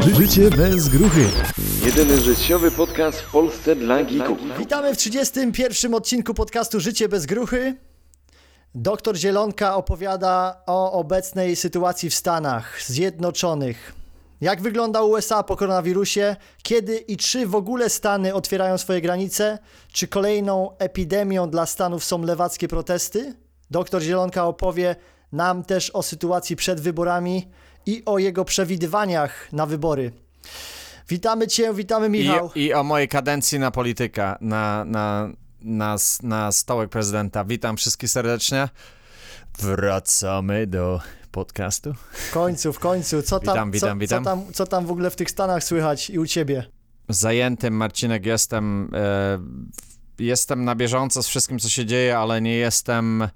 Ży 0.00 0.14
życie 0.14 0.50
bez 0.50 0.88
gruchy. 0.88 1.24
Jedyny 1.84 2.20
życiowy 2.20 2.70
podcast 2.70 3.20
w 3.20 3.30
Polsce 3.30 3.76
dla 3.76 4.04
geeków. 4.04 4.38
Witamy 4.58 4.94
w 4.94 4.96
31. 4.96 5.94
odcinku 5.94 6.34
podcastu 6.34 6.80
Życie 6.80 7.08
bez 7.08 7.26
gruchy. 7.26 7.76
Doktor 8.74 9.16
Zielonka 9.16 9.76
opowiada 9.76 10.62
o 10.66 10.92
obecnej 10.92 11.56
sytuacji 11.56 12.10
w 12.10 12.14
Stanach 12.14 12.82
Zjednoczonych. 12.82 13.94
Jak 14.40 14.62
wygląda 14.62 15.02
USA 15.02 15.42
po 15.42 15.56
koronawirusie? 15.56 16.36
Kiedy 16.62 16.96
i 16.96 17.16
czy 17.16 17.46
w 17.46 17.54
ogóle 17.54 17.90
Stany 17.90 18.34
otwierają 18.34 18.78
swoje 18.78 19.00
granice? 19.00 19.58
Czy 19.92 20.08
kolejną 20.08 20.78
epidemią 20.78 21.50
dla 21.50 21.66
Stanów 21.66 22.04
są 22.04 22.22
lewackie 22.22 22.68
protesty? 22.68 23.34
Doktor 23.70 24.02
Zielonka 24.02 24.46
opowie 24.46 24.96
nam 25.32 25.64
też 25.64 25.90
o 25.90 26.02
sytuacji 26.02 26.56
przed 26.56 26.80
wyborami 26.80 27.48
i 27.86 28.02
o 28.06 28.18
jego 28.18 28.44
przewidywaniach 28.44 29.52
na 29.52 29.66
wybory. 29.66 30.12
Witamy 31.08 31.46
Cię, 31.46 31.74
witamy 31.74 32.08
Michał. 32.08 32.50
I, 32.54 32.60
I 32.60 32.74
o 32.74 32.82
mojej 32.82 33.08
kadencji 33.08 33.58
na 33.58 33.70
polityka, 33.70 34.38
na, 34.40 34.84
na, 34.84 35.30
na, 35.60 35.96
na 36.22 36.52
stołek 36.52 36.90
prezydenta. 36.90 37.44
Witam 37.44 37.76
wszystkich 37.76 38.10
serdecznie. 38.10 38.68
Wracamy 39.58 40.66
do 40.66 41.00
podcastu. 41.30 41.94
W 42.12 42.32
końcu, 42.32 42.72
w 42.72 42.78
końcu. 42.78 43.22
Co 43.22 43.40
tam, 43.40 43.70
Witam, 43.70 43.70
witam, 43.70 43.98
co, 43.98 44.00
witam. 44.00 44.24
Co, 44.24 44.30
tam, 44.30 44.52
co 44.52 44.66
tam 44.66 44.86
w 44.86 44.90
ogóle 44.90 45.10
w 45.10 45.16
tych 45.16 45.30
Stanach 45.30 45.64
słychać 45.64 46.10
i 46.10 46.18
u 46.18 46.26
Ciebie? 46.26 46.64
Zajętym, 47.08 47.74
Marcinek, 47.74 48.26
jestem. 48.26 48.90
E, 48.94 49.38
jestem 50.18 50.64
na 50.64 50.74
bieżąco 50.74 51.22
z 51.22 51.28
wszystkim, 51.28 51.58
co 51.58 51.68
się 51.68 51.86
dzieje, 51.86 52.18
ale 52.18 52.40
nie 52.40 52.54
jestem, 52.54 53.28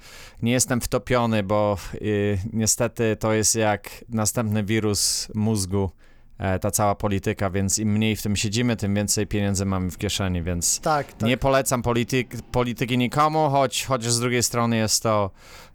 nie 0.43 0.53
jestem 0.53 0.81
wtopiony, 0.81 1.43
bo 1.43 1.77
y, 1.95 2.39
niestety 2.53 3.17
to 3.21 3.33
jest 3.33 3.55
jak 3.55 3.91
następny 4.09 4.65
wirus 4.65 5.29
mózgu, 5.35 5.91
e, 6.39 6.59
ta 6.59 6.71
cała 6.71 6.95
polityka, 6.95 7.51
więc 7.51 7.79
im 7.79 7.93
mniej 7.93 8.17
w 8.17 8.23
tym 8.23 8.37
siedzimy, 8.37 8.77
tym 8.77 8.95
więcej 8.95 9.27
pieniędzy 9.27 9.65
mamy 9.65 9.91
w 9.91 9.99
kieszeni, 9.99 10.43
więc 10.43 10.81
Tak, 10.81 11.13
tak. 11.13 11.29
nie 11.29 11.37
polecam 11.37 11.83
polityk, 11.83 12.29
polityki 12.53 12.99
nikomu, 12.99 13.51
choć, 13.51 13.85
choć 13.85 14.05
z 14.05 14.21
drugiej 14.21 14.43
strony 14.43 14.77
jest 14.77 15.03
to 15.03 15.31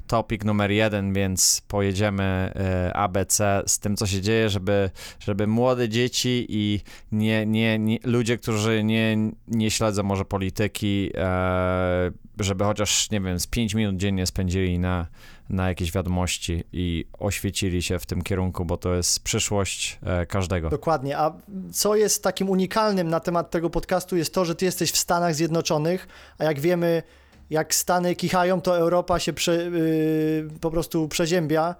topik 0.08 0.46
numer 0.46 0.72
jeden, 0.72 1.14
więc 1.14 1.62
pojedziemy 1.68 2.24
e, 2.24 2.94
ABC 2.94 3.64
z 3.68 3.80
tym, 3.80 3.98
co 3.98 4.08
się 4.08 4.22
dzieje, 4.22 4.50
żeby, 4.50 4.90
żeby 5.20 5.48
młode 5.48 5.90
dzieci 5.90 6.46
i 6.50 6.80
nie, 7.12 7.46
nie, 7.46 7.80
nie, 7.80 7.98
ludzie, 8.04 8.38
którzy 8.38 8.84
nie, 8.84 9.18
nie 9.48 9.72
śledzą 9.72 10.04
może 10.04 10.26
polityki, 10.26 11.12
e, 11.16 12.12
żeby 12.40 12.64
chociaż, 12.64 13.12
nie 13.12 13.22
wiem, 13.22 13.40
z 13.40 13.48
5 13.48 13.74
minut 13.74 13.98
dziennie 13.98 14.26
spędzili 14.26 14.80
na, 14.80 15.08
na 15.50 15.68
jakieś 15.70 15.92
wiadomości 15.92 16.64
i 16.74 17.06
oświecili 17.20 17.82
się 17.82 18.00
w 18.00 18.06
tym 18.06 18.22
kierunku, 18.22 18.66
bo 18.66 18.78
to 18.78 18.96
jest 18.96 19.24
przyszłość 19.24 20.00
e, 20.04 20.26
każdego. 20.26 20.70
Dokładnie. 20.70 21.18
A 21.18 21.34
co 21.72 21.96
jest 21.96 22.24
takim 22.24 22.50
unikalnym 22.50 23.08
na 23.08 23.20
temat 23.20 23.52
tego 23.52 23.70
podcastu 23.70 24.18
jest 24.18 24.34
to, 24.34 24.46
że 24.46 24.56
Ty 24.56 24.66
jesteś 24.66 24.92
w 24.92 24.98
Stanach 24.98 25.36
Zjednoczonych, 25.36 26.08
a 26.38 26.44
jak 26.44 26.60
wiemy, 26.60 27.04
jak 27.50 27.76
Stany 27.76 28.16
kichają, 28.16 28.62
to 28.62 28.78
Europa 28.78 29.20
się 29.20 29.34
prze, 29.34 29.56
yy, 29.56 30.50
po 30.62 30.72
prostu 30.72 31.08
przeziębia 31.08 31.76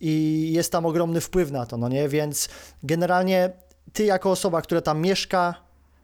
i 0.00 0.48
jest 0.52 0.72
tam 0.72 0.86
ogromny 0.86 1.20
wpływ 1.20 1.50
na 1.50 1.66
to, 1.66 1.76
no 1.76 1.88
nie? 1.88 2.08
Więc 2.08 2.48
generalnie 2.82 3.52
Ty 3.92 4.04
jako 4.04 4.30
osoba, 4.30 4.62
która 4.62 4.80
tam 4.80 5.00
mieszka, 5.00 5.54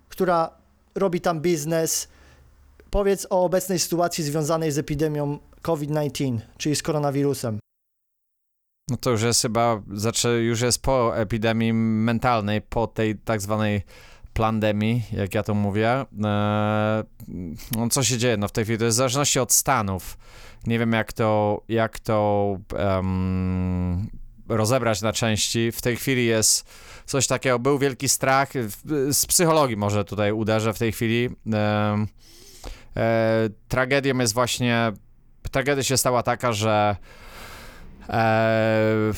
która 0.08 0.50
robi 0.94 1.20
tam 1.20 1.40
biznes, 1.40 2.08
powiedz 2.90 3.26
o 3.30 3.44
obecnej 3.44 3.78
sytuacji 3.78 4.24
związanej 4.24 4.72
z 4.72 4.78
epidemią 4.78 5.38
COVID-19, 5.62 6.38
czyli 6.58 6.76
z 6.76 6.82
koronawirusem. 6.82 7.58
No 8.90 8.96
to 8.96 9.10
już 9.10 9.22
jest 9.22 9.42
chyba, 9.42 9.82
znaczy 9.94 10.28
już 10.28 10.60
jest 10.60 10.82
po 10.82 11.18
epidemii 11.18 11.72
mentalnej, 11.72 12.62
po 12.62 12.86
tej 12.86 13.18
tak 13.18 13.40
zwanej 13.40 13.82
plandemii, 14.36 15.02
jak 15.12 15.34
ja 15.34 15.42
to 15.42 15.54
mówię. 15.54 15.90
Eee, 15.90 17.04
no 17.76 17.88
co 17.90 18.02
się 18.02 18.18
dzieje? 18.18 18.36
No 18.36 18.48
w 18.48 18.52
tej 18.52 18.64
chwili 18.64 18.78
to 18.78 18.84
jest 18.84 18.96
w 18.96 18.98
zależności 18.98 19.40
od 19.40 19.52
stanów. 19.52 20.18
Nie 20.66 20.78
wiem 20.78 20.92
jak 20.92 21.12
to, 21.12 21.60
jak 21.68 21.98
to 21.98 22.58
em, 22.76 24.10
rozebrać 24.48 25.02
na 25.02 25.12
części. 25.12 25.72
W 25.72 25.82
tej 25.82 25.96
chwili 25.96 26.26
jest 26.26 26.70
coś 27.06 27.26
takiego, 27.26 27.58
był 27.58 27.78
wielki 27.78 28.08
strach, 28.08 28.48
z 29.10 29.26
psychologii 29.26 29.76
może 29.76 30.04
tutaj 30.04 30.32
uderzę 30.32 30.72
w 30.72 30.78
tej 30.78 30.92
chwili. 30.92 31.24
Em, 31.24 32.08
e, 32.96 33.48
tragedią 33.68 34.18
jest 34.18 34.34
właśnie, 34.34 34.92
tragedia 35.50 35.82
się 35.82 35.96
stała 35.96 36.22
taka, 36.22 36.52
że 36.52 36.96
E, 38.08 39.12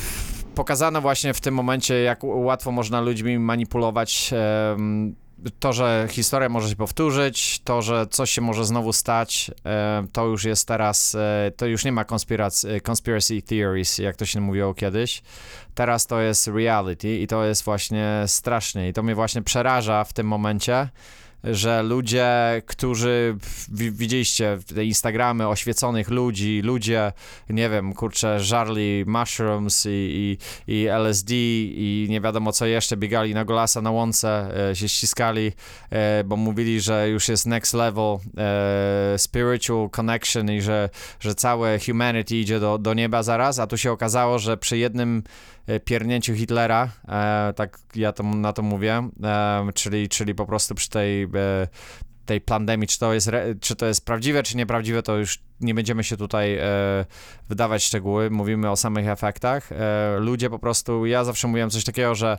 pokazano 0.58 1.00
właśnie 1.00 1.34
w 1.34 1.40
tym 1.40 1.54
momencie, 1.54 2.02
jak 2.02 2.24
łatwo 2.24 2.72
można 2.72 3.00
ludźmi 3.00 3.38
manipulować. 3.38 4.34
to, 5.58 5.72
że 5.72 6.06
historia 6.10 6.48
może 6.48 6.68
się 6.68 6.76
powtórzyć, 6.76 7.60
to, 7.64 7.82
że 7.82 8.06
coś 8.06 8.30
się 8.30 8.40
może 8.40 8.64
znowu 8.64 8.92
stać, 8.92 9.50
e, 9.66 10.06
to 10.12 10.26
już 10.26 10.44
jest 10.44 10.68
teraz, 10.68 11.14
e, 11.14 11.52
to 11.56 11.66
już 11.66 11.84
nie 11.84 11.92
ma 11.92 12.04
konspirac- 12.04 12.80
conspiracy 12.90 13.42
theories, 13.42 13.98
jak 13.98 14.16
to 14.16 14.26
się 14.26 14.40
mówiło 14.40 14.74
kiedyś. 14.74 15.22
Teraz 15.74 16.06
to 16.06 16.20
jest 16.20 16.46
reality 16.46 17.18
i 17.18 17.26
to 17.26 17.44
jest 17.44 17.64
właśnie 17.64 18.24
strasznie 18.26 18.88
i 18.88 18.92
to 18.92 19.02
mnie 19.02 19.14
właśnie 19.14 19.42
przeraża 19.42 20.04
w 20.04 20.12
tym 20.12 20.26
momencie, 20.26 20.88
że 21.44 21.82
ludzie, 21.82 22.62
którzy 22.66 23.36
widzieliście 23.70 24.58
te 24.74 24.84
Instagramy 24.84 25.48
oświeconych 25.48 26.10
ludzi, 26.10 26.60
ludzie, 26.64 27.12
nie 27.50 27.70
wiem, 27.70 27.92
kurczę, 27.92 28.40
żarli 28.40 29.04
mushrooms 29.06 29.86
i, 29.86 30.38
i, 30.66 30.74
i 30.74 30.86
LSD 30.88 31.34
i 31.34 32.06
nie 32.10 32.20
wiadomo 32.20 32.52
co 32.52 32.66
jeszcze, 32.66 32.96
biegali 32.96 33.34
na 33.34 33.44
golasa 33.44 33.82
na 33.82 33.90
łące, 33.90 34.50
e, 34.70 34.76
się 34.76 34.88
ściskali, 34.88 35.52
e, 35.90 36.24
bo 36.24 36.36
mówili, 36.36 36.80
że 36.80 37.08
już 37.08 37.28
jest 37.28 37.46
next 37.46 37.74
level 37.74 38.18
e, 38.38 39.18
spiritual 39.18 39.90
connection 39.90 40.50
i 40.50 40.60
że, 40.60 40.90
że 41.20 41.34
całe 41.34 41.78
humanity 41.78 42.36
idzie 42.36 42.60
do, 42.60 42.78
do 42.78 42.94
nieba 42.94 43.22
zaraz, 43.22 43.58
a 43.58 43.66
tu 43.66 43.76
się 43.76 43.92
okazało, 43.92 44.38
że 44.38 44.56
przy 44.56 44.78
jednym 44.78 45.22
piernięciu 45.84 46.34
Hitlera, 46.34 46.88
e, 47.08 47.52
tak 47.56 47.78
ja 47.94 48.12
to, 48.12 48.22
na 48.22 48.52
to 48.52 48.62
mówię, 48.62 49.08
e, 49.24 49.72
czyli, 49.74 50.08
czyli 50.08 50.34
po 50.34 50.46
prostu 50.46 50.74
przy 50.74 50.88
tej, 50.90 51.22
e, 51.22 51.28
tej 52.28 52.40
pandemii, 52.40 52.88
czy 52.88 52.98
to, 52.98 53.14
jest, 53.14 53.30
czy 53.60 53.76
to 53.76 53.86
jest 53.86 54.04
prawdziwe, 54.04 54.42
czy 54.42 54.56
nieprawdziwe, 54.56 55.02
to 55.02 55.16
już 55.16 55.38
nie 55.60 55.74
będziemy 55.74 56.04
się 56.04 56.16
tutaj 56.16 56.56
e, 56.56 56.64
wydawać 57.48 57.84
szczegóły, 57.84 58.30
mówimy 58.30 58.70
o 58.70 58.76
samych 58.76 59.08
efektach. 59.08 59.72
E, 59.72 60.18
ludzie 60.18 60.50
po 60.50 60.58
prostu, 60.58 61.06
ja 61.06 61.24
zawsze 61.24 61.48
mówiłem 61.48 61.70
coś 61.70 61.84
takiego, 61.84 62.14
że 62.14 62.38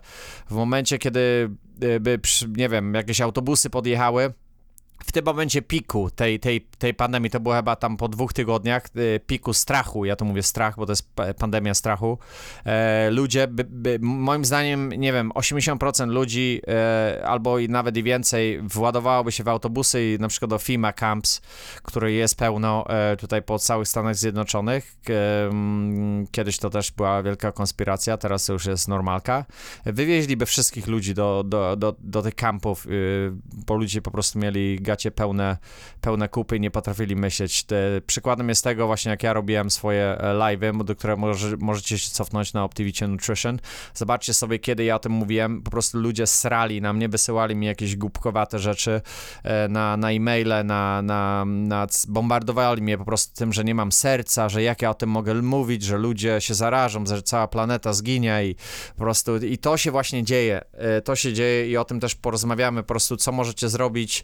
w 0.49 0.53
momencie, 0.53 0.97
kiedy 0.97 1.49
e, 1.81 1.99
by, 1.99 2.19
nie 2.57 2.69
wiem, 2.69 2.93
jakieś 2.93 3.21
autobusy 3.21 3.69
podjechały, 3.69 4.33
w 5.09 5.11
tym 5.11 5.25
momencie 5.25 5.61
piku 5.61 6.09
tej, 6.09 6.39
tej, 6.39 6.61
tej 6.61 6.93
pandemii, 6.93 7.29
to 7.29 7.39
było 7.39 7.55
chyba 7.55 7.75
tam 7.75 7.97
po 7.97 8.07
dwóch 8.07 8.33
tygodniach, 8.33 8.83
e, 9.15 9.19
piku 9.19 9.53
strachu, 9.53 10.05
ja 10.05 10.15
to 10.15 10.25
mówię 10.25 10.43
strach, 10.43 10.75
bo 10.75 10.85
to 10.85 10.91
jest 10.91 11.15
pa- 11.15 11.33
pandemia 11.33 11.73
strachu, 11.73 12.17
e, 12.65 13.09
ludzie, 13.11 13.47
by, 13.47 13.63
by, 13.63 13.99
moim 14.01 14.45
zdaniem, 14.45 14.89
nie 14.89 15.13
wiem, 15.13 15.31
80% 15.31 16.07
ludzi 16.07 16.61
e, 16.67 17.23
albo 17.25 17.59
i 17.59 17.69
nawet 17.69 17.97
i 17.97 18.03
więcej 18.03 18.61
władowałoby 18.61 19.31
się 19.31 19.43
w 19.43 19.47
autobusy 19.47 20.13
i 20.13 20.21
na 20.21 20.27
przykład 20.27 20.49
do 20.49 20.57
FIMA 20.57 20.93
Camps, 20.93 21.41
który 21.83 22.13
jest 22.13 22.35
pełno 22.35 22.85
e, 22.89 23.17
tutaj 23.17 23.41
po 23.41 23.59
całych 23.59 23.87
Stanach 23.87 24.15
Zjednoczonych. 24.15 24.95
E, 25.09 25.13
kiedyś 26.31 26.57
to 26.57 26.69
też 26.69 26.91
była 26.91 27.23
wielka 27.23 27.51
konspiracja, 27.51 28.17
teraz 28.17 28.45
to 28.45 28.53
już 28.53 28.65
jest 28.65 28.87
normalka. 28.87 29.45
Wywieźliby 29.85 30.45
wszystkich 30.45 30.87
ludzi 30.87 31.13
do, 31.13 31.43
do, 31.45 31.75
do, 31.75 31.95
do 31.99 32.21
tych 32.21 32.35
kampów, 32.35 32.87
y, 32.87 33.31
bo 33.67 33.75
ludzie 33.75 34.01
po 34.01 34.11
prostu 34.11 34.39
mieli 34.39 34.79
gacie 34.99 35.11
pełne, 35.11 35.57
pełne 36.01 36.29
kupy 36.29 36.57
i 36.57 36.59
nie 36.59 36.71
potrafili 36.71 37.15
myśleć. 37.15 37.63
Te, 37.63 37.75
przykładem 38.07 38.49
jest 38.49 38.63
tego 38.63 38.87
właśnie, 38.87 39.11
jak 39.11 39.23
ja 39.23 39.33
robiłem 39.33 39.71
swoje 39.71 40.03
e, 40.03 40.33
live'y, 40.33 40.83
do 40.83 40.95
które 40.95 41.15
może, 41.15 41.57
możecie 41.57 41.99
się 41.99 42.09
cofnąć 42.09 42.53
na 42.53 42.63
Optivicie 42.63 43.07
Nutrition. 43.07 43.59
Zobaczcie 43.93 44.33
sobie, 44.33 44.59
kiedy 44.59 44.83
ja 44.83 44.95
o 44.95 44.99
tym 44.99 45.11
mówiłem, 45.11 45.61
po 45.61 45.71
prostu 45.71 45.99
ludzie 45.99 46.27
srali 46.27 46.81
na 46.81 46.93
mnie, 46.93 47.09
wysyłali 47.09 47.55
mi 47.55 47.65
jakieś 47.65 47.95
głupkowate 47.95 48.59
rzeczy 48.59 49.01
e, 49.43 49.67
na, 49.67 49.97
na 49.97 50.11
e-maile, 50.11 50.65
na, 50.65 51.01
na, 51.01 51.45
na, 51.45 51.87
bombardowali 52.07 52.81
mnie 52.81 52.97
po 52.97 53.05
prostu 53.05 53.35
tym, 53.35 53.53
że 53.53 53.63
nie 53.63 53.75
mam 53.75 53.91
serca, 53.91 54.49
że 54.49 54.63
jak 54.63 54.81
ja 54.81 54.89
o 54.89 54.93
tym 54.93 55.09
mogę 55.09 55.33
mówić, 55.33 55.83
że 55.83 55.97
ludzie 55.97 56.41
się 56.41 56.53
zarażą, 56.53 57.05
że 57.05 57.21
cała 57.21 57.47
planeta 57.47 57.93
zginie 57.93 58.45
i 58.45 58.55
po 58.95 59.03
prostu 59.03 59.37
i 59.37 59.57
to 59.57 59.77
się 59.77 59.91
właśnie 59.91 60.23
dzieje. 60.23 60.61
E, 60.73 61.01
To 61.01 61.15
się 61.15 61.33
dzieje 61.33 61.69
i 61.69 61.77
o 61.77 61.85
tym 61.85 61.99
też 61.99 62.15
porozmawiamy, 62.15 62.83
po 62.83 62.87
prostu 62.87 63.17
co 63.17 63.31
możecie 63.31 63.69
zrobić 63.69 64.23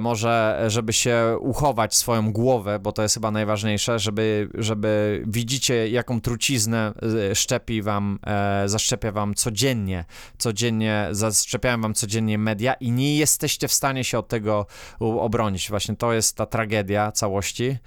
może, 0.00 0.64
żeby 0.68 0.92
się 0.92 1.36
uchować 1.40 1.94
swoją 1.94 2.32
głowę, 2.32 2.78
bo 2.78 2.92
to 2.92 3.02
jest 3.02 3.14
chyba 3.14 3.30
najważniejsze, 3.30 3.98
żeby, 3.98 4.48
żeby 4.54 5.22
widzicie, 5.26 5.88
jaką 5.88 6.20
truciznę 6.20 6.92
e, 7.30 7.34
szczepi 7.34 7.82
wam, 7.82 8.18
e, 8.26 8.68
zaszczepia 8.68 9.12
wam 9.12 9.34
codziennie, 9.34 10.04
codziennie, 10.38 11.08
zaszczepiają 11.10 11.80
wam 11.80 11.94
codziennie 11.94 12.38
media 12.38 12.74
i 12.74 12.90
nie 12.90 13.16
jesteście 13.16 13.68
w 13.68 13.72
stanie 13.72 14.04
się 14.04 14.18
od 14.18 14.28
tego 14.28 14.66
obronić. 15.00 15.70
Właśnie 15.70 15.96
to 15.96 16.12
jest 16.12 16.36
ta 16.36 16.46
tragedia 16.46 17.12
całości 17.12 17.78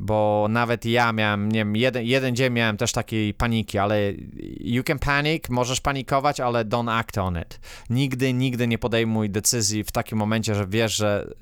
bo 0.00 0.46
nawet 0.50 0.84
ja 0.84 1.12
miałem, 1.12 1.52
nie 1.52 1.58
wiem, 1.58 1.76
jeden, 1.76 2.04
jeden 2.04 2.36
dzień 2.36 2.52
miałem 2.52 2.76
też 2.76 2.92
takiej 2.92 3.34
paniki, 3.34 3.78
ale 3.78 4.12
you 4.60 4.84
can 4.84 4.98
panic, 4.98 5.48
możesz 5.48 5.80
panikować, 5.80 6.40
ale 6.40 6.64
don't 6.64 6.90
act 6.92 7.18
on 7.18 7.38
it. 7.42 7.60
Nigdy, 7.90 8.32
nigdy 8.32 8.66
nie 8.66 8.78
podejmuj 8.78 9.30
decyzji 9.30 9.84
w 9.84 9.92
takim 9.92 10.18
momencie, 10.18 10.54
że 10.54 10.66
wiesz, 10.66 10.96
że 10.96 11.34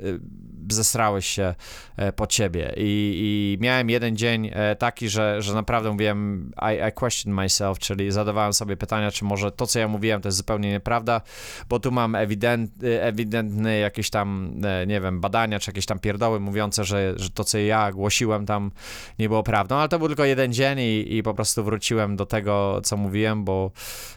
y, 0.72 0.74
zesrałeś 0.74 1.26
się 1.26 1.54
e, 1.96 2.12
po 2.12 2.26
ciebie. 2.26 2.72
I, 2.76 3.56
I 3.56 3.62
miałem 3.62 3.90
jeden 3.90 4.16
dzień 4.16 4.50
e, 4.52 4.76
taki, 4.76 5.08
że, 5.08 5.42
że 5.42 5.54
naprawdę 5.54 5.90
mówiłem 5.90 6.50
I, 6.62 6.88
I 6.88 6.92
question 6.92 7.34
myself, 7.34 7.78
czyli 7.78 8.12
zadawałem 8.12 8.52
sobie 8.52 8.76
pytania, 8.76 9.10
czy 9.10 9.24
może 9.24 9.52
to, 9.52 9.66
co 9.66 9.78
ja 9.78 9.88
mówiłem, 9.88 10.20
to 10.20 10.28
jest 10.28 10.38
zupełnie 10.38 10.70
nieprawda, 10.70 11.20
bo 11.68 11.80
tu 11.80 11.92
mam 11.92 12.14
ewident, 12.14 12.70
ewidentny 13.00 13.78
jakieś 13.78 14.10
tam, 14.10 14.54
e, 14.64 14.86
nie 14.86 15.00
wiem, 15.00 15.20
badania, 15.20 15.58
czy 15.58 15.70
jakieś 15.70 15.86
tam 15.86 15.98
pierdoły 15.98 16.40
mówiące, 16.40 16.84
że, 16.84 17.14
że 17.16 17.30
to, 17.30 17.44
co 17.44 17.58
ja 17.58 17.92
głosiłem 17.92 18.46
tam 18.46 18.70
nie 19.18 19.28
było 19.28 19.42
prawdą, 19.42 19.76
ale 19.76 19.88
to 19.88 19.98
był 19.98 20.08
tylko 20.08 20.24
jeden 20.24 20.52
dzień 20.52 20.78
i, 20.78 21.16
i 21.16 21.22
po 21.22 21.34
prostu 21.34 21.64
wróciłem 21.64 22.16
do 22.16 22.26
tego, 22.26 22.80
co 22.84 22.96
mówiłem, 22.96 23.44
bo 23.44 23.70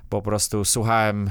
po 0.10 0.22
prostu 0.22 0.66
słuchałem 0.66 1.30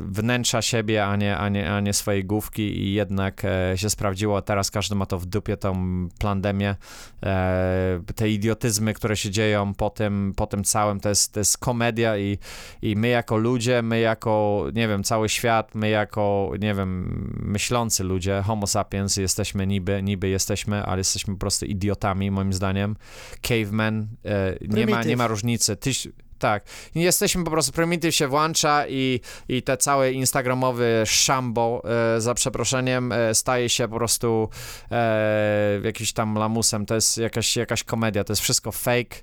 wnętrza 0.00 0.62
siebie, 0.62 1.06
a 1.06 1.16
nie, 1.16 1.36
a 1.36 1.48
nie, 1.48 1.72
a 1.72 1.80
nie 1.80 1.92
swojej 1.92 2.24
główki 2.24 2.62
i 2.62 2.92
jednak 2.92 3.42
się 3.76 3.90
sprawdziło. 3.90 4.42
Teraz 4.42 4.57
każdy 4.70 4.94
ma 4.94 5.06
to 5.06 5.18
w 5.18 5.26
dupie, 5.26 5.56
tą 5.56 6.08
plandemię. 6.18 6.76
E, 7.22 8.00
te 8.14 8.30
idiotyzmy, 8.30 8.94
które 8.94 9.16
się 9.16 9.30
dzieją 9.30 9.74
po 9.74 9.90
tym, 9.90 10.32
po 10.36 10.46
tym 10.46 10.64
całym, 10.64 11.00
to 11.00 11.08
jest, 11.08 11.32
to 11.32 11.40
jest 11.40 11.58
komedia 11.58 12.18
i, 12.18 12.38
i 12.82 12.96
my 12.96 13.08
jako 13.08 13.36
ludzie, 13.36 13.82
my 13.82 14.00
jako, 14.00 14.64
nie 14.74 14.88
wiem, 14.88 15.02
cały 15.02 15.28
świat, 15.28 15.74
my 15.74 15.88
jako, 15.88 16.52
nie 16.60 16.74
wiem, 16.74 17.32
myślący 17.42 18.04
ludzie, 18.04 18.42
homo 18.46 18.66
sapiens, 18.66 19.16
jesteśmy 19.16 19.66
niby, 19.66 20.02
niby 20.02 20.28
jesteśmy, 20.28 20.82
ale 20.82 21.00
jesteśmy 21.00 21.34
po 21.34 21.40
prostu 21.40 21.66
idiotami, 21.66 22.30
moim 22.30 22.52
zdaniem. 22.52 22.96
Caveman, 23.42 24.08
e, 24.24 24.56
nie, 24.60 24.86
ma, 24.86 25.02
nie 25.02 25.16
ma 25.16 25.26
różnicy. 25.26 25.76
Tyś, 25.76 26.08
tak. 26.38 26.64
Jesteśmy 26.94 27.44
po 27.44 27.50
prostu, 27.50 27.72
prymityw 27.72 28.14
się 28.14 28.28
włącza 28.28 28.84
i, 28.88 29.20
i 29.48 29.62
te 29.62 29.76
całe 29.76 30.12
instagramowy 30.12 31.02
szambo, 31.06 31.82
e, 32.16 32.20
za 32.20 32.34
przeproszeniem, 32.34 33.12
e, 33.12 33.34
staje 33.34 33.68
się 33.68 33.88
po 33.88 33.96
prostu 33.96 34.48
e, 34.90 35.80
jakiś 35.84 36.12
tam 36.12 36.34
lamusem. 36.34 36.86
To 36.86 36.94
jest 36.94 37.18
jakaś, 37.18 37.56
jakaś 37.56 37.84
komedia, 37.84 38.24
to 38.24 38.32
jest 38.32 38.42
wszystko 38.42 38.72
fake 38.72 39.16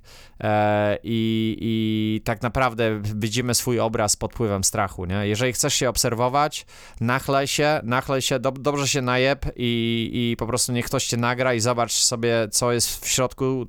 e, 0.44 0.98
i, 1.04 1.58
i 1.62 2.22
tak 2.26 2.42
naprawdę 2.42 3.02
widzimy 3.04 3.56
swój 3.56 3.80
obraz 3.80 4.16
pod 4.16 4.34
wpływem 4.34 4.64
strachu, 4.64 5.06
nie? 5.06 5.28
Jeżeli 5.28 5.54
chcesz 5.54 5.74
się 5.74 5.90
obserwować, 5.90 6.66
nachlej 7.02 7.48
się, 7.48 7.80
nachlej 7.84 8.22
się, 8.22 8.40
dob- 8.40 8.60
dobrze 8.60 8.88
się 8.88 9.02
najeb 9.02 9.46
i, 9.56 10.10
i 10.14 10.36
po 10.38 10.48
prostu 10.48 10.72
niech 10.72 10.86
ktoś 10.86 11.06
cię 11.06 11.18
nagra 11.18 11.54
i 11.54 11.60
zobacz 11.60 11.92
sobie, 11.92 12.48
co 12.52 12.72
jest 12.72 13.06
w 13.06 13.08
środku, 13.08 13.66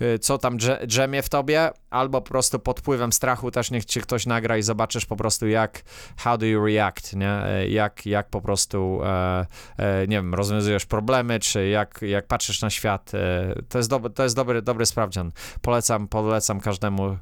e, 0.00 0.14
e, 0.14 0.18
co 0.18 0.38
tam 0.38 0.58
drze- 0.58 0.86
drzemie 0.86 1.22
w 1.22 1.28
tobie, 1.28 1.70
albo 1.90 2.20
po 2.20 2.28
prostu 2.28 2.45
pod 2.50 2.80
wpływem 2.80 3.12
strachu 3.12 3.50
też 3.50 3.70
niech 3.70 3.84
cię 3.84 4.00
ktoś 4.00 4.26
nagra 4.26 4.58
i 4.58 4.62
zobaczysz 4.62 5.06
po 5.06 5.16
prostu 5.16 5.48
jak, 5.48 5.82
how 6.16 6.38
do 6.38 6.46
you 6.46 6.66
react, 6.66 7.16
nie? 7.16 7.30
E, 7.30 7.68
Jak, 7.68 8.06
jak 8.06 8.28
po 8.30 8.40
prostu, 8.40 9.00
e, 9.04 9.46
e, 9.78 10.06
nie 10.06 10.16
wiem, 10.16 10.34
rozwiązujesz 10.34 10.86
problemy, 10.86 11.40
czy 11.40 11.68
jak, 11.68 11.98
jak 12.02 12.26
patrzysz 12.26 12.62
na 12.62 12.70
świat. 12.70 13.12
E, 13.14 13.54
to 13.68 13.78
jest, 13.78 13.90
dob- 13.90 14.12
to 14.12 14.22
jest 14.22 14.36
dobry, 14.36 14.62
dobry 14.62 14.86
sprawdzian. 14.86 15.32
Polecam, 15.62 16.08
polecam 16.08 16.60
każdemu. 16.60 17.16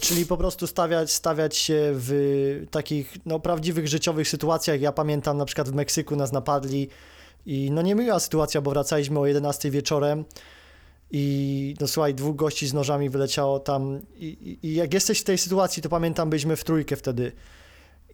Czyli 0.00 0.26
po 0.26 0.36
prostu 0.36 0.66
stawiać, 0.66 1.12
stawiać 1.12 1.56
się 1.56 1.92
w 1.94 2.12
takich 2.70 3.14
no, 3.26 3.40
prawdziwych 3.40 3.88
życiowych 3.88 4.28
sytuacjach. 4.28 4.80
Ja 4.80 4.92
pamiętam 4.92 5.36
na 5.36 5.44
przykład 5.44 5.68
w 5.68 5.74
Meksyku 5.74 6.16
nas 6.16 6.32
napadli 6.32 6.88
i 7.46 7.70
no 7.70 7.82
niemiła 7.82 8.20
sytuacja, 8.20 8.60
bo 8.60 8.70
wracaliśmy 8.70 9.18
o 9.18 9.26
11 9.26 9.70
wieczorem 9.70 10.24
i 11.10 11.74
no 11.80 11.88
słuchaj, 11.88 12.14
dwóch 12.14 12.36
gości 12.36 12.66
z 12.66 12.72
nożami 12.72 13.10
wyleciało 13.10 13.60
tam 13.60 14.00
i, 14.16 14.26
i, 14.26 14.66
i 14.66 14.74
jak 14.74 14.94
jesteś 14.94 15.20
w 15.20 15.24
tej 15.24 15.38
sytuacji, 15.38 15.82
to 15.82 15.88
pamiętam, 15.88 16.30
byliśmy 16.30 16.56
w 16.56 16.64
trójkę 16.64 16.96
wtedy 16.96 17.32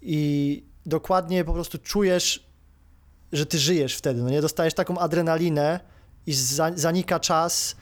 i 0.02 0.62
dokładnie 0.86 1.44
po 1.44 1.52
prostu 1.52 1.78
czujesz, 1.78 2.46
że 3.32 3.46
ty 3.46 3.58
żyjesz 3.58 3.96
wtedy, 3.96 4.22
no 4.22 4.30
nie? 4.30 4.40
Dostajesz 4.40 4.74
taką 4.74 4.98
adrenalinę 4.98 5.80
i 6.26 6.32
za, 6.32 6.72
zanika 6.74 7.20
czas 7.20 7.76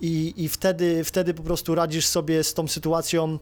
i, 0.00 0.34
i 0.36 0.48
wtedy, 0.48 1.04
wtedy 1.04 1.34
po 1.34 1.42
prostu 1.42 1.74
radzisz 1.74 2.06
sobie 2.06 2.44
z 2.44 2.54
tą 2.54 2.68
sytuacją 2.68 3.38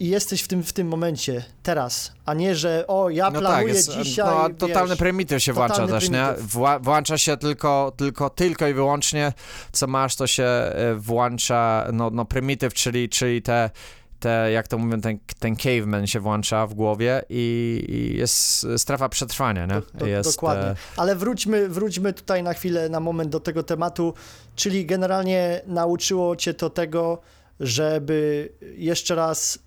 i 0.00 0.08
jesteś 0.08 0.42
w 0.42 0.48
tym, 0.48 0.62
w 0.62 0.72
tym 0.72 0.88
momencie, 0.88 1.44
teraz, 1.62 2.12
a 2.26 2.34
nie, 2.34 2.54
że 2.54 2.84
o, 2.86 3.10
ja 3.10 3.30
planuję 3.30 3.74
dzisiaj, 3.74 4.24
no, 4.26 4.48
wiesz, 4.48 4.58
totalny 4.58 4.96
prymityw 4.96 5.42
się 5.42 5.52
włącza 5.52 5.86
też, 5.86 6.10
nie? 6.10 6.24
Wła- 6.48 6.82
włącza 6.82 7.18
się 7.18 7.36
tylko, 7.36 7.92
tylko, 7.96 8.30
tylko 8.30 8.68
i 8.68 8.74
wyłącznie, 8.74 9.32
co 9.72 9.86
masz, 9.86 10.16
to 10.16 10.26
się 10.26 10.44
e, 10.44 10.94
włącza, 10.94 11.86
no, 11.92 12.10
no 12.10 12.24
prymityw, 12.24 12.74
czyli, 12.74 13.08
czyli 13.08 13.42
te, 13.42 13.70
te, 14.20 14.52
jak 14.52 14.68
to 14.68 14.78
mówią, 14.78 15.00
ten, 15.00 15.18
ten 15.38 15.56
caveman 15.56 16.06
się 16.06 16.20
włącza 16.20 16.66
w 16.66 16.74
głowie 16.74 17.22
i, 17.28 17.84
i 17.88 18.18
jest 18.18 18.66
strefa 18.76 19.08
przetrwania, 19.08 19.66
nie? 19.66 19.74
Do, 19.74 19.82
do, 19.94 20.06
jest, 20.06 20.36
dokładnie. 20.36 20.66
e, 20.70 20.76
Ale 20.96 21.16
wróćmy, 21.16 21.68
wróćmy 21.68 22.12
tutaj 22.12 22.42
na 22.42 22.54
chwilę, 22.54 22.88
na 22.88 23.00
moment 23.00 23.30
do 23.30 23.40
tego 23.40 23.62
tematu, 23.62 24.14
czyli 24.56 24.86
generalnie 24.86 25.60
nauczyło 25.66 26.36
cię 26.36 26.54
to 26.54 26.70
tego, 26.70 27.20
żeby 27.60 28.48
jeszcze 28.76 29.14
raz 29.14 29.58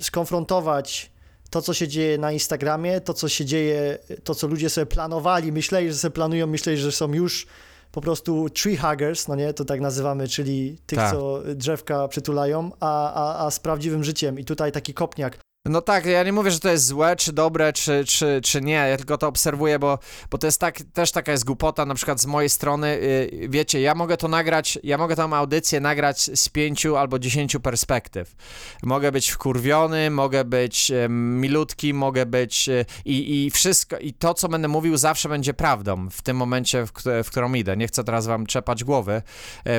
skonfrontować 0.00 1.10
to, 1.50 1.62
co 1.62 1.74
się 1.74 1.88
dzieje 1.88 2.18
na 2.18 2.32
Instagramie, 2.32 3.00
to, 3.00 3.14
co 3.14 3.28
się 3.28 3.44
dzieje, 3.44 3.98
to, 4.24 4.34
co 4.34 4.46
ludzie 4.46 4.70
sobie 4.70 4.86
planowali, 4.86 5.52
myśleli, 5.52 5.88
że 5.88 5.94
sobie 5.94 6.12
planują, 6.12 6.46
myśleli, 6.46 6.78
że 6.78 6.92
są 6.92 7.12
już 7.12 7.46
po 7.92 8.00
prostu 8.00 8.50
tree 8.50 8.76
huggers, 8.76 9.28
no 9.28 9.34
nie, 9.34 9.54
to 9.54 9.64
tak 9.64 9.80
nazywamy, 9.80 10.28
czyli 10.28 10.78
tych, 10.86 10.98
Tak. 10.98 11.12
co 11.12 11.42
drzewka 11.54 12.08
przytulają, 12.08 12.70
a, 12.80 13.12
a, 13.14 13.46
a 13.46 13.50
z 13.50 13.60
prawdziwym 13.60 14.04
życiem. 14.04 14.38
I 14.38 14.44
tutaj 14.44 14.72
taki 14.72 14.94
kopniak. 14.94 15.38
No 15.68 15.80
tak, 15.80 16.06
ja 16.06 16.22
nie 16.22 16.32
mówię, 16.32 16.50
że 16.50 16.60
to 16.60 16.70
jest 16.70 16.86
złe, 16.86 17.16
czy 17.16 17.32
dobre, 17.32 17.72
czy, 17.72 18.04
czy, 18.04 18.40
czy 18.44 18.60
nie, 18.60 18.72
ja 18.72 18.96
tylko 18.96 19.18
to 19.18 19.28
obserwuję, 19.28 19.78
bo, 19.78 19.98
bo 20.30 20.38
to 20.38 20.46
jest 20.46 20.60
tak, 20.60 20.78
też 20.92 21.12
taka 21.12 21.32
jest 21.32 21.44
głupota, 21.44 21.86
na 21.86 21.94
przykład 21.94 22.20
z 22.20 22.26
mojej 22.26 22.48
strony, 22.48 22.98
yy, 23.32 23.48
wiecie, 23.48 23.80
ja 23.80 23.94
mogę 23.94 24.16
to 24.16 24.28
nagrać, 24.28 24.78
ja 24.82 24.98
mogę 24.98 25.16
tą 25.16 25.32
audycję 25.36 25.80
nagrać 25.80 26.30
z 26.34 26.48
pięciu 26.48 26.96
albo 26.96 27.18
dziesięciu 27.18 27.60
perspektyw. 27.60 28.36
Mogę 28.82 29.12
być 29.12 29.30
wkurwiony, 29.30 30.10
mogę 30.10 30.44
być 30.44 30.90
e, 30.90 31.08
milutki, 31.08 31.94
mogę 31.94 32.26
być 32.26 32.68
e, 32.68 32.84
i, 33.04 33.44
i 33.44 33.50
wszystko, 33.50 33.98
i 33.98 34.12
to, 34.12 34.34
co 34.34 34.48
będę 34.48 34.68
mówił, 34.68 34.96
zawsze 34.96 35.28
będzie 35.28 35.54
prawdą 35.54 36.10
w 36.10 36.22
tym 36.22 36.36
momencie, 36.36 36.86
w, 36.86 36.92
w 37.24 37.30
którą 37.30 37.54
idę. 37.54 37.76
Nie 37.76 37.86
chcę 37.86 38.04
teraz 38.04 38.26
wam 38.26 38.46
trzepać 38.46 38.84
głowy, 38.84 39.22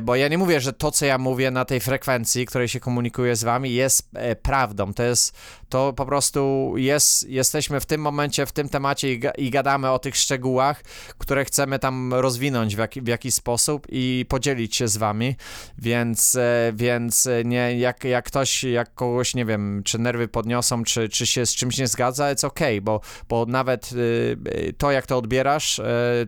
bo 0.04 0.16
ja 0.16 0.28
nie 0.28 0.38
mówię, 0.38 0.62
że 0.62 0.74
to, 0.74 0.92
co 0.92 1.06
ja 1.06 1.18
mówię 1.18 1.52
na 1.52 1.66
tej 1.66 1.80
frekwencji, 1.80 2.46
której 2.46 2.68
się 2.68 2.80
komunikuję 2.80 3.36
z 3.36 3.44
wami, 3.44 3.74
jest 3.74 4.10
prawdą. 4.42 4.94
To 4.94 5.04
jest, 5.04 5.38
to 5.76 5.94
po 5.94 6.06
prostu 6.06 6.74
jest, 6.76 7.30
jesteśmy 7.30 7.80
w 7.80 7.86
tym 7.86 8.02
momencie, 8.02 8.46
w 8.46 8.52
tym 8.52 8.70
temacie 8.70 9.14
i, 9.14 9.22
i 9.38 9.50
gadamy 9.50 9.92
o 9.92 10.00
tych 10.00 10.16
szczegółach, 10.16 10.84
które 11.18 11.46
chcemy 11.46 11.80
tam 11.80 12.14
rozwinąć 12.14 12.76
w, 12.76 12.80
jaki, 12.80 13.02
w 13.02 13.08
jakiś 13.08 13.34
sposób 13.34 13.88
i 13.90 14.26
podzielić 14.30 14.76
się 14.76 14.88
z 14.88 14.98
wami, 14.98 15.36
więc, 15.78 16.36
e, 16.36 16.74
więc 16.76 17.28
e, 17.28 17.44
nie, 17.44 17.78
jak, 17.80 18.04
jak 18.04 18.26
ktoś, 18.26 18.64
jak 18.64 18.94
kogoś, 18.94 19.36
nie 19.36 19.46
wiem, 19.46 19.82
czy 19.86 20.00
nerwy 20.00 20.28
podniosą, 20.28 20.84
czy, 20.84 21.10
czy 21.10 21.28
się 21.28 21.46
z 21.46 21.56
czymś 21.56 21.78
nie 21.78 21.88
zgadza, 21.88 22.34
it's 22.34 22.46
okej, 22.46 22.82
bo, 22.82 23.02
bo 23.30 23.46
nawet 23.46 23.92
y, 23.92 24.38
y, 24.56 24.74
to, 24.78 24.92
jak 24.92 25.06
to 25.06 25.18
odbierasz, 25.18 25.80
y, 25.80 25.84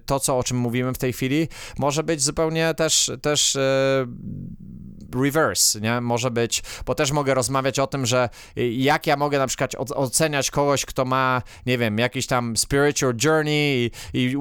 to, 0.06 0.20
co, 0.20 0.38
o 0.38 0.44
czym 0.44 0.58
mówimy 0.58 0.94
w 0.94 0.98
tej 0.98 1.14
chwili, 1.14 1.48
może 1.78 2.04
być 2.04 2.22
zupełnie 2.22 2.74
też, 2.74 3.12
też 3.22 3.58
reverse, 5.16 5.82
nie? 5.82 6.02
Może 6.02 6.32
być, 6.32 6.64
bo 6.86 6.96
też 6.96 7.12
mogę 7.12 7.34
rozmawiać 7.34 7.80
o 7.80 7.88
tym, 7.88 8.06
że 8.06 8.30
jak 8.72 9.08
ja 9.08 9.18
mogę 9.18 9.38
na 9.38 9.48
przykład 9.48 9.76
oceniać 9.78 10.52
kogoś, 10.52 10.86
kto 10.86 11.06
ma, 11.06 11.42
nie 11.66 11.78
wiem, 11.78 11.98
jakiś 11.98 12.28
tam 12.28 12.58
spiritual 12.58 13.14
journey 13.24 13.92
i, 14.14 14.36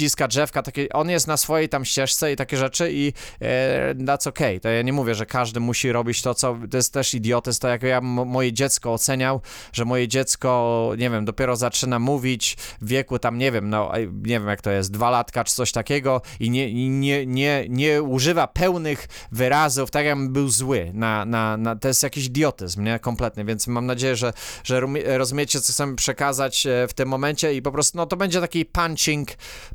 i 0.00 0.08
drzewka, 0.28 0.62
takie, 0.62 0.88
on 0.88 1.10
jest 1.10 1.26
na 1.26 1.36
swojej 1.36 1.68
tam 1.68 1.84
ścieżce 1.84 2.32
i 2.32 2.36
takie 2.36 2.56
rzeczy 2.56 2.92
i 2.92 3.12
e, 3.40 3.94
that's 3.94 4.28
okay. 4.28 4.60
To 4.60 4.68
ja 4.68 4.82
nie 4.82 4.92
mówię, 4.92 5.14
że 5.14 5.26
każdy 5.26 5.60
musi 5.60 5.92
robić 5.92 6.22
to, 6.22 6.34
co, 6.34 6.58
to 6.70 6.76
jest 6.76 6.92
też 6.92 7.14
idiotyzm, 7.14 7.60
to 7.60 7.68
jak 7.68 7.82
ja 7.82 8.00
moje 8.00 8.52
dziecko 8.52 8.92
oceniał, 8.92 9.40
że 9.72 9.84
moje 9.84 10.08
dziecko, 10.08 10.92
nie 10.98 11.10
wiem, 11.10 11.24
dopiero 11.24 11.56
zaczyna 11.56 11.98
mówić 11.98 12.56
w 12.80 12.88
wieku 12.88 13.18
tam, 13.18 13.38
nie 13.38 13.52
wiem, 13.52 13.70
no, 13.70 13.92
nie 14.12 14.40
wiem 14.40 14.48
jak 14.48 14.62
to 14.62 14.70
jest, 14.70 14.92
dwa 14.92 15.10
latka 15.10 15.44
czy 15.44 15.54
coś 15.54 15.72
takiego 15.72 16.22
i 16.40 16.50
nie, 16.50 16.88
nie, 16.88 17.26
nie, 17.26 17.66
nie 17.68 18.02
używa 18.02 18.46
pełnych 18.46 19.08
wyrazów 19.32 19.87
jakbym 19.94 20.32
był 20.32 20.48
zły. 20.48 20.90
Na, 20.94 21.24
na, 21.24 21.56
na, 21.56 21.76
to 21.76 21.88
jest 21.88 22.02
jakiś 22.02 22.26
idiotyzm, 22.26 22.84
nie? 22.84 22.98
Kompletny, 22.98 23.44
więc 23.44 23.66
mam 23.66 23.86
nadzieję, 23.86 24.16
że, 24.16 24.32
że 24.64 24.80
rozumiecie, 25.04 25.60
co 25.60 25.72
chcemy 25.72 25.96
przekazać 25.96 26.66
e, 26.66 26.88
w 26.88 26.94
tym 26.94 27.08
momencie 27.08 27.54
i 27.54 27.62
po 27.62 27.72
prostu, 27.72 27.98
no 27.98 28.06
to 28.06 28.16
będzie 28.16 28.40
taki 28.40 28.64
punching, 28.64 29.28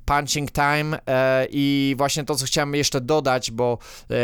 punching 0.05 0.51
time 0.51 0.99
e, 1.07 1.47
i 1.49 1.95
właśnie 1.97 2.23
to, 2.23 2.35
co 2.35 2.45
chciałem 2.45 2.75
jeszcze 2.75 3.01
dodać, 3.01 3.51
bo 3.51 3.77
e, 4.11 4.15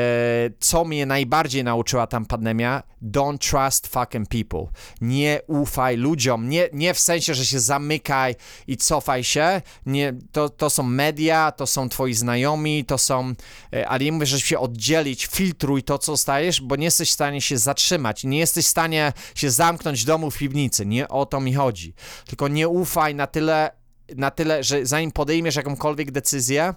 co 0.60 0.86
mnie 0.86 1.06
najbardziej 1.06 1.64
nauczyła 1.64 2.08
tam 2.08 2.26
pandemia, 2.26 2.84
don't 3.02 3.38
trust 3.38 3.88
fucking 3.88 4.30
people. 4.30 4.68
Nie 5.02 5.42
ufaj 5.48 5.98
ludziom, 5.98 6.50
nie, 6.50 6.70
nie 6.74 6.94
w 6.94 7.00
sensie, 7.00 7.34
że 7.34 7.46
się 7.46 7.60
zamykaj 7.60 8.36
i 8.68 8.78
cofaj 8.78 9.24
się, 9.24 9.62
nie, 9.86 10.14
to, 10.32 10.50
to 10.50 10.70
są 10.70 10.84
media, 10.84 11.52
to 11.52 11.68
są 11.68 11.90
twoi 11.90 12.14
znajomi, 12.14 12.86
to 12.86 12.98
są, 12.98 13.34
e, 13.74 13.88
ale 13.88 14.04
nie 14.04 14.12
mówię, 14.12 14.26
że 14.26 14.40
się 14.40 14.60
oddzielić, 14.60 15.26
filtruj 15.26 15.79
to, 15.84 15.98
co 15.98 16.18
stajesz, 16.18 16.62
bo 16.62 16.76
nie 16.76 16.86
jesteś 16.86 17.10
w 17.10 17.14
stanie 17.14 17.42
się 17.42 17.58
zatrzymać, 17.58 18.24
nie 18.24 18.40
jesteś 18.40 18.66
w 18.66 18.70
stanie 18.70 19.14
się 19.36 19.52
zamknąć 19.52 20.06
domu 20.06 20.32
w 20.32 20.38
piwnicy, 20.38 20.86
nie 20.86 21.08
o 21.08 21.26
to 21.26 21.40
mi 21.40 21.54
chodzi, 21.54 21.94
tylko 22.26 22.48
nie 22.48 22.68
ufaj 22.68 23.16
na 23.16 23.28
tyle, 23.28 23.72
na 24.16 24.32
tyle, 24.32 24.64
że 24.64 24.86
zanim 24.86 25.12
podejmiesz 25.12 25.56
jakąkolwiek 25.56 26.12
decyzję, 26.12 26.74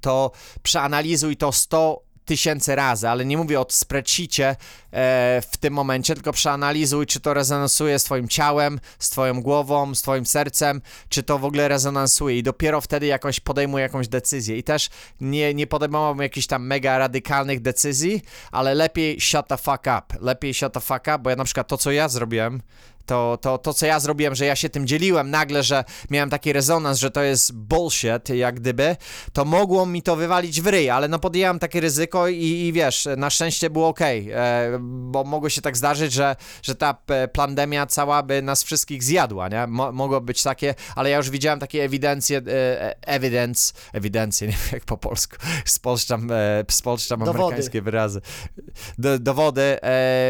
to 0.00 0.30
przeanalizuj 0.62 1.36
to 1.36 1.52
100 1.52 2.11
tysięcy 2.24 2.74
razy, 2.74 3.08
ale 3.08 3.24
nie 3.24 3.36
mówię 3.36 3.60
o 3.60 3.66
spreadsheetie 3.68 4.56
e, 4.92 5.42
w 5.50 5.56
tym 5.56 5.74
momencie, 5.74 6.14
tylko 6.14 6.32
przeanalizuj, 6.32 7.06
czy 7.06 7.20
to 7.20 7.34
rezonansuje 7.34 7.98
z 7.98 8.04
twoim 8.04 8.28
ciałem, 8.28 8.80
z 8.98 9.10
twoją 9.10 9.42
głową, 9.42 9.94
z 9.94 10.02
twoim 10.02 10.26
sercem, 10.26 10.80
czy 11.08 11.22
to 11.22 11.38
w 11.38 11.44
ogóle 11.44 11.68
rezonansuje. 11.68 12.38
I 12.38 12.42
dopiero 12.42 12.80
wtedy 12.80 13.06
jakoś 13.06 13.40
podejmuj 13.40 13.80
jakąś 13.80 14.08
decyzję. 14.08 14.58
I 14.58 14.62
też 14.62 14.90
nie, 15.20 15.54
nie 15.54 15.66
podejmowałbym 15.66 16.22
jakichś 16.22 16.46
tam 16.46 16.66
mega 16.66 16.98
radykalnych 16.98 17.62
decyzji, 17.62 18.22
ale 18.52 18.74
lepiej 18.74 19.20
shut 19.20 19.48
the 19.48 19.56
fuck 19.56 19.80
up, 19.80 20.18
lepiej 20.20 20.54
shut 20.54 20.72
the 20.72 20.80
fuck 20.80 21.00
up, 21.00 21.18
bo 21.18 21.30
ja 21.30 21.36
na 21.36 21.44
przykład 21.44 21.68
to, 21.68 21.78
co 21.78 21.90
ja 21.90 22.08
zrobiłem, 22.08 22.62
to, 23.06 23.38
to, 23.40 23.58
to, 23.58 23.74
co 23.74 23.86
ja 23.86 24.00
zrobiłem, 24.00 24.34
że 24.34 24.46
ja 24.46 24.56
się 24.56 24.68
tym 24.68 24.86
dzieliłem 24.86 25.30
nagle, 25.30 25.62
że 25.62 25.84
miałem 26.10 26.30
taki 26.30 26.52
rezonans, 26.52 26.98
że 26.98 27.10
to 27.10 27.22
jest 27.22 27.54
bullshit, 27.54 28.28
jak 28.34 28.60
gdyby, 28.60 28.96
to 29.32 29.44
mogło 29.44 29.86
mi 29.86 30.02
to 30.02 30.16
wywalić 30.16 30.60
w 30.60 30.66
ryj, 30.66 30.90
ale 30.90 31.08
no 31.08 31.18
podjęłam 31.18 31.58
takie 31.58 31.80
ryzyko 31.80 32.28
i, 32.28 32.44
i 32.44 32.72
wiesz, 32.72 33.08
na 33.16 33.30
szczęście 33.30 33.70
było 33.70 33.88
ok, 33.88 34.00
e, 34.00 34.78
bo 34.80 35.24
mogło 35.24 35.48
się 35.48 35.62
tak 35.62 35.76
zdarzyć, 35.76 36.12
że, 36.12 36.36
że 36.62 36.74
ta 36.74 36.96
e, 37.08 37.28
pandemia 37.28 37.86
cała 37.86 38.22
by 38.22 38.42
nas 38.42 38.62
wszystkich 38.62 39.02
zjadła, 39.02 39.48
nie? 39.48 39.66
Mo, 39.66 39.92
mogło 39.92 40.20
być 40.20 40.42
takie, 40.42 40.74
ale 40.96 41.10
ja 41.10 41.16
już 41.16 41.30
widziałem 41.30 41.60
takie 41.60 41.84
ewidencje, 41.84 42.42
e, 42.48 43.06
evidence, 43.06 43.72
ewidencje, 43.92 44.48
nie 44.48 44.54
wiem 44.54 44.72
jak 44.72 44.84
po 44.84 44.96
polsku, 44.96 45.36
spolszczam, 45.64 46.28
spolszczam 46.70 47.22
amerykańskie 47.22 47.82
wyrazy, 47.82 48.20
Do, 48.98 49.18
dowody, 49.18 49.78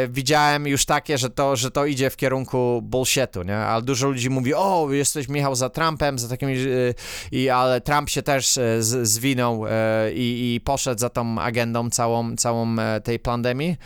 widziałem 0.08 0.66
już 0.66 0.84
takie, 0.84 1.18
że 1.18 1.30
to, 1.30 1.56
że 1.56 1.70
to 1.70 1.86
idzie 1.86 2.10
w 2.10 2.16
kierunku 2.16 2.61
bullshitu, 2.82 3.42
nie? 3.42 3.56
Ale 3.56 3.82
dużo 3.82 4.08
ludzi 4.08 4.30
mówi, 4.30 4.54
o, 4.54 4.88
jesteś 4.90 5.28
Michał 5.28 5.54
za 5.54 5.70
Trumpem, 5.70 6.18
za 6.18 6.28
takimi, 6.28 6.52
e, 6.52 6.94
i, 7.32 7.48
ale 7.48 7.80
Trump 7.80 8.10
się 8.10 8.22
też 8.22 8.58
e, 8.58 8.82
z, 8.82 9.08
zwinął 9.08 9.66
e, 9.66 9.70
i, 10.12 10.54
i 10.54 10.60
poszedł 10.60 11.00
za 11.00 11.10
tą 11.10 11.38
agendą 11.38 11.90
całą, 11.90 12.36
całą 12.36 12.78
e, 12.78 13.00
tej 13.00 13.18
pandemii. 13.18 13.76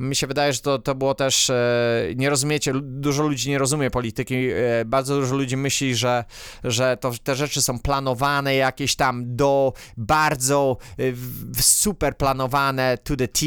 Mi 0.00 0.16
się 0.16 0.26
wydaje, 0.26 0.52
że 0.52 0.60
to, 0.60 0.78
to 0.78 0.94
było 0.94 1.14
też, 1.14 1.50
e, 1.50 1.54
nie 2.16 2.30
rozumiecie, 2.30 2.72
dużo 2.82 3.22
ludzi 3.22 3.50
nie 3.50 3.58
rozumie 3.58 3.90
polityki, 3.90 4.34
e, 4.34 4.84
bardzo 4.84 5.20
dużo 5.20 5.36
ludzi 5.36 5.56
myśli, 5.56 5.94
że, 5.94 6.24
że 6.64 6.96
to, 6.96 7.12
te 7.22 7.36
rzeczy 7.36 7.62
są 7.62 7.78
planowane 7.78 8.54
jakieś 8.54 8.96
tam 8.96 9.36
do 9.36 9.72
bardzo 9.96 10.76
e, 10.98 11.02
super 11.60 12.16
planowane 12.16 12.98
to 12.98 13.16
the 13.16 13.28
T. 13.28 13.46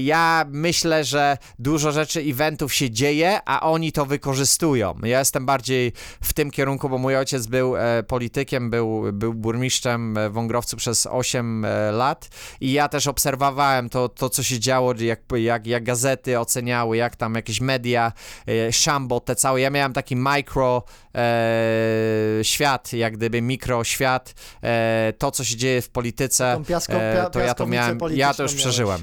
Ja 0.00 0.44
myślę, 0.48 1.04
że 1.04 1.38
dużo 1.58 1.92
rzeczy, 1.92 2.20
eventów 2.20 2.74
się 2.74 2.90
dzieje, 2.90 3.40
a 3.44 3.60
oni 3.70 3.92
to 3.92 4.06
wykorzystują. 4.06 4.94
Ja 5.02 5.18
jestem 5.18 5.46
bardziej 5.46 5.92
w 6.20 6.32
tym 6.32 6.50
kierunku, 6.50 6.88
bo 6.88 6.98
mój 6.98 7.16
ojciec 7.16 7.46
był 7.46 7.74
politykiem, 8.06 8.70
był, 8.70 9.12
był 9.12 9.34
burmistrzem 9.34 10.18
Wągrowcu 10.30 10.76
przez 10.76 11.06
8 11.06 11.64
e, 11.64 11.92
lat 11.92 12.28
i 12.60 12.72
ja 12.72 12.88
też 12.88 13.06
obserwowałem 13.06 13.88
to, 13.88 14.08
to 14.08 14.30
co 14.30 14.42
się 14.42 14.60
działo, 14.60 14.94
jak, 15.00 15.20
jak, 15.36 15.61
jak 15.66 15.84
gazety 15.84 16.40
oceniały, 16.40 16.96
jak 16.96 17.16
tam 17.16 17.34
jakieś 17.34 17.60
media, 17.60 18.12
e, 18.48 18.72
szambo, 18.72 19.20
te 19.20 19.36
całe. 19.36 19.60
Ja 19.60 19.70
miałem 19.70 19.92
taki 19.92 20.16
micro 20.16 20.82
e, 21.14 22.38
świat, 22.42 22.92
jak 22.92 23.16
gdyby 23.16 23.42
mikroświat, 23.42 24.34
e, 24.62 25.12
to 25.18 25.30
co 25.30 25.44
się 25.44 25.56
dzieje 25.56 25.82
w 25.82 25.90
polityce, 25.90 26.62
piasko, 26.68 26.92
e, 26.92 27.14
pia, 27.14 27.30
to 27.30 27.40
ja 27.40 27.54
to 27.54 27.66
miałem, 27.66 27.98
ja 28.10 28.34
to 28.34 28.42
już 28.42 28.52
miałeś. 28.52 29.02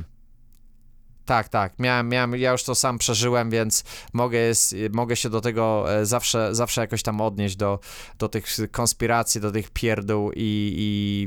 Tak, 1.29 1.50
tak, 1.50 1.74
miałem, 1.79 2.09
miałem, 2.09 2.36
ja 2.36 2.51
już 2.51 2.63
to 2.63 2.75
sam 2.75 2.98
przeżyłem, 2.98 3.50
więc 3.50 3.83
mogę, 4.13 4.38
jest, 4.38 4.75
mogę 4.91 5.15
się 5.15 5.29
do 5.29 5.41
tego 5.41 5.93
e, 5.93 6.05
zawsze, 6.05 6.55
zawsze 6.55 6.81
jakoś 6.81 7.03
tam 7.03 7.21
odnieść 7.21 7.55
do, 7.55 7.79
do 8.19 8.29
tych 8.29 8.45
konspiracji, 8.71 9.41
do 9.41 9.51
tych 9.51 9.69
pierdół 9.69 10.31
i, 10.36 10.74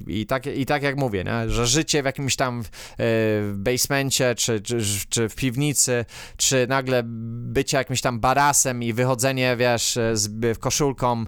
i, 0.09 0.21
i, 0.21 0.27
tak, 0.27 0.47
i 0.47 0.67
tak 0.67 0.83
jak 0.83 0.97
mówię, 0.97 1.25
nie? 1.25 1.51
że 1.51 1.67
życie 1.67 2.03
w 2.03 2.05
jakimś 2.05 2.37
tam 2.37 2.61
e, 2.61 2.65
w 2.99 3.55
basemencie, 3.57 4.35
czy, 4.35 4.61
czy, 4.61 4.81
czy 5.09 5.29
w 5.29 5.35
piwnicy, 5.35 6.05
czy 6.37 6.67
nagle 6.69 7.03
bycie 7.05 7.77
jakimś 7.77 8.01
tam 8.01 8.21
barasem 8.21 8.83
i 8.83 8.93
wychodzenie, 8.93 9.57
wiesz, 9.57 9.97
e, 9.97 10.17
z 10.17 10.59
koszulką 10.59 11.25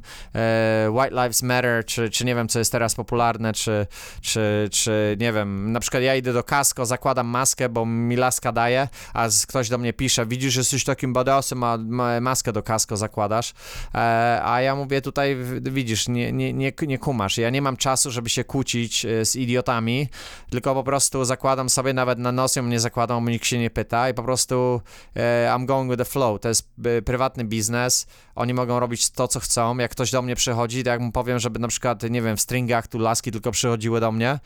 White 0.90 1.10
Lives 1.10 1.42
Matter, 1.42 1.84
czy, 1.84 2.10
czy 2.10 2.24
nie 2.24 2.34
wiem, 2.34 2.48
co 2.48 2.58
jest 2.58 2.72
teraz 2.72 2.94
popularne, 2.94 3.52
czy, 3.52 3.86
czy, 4.20 4.68
czy 4.72 5.16
nie 5.20 5.32
wiem, 5.32 5.72
na 5.72 5.80
przykład 5.80 6.02
ja 6.02 6.14
idę 6.14 6.32
do 6.32 6.42
Casco, 6.42 6.86
zakładam 6.86 7.26
maskę, 7.26 7.68
bo 7.68 7.86
mi 7.86 8.16
laska 8.16 8.52
daje, 8.64 8.88
a 9.14 9.28
ktoś 9.49 9.68
do 9.68 9.78
mnie 9.78 9.92
pisze, 9.92 10.26
widzisz, 10.26 10.54
że 10.54 10.61
jesteś 10.61 10.85
takim 10.85 11.12
badasem, 11.12 11.64
a 11.64 11.76
ma, 11.76 12.21
maskę 12.21 12.52
do 12.52 12.62
Casco 12.62 12.97
zakładasz, 12.97 13.52
e, 13.94 14.40
a 14.44 14.61
ja 14.61 14.76
mówię 14.76 15.02
tutaj, 15.02 15.37
widzisz, 15.61 16.09
nie, 16.09 16.33
nie, 16.33 16.52
nie, 16.52 16.73
nie 16.87 16.99
kumasz, 16.99 17.38
ja 17.38 17.50
nie 17.50 17.62
mam 17.62 17.76
czasu, 17.76 18.11
żeby 18.11 18.28
się 18.28 18.44
kłócić 18.44 19.04
e, 19.04 19.25
z 19.25 19.37
idiotami, 19.37 20.09
tylko 20.50 20.75
po 20.75 20.85
prostu 20.85 21.25
zakładam 21.25 21.71
sobie, 21.71 21.92
nawet 21.92 22.18
na 22.18 22.33
nos 22.33 22.56
ją 22.56 22.62
nie 22.62 22.80
zakładam, 22.80 23.28
nikt 23.28 23.47
się 23.47 23.59
nie 23.59 23.71
pyta 23.71 24.11
i 24.11 24.14
po 24.14 24.23
prostu 24.23 24.80
e, 25.16 25.49
I'm 25.54 25.64
going 25.66 25.90
with 25.90 25.99
the 25.99 26.04
flow, 26.04 26.40
to 26.40 26.49
jest 26.49 26.71
prywatny 27.04 27.44
biznes, 27.44 28.06
oni 28.34 28.54
mogą 28.54 28.80
robić 28.80 29.10
to, 29.10 29.28
co 29.28 29.40
chcą, 29.40 29.78
jak 29.78 29.90
ktoś 29.90 30.10
do 30.10 30.22
mnie 30.22 30.36
przychodzi, 30.36 30.84
to 30.84 30.90
jak 30.90 31.00
mu 31.00 31.12
powiem, 31.12 31.38
żeby 31.38 31.58
na 31.58 31.68
przykład, 31.68 32.02
nie 32.02 32.22
wiem, 32.22 32.36
w 32.36 32.40
stringach 32.40 32.88
tu 32.88 32.98
laski 32.98 33.32
tylko 33.32 33.50
przychodziły 33.50 34.00
do 34.00 34.12
mnie, 34.12 34.38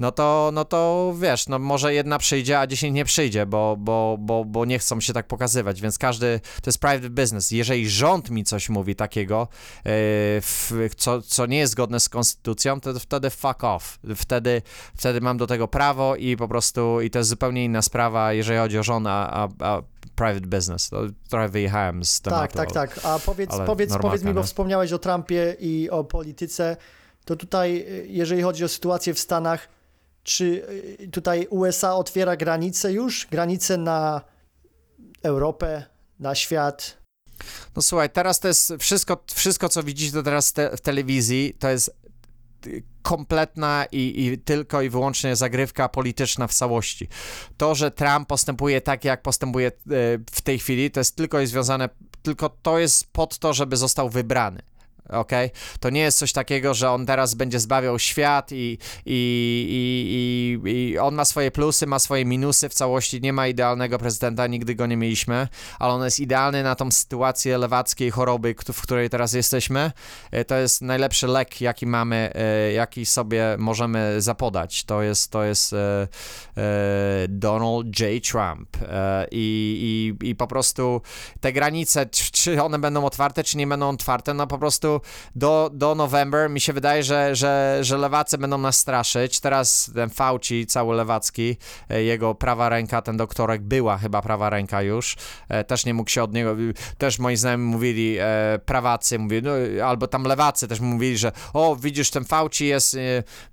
no 0.00 0.12
to, 0.12 0.50
no 0.52 0.64
to 0.64 1.12
wiesz, 1.20 1.48
no 1.48 1.58
może 1.58 1.94
jedna 1.94 2.18
przyjdzie, 2.18 2.60
a 2.60 2.66
dziesięć 2.66 2.94
nie 2.94 3.04
przyjdzie, 3.04 3.46
bo, 3.46 3.76
bo, 3.78 4.16
bo, 4.20 4.44
bo 4.44 4.64
nie 4.64 4.78
chcą 4.78 5.00
się 5.00 5.12
tak 5.12 5.26
pokazywać, 5.26 5.80
więc 5.80 5.98
każdy, 5.98 6.40
to 6.62 6.68
jest 6.70 6.78
private 6.78 7.10
business. 7.10 7.50
Jeżeli 7.50 7.90
rząd 7.90 8.30
mi 8.30 8.44
coś 8.44 8.68
mówi 8.68 8.94
takiego, 8.94 9.48
yy, 9.74 9.90
w, 10.40 10.90
co, 10.96 11.22
co 11.22 11.46
nie 11.46 11.58
jest 11.58 11.72
zgodne 11.72 12.00
z 12.00 12.08
konstytucją, 12.08 12.80
to 12.80 13.00
wtedy 13.00 13.30
fuck 13.30 13.64
off. 13.64 13.98
Wtedy, 14.16 14.62
wtedy 14.96 15.20
mam 15.20 15.36
do 15.36 15.46
tego 15.46 15.68
prawo 15.68 16.16
i 16.16 16.36
po 16.36 16.48
prostu, 16.48 17.00
i 17.00 17.10
to 17.10 17.18
jest 17.18 17.30
zupełnie 17.30 17.64
inna 17.64 17.82
sprawa, 17.82 18.32
jeżeli 18.32 18.58
chodzi 18.58 18.78
o 18.78 18.82
żonę, 18.82 19.10
a, 19.10 19.48
a 19.58 19.82
private 20.14 20.46
business. 20.46 20.88
To 20.88 21.02
trochę 21.28 21.48
wyjechałem 21.48 22.04
z 22.04 22.20
Tak, 22.20 22.52
tematu. 22.52 22.56
tak, 22.56 22.72
tak. 22.72 23.04
A 23.04 23.18
powiedz, 23.18 23.50
powiedz, 23.66 23.96
powiedz 24.00 24.22
mi, 24.22 24.34
bo 24.34 24.42
wspomniałeś 24.42 24.92
o 24.92 24.98
Trumpie 24.98 25.56
i 25.60 25.90
o 25.90 26.04
polityce, 26.04 26.76
to 27.24 27.36
tutaj, 27.36 27.86
jeżeli 28.06 28.42
chodzi 28.42 28.64
o 28.64 28.68
sytuację 28.68 29.14
w 29.14 29.18
Stanach, 29.18 29.68
czy 30.22 30.44
y, 31.00 31.08
tutaj 31.12 31.46
USA 31.50 31.94
otwiera 31.94 32.36
granice 32.36 32.92
już? 32.92 33.26
Granice 33.30 33.76
na 33.76 34.20
Europę, 35.22 35.84
na 36.20 36.34
świat? 36.34 36.96
No 37.76 37.82
słuchaj, 37.82 38.10
teraz 38.10 38.40
to 38.40 38.48
jest 38.48 38.72
wszystko, 38.78 39.24
wszystko 39.34 39.68
co 39.68 39.82
widzisz 39.82 40.12
to 40.12 40.22
teraz 40.22 40.52
te, 40.52 40.76
w 40.76 40.80
telewizji, 40.80 41.56
to 41.58 41.68
jest 41.68 41.96
kompletna 43.02 43.86
i, 43.92 44.26
i 44.26 44.38
tylko 44.38 44.82
i 44.82 44.88
wyłącznie 44.88 45.36
zagrywka 45.36 45.88
polityczna 45.88 46.46
w 46.46 46.54
całości. 46.54 47.08
To, 47.56 47.74
że 47.74 47.90
Trump 47.90 48.28
postępuje 48.28 48.80
tak, 48.80 49.04
jak 49.04 49.22
postępuje 49.22 49.68
e, 49.68 49.72
w 50.30 50.40
tej 50.42 50.58
chwili, 50.58 50.90
to 50.90 51.00
jest 51.00 51.16
tylko 51.16 51.40
i 51.40 51.46
związane, 51.46 51.88
tylko 52.22 52.48
to 52.48 52.78
jest 52.78 53.12
pod 53.12 53.38
to, 53.38 53.52
żeby 53.52 53.76
został 53.76 54.10
wybrany. 54.10 54.62
Okej? 55.08 55.50
To 55.80 55.90
nie 55.90 56.00
jest 56.00 56.18
coś 56.18 56.32
takiego, 56.32 56.74
że 56.74 56.90
on 56.90 57.06
teraz 57.06 57.34
będzie 57.34 57.60
zbawiał 57.60 57.98
świat 57.98 58.52
i, 58.52 58.54
i, 58.56 58.78
i, 59.06 60.68
i, 60.68 60.70
i 60.70 60.98
on 60.98 61.14
ma 61.14 61.24
swoje 61.24 61.50
plusy, 61.50 61.86
ma 61.86 61.98
swoje 61.98 62.24
minusy 62.24 62.68
w 62.68 62.74
całości. 62.74 63.20
Nie 63.20 63.32
ma 63.32 63.46
idealnego 63.48 63.98
prezydenta, 63.98 64.46
nigdy 64.46 64.74
go 64.74 64.86
nie 64.86 64.96
mieliśmy, 64.96 65.48
ale 65.78 65.92
on 65.92 66.04
jest 66.04 66.20
idealny 66.20 66.62
na 66.62 66.74
tą 66.74 66.90
sytuację 66.90 67.58
lewackiej 67.58 68.10
choroby, 68.10 68.54
w 68.72 68.82
której 68.82 69.10
teraz 69.10 69.32
jesteśmy. 69.32 69.92
E, 70.30 70.44
To 70.44 70.54
jest 70.54 70.82
najlepszy 70.82 71.26
lek, 71.26 71.60
jaki 71.60 71.86
mamy, 71.86 72.32
e, 72.34 72.72
jaki 72.72 73.06
sobie 73.06 73.56
możemy 73.58 74.22
zapodać. 74.22 74.84
To 74.84 75.02
jest, 75.02 75.30
to 75.30 75.44
jest 75.44 75.72
e, 75.72 76.08
Donald 77.28 78.00
J. 78.00 78.24
Trump. 78.30 78.76
I, 79.30 80.14
i, 80.20 80.28
I 80.28 80.34
po 80.34 80.46
prostu 80.46 81.02
te 81.40 81.52
granice, 81.52 82.06
czy 82.32 82.62
one 82.62 82.78
będą 82.78 83.04
otwarte, 83.04 83.44
czy 83.44 83.56
nie 83.56 83.66
będą 83.66 83.88
otwarte, 83.88 84.34
no 84.34 84.46
po 84.46 84.58
prostu 84.58 84.93
do, 85.34 85.70
do 85.72 85.94
November. 85.94 86.50
Mi 86.50 86.60
się 86.60 86.72
wydaje, 86.72 87.02
że, 87.02 87.36
że, 87.36 87.78
że 87.80 87.98
lewacy 87.98 88.38
będą 88.38 88.58
nas 88.58 88.76
straszyć. 88.76 89.40
Teraz 89.40 89.90
ten 89.94 90.10
Fauci, 90.10 90.66
cały 90.66 90.96
lewacki, 90.96 91.56
e, 91.88 92.02
jego 92.02 92.34
prawa 92.34 92.68
ręka, 92.68 93.02
ten 93.02 93.16
doktorek 93.16 93.62
była 93.62 93.98
chyba 93.98 94.22
prawa 94.22 94.50
ręka 94.50 94.82
już, 94.82 95.16
e, 95.48 95.64
też 95.64 95.86
nie 95.86 95.94
mógł 95.94 96.10
się 96.10 96.22
od 96.22 96.32
niego, 96.32 96.56
też 96.98 97.18
moi 97.18 97.36
znajomi 97.36 97.64
mówili, 97.64 98.16
e, 98.20 98.58
prawacy, 98.66 99.18
mówili, 99.18 99.42
no, 99.42 99.52
albo 99.86 100.06
tam 100.06 100.24
lewacy 100.24 100.68
też 100.68 100.80
mówili, 100.80 101.18
że 101.18 101.32
o, 101.52 101.76
widzisz, 101.76 102.10
ten 102.10 102.24
Fauci 102.24 102.66
jest 102.66 102.96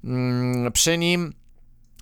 mm, 0.03 0.71
przy 0.71 0.97
nim, 0.97 1.33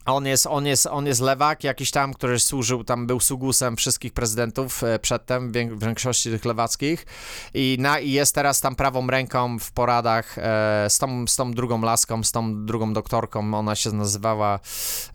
on 0.05 0.25
jest, 0.25 0.47
on, 0.47 0.65
jest, 0.65 0.87
on 0.87 1.05
jest 1.05 1.21
lewak 1.21 1.63
jakiś 1.63 1.91
tam, 1.91 2.13
który 2.13 2.39
służył, 2.39 2.83
tam 2.83 3.07
był 3.07 3.19
sługusem 3.19 3.75
wszystkich 3.75 4.13
prezydentów 4.13 4.83
e, 4.83 4.99
przedtem, 4.99 5.51
w 5.51 5.83
większości 5.85 6.31
tych 6.31 6.45
lewackich. 6.45 7.05
I, 7.53 7.77
na, 7.79 7.99
i 7.99 8.11
jest 8.11 8.35
teraz 8.35 8.61
tam 8.61 8.75
prawą 8.75 9.07
ręką 9.07 9.59
w 9.59 9.71
poradach 9.71 10.37
e, 10.37 10.41
z, 10.89 10.97
tą, 10.97 11.27
z 11.27 11.35
tą 11.35 11.51
drugą 11.51 11.81
laską, 11.81 12.23
z 12.23 12.31
tą 12.31 12.65
drugą 12.65 12.93
doktorką, 12.93 13.53
ona 13.53 13.75
się 13.75 13.91
nazywała, 13.91 14.59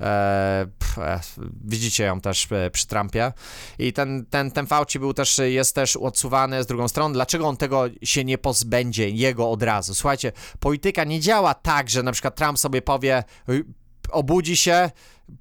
e, 0.00 0.67
e, 0.99 1.21
widzicie 1.64 2.05
ją 2.05 2.21
też 2.21 2.53
e, 2.53 2.71
przy 2.71 2.87
Trumpie. 2.87 3.33
I 3.79 3.93
ten, 3.93 4.26
ten, 4.31 4.50
ten 4.50 4.67
Fauci 4.67 4.99
był 4.99 5.14
też, 5.14 5.38
jest 5.45 5.75
też 5.75 5.97
odsuwany 5.97 6.62
z 6.62 6.67
drugą 6.67 6.88
stroną, 6.88 7.12
dlaczego 7.12 7.49
on 7.49 7.57
tego 7.57 7.85
się 8.03 8.25
nie 8.25 8.38
pozbędzie, 8.38 9.11
jego 9.11 9.50
od 9.50 9.62
razu? 9.62 9.95
Słuchajcie, 9.95 10.33
polityka 10.61 11.05
nie 11.05 11.21
działa 11.21 11.55
tak, 11.55 11.91
że 11.91 12.03
na 12.03 12.12
przykład 12.12 12.37
Trump 12.37 12.59
sobie 12.59 12.83
powie, 12.83 13.25
"Oj, 13.49 13.64
obudzi 14.11 14.57
się, 14.57 14.91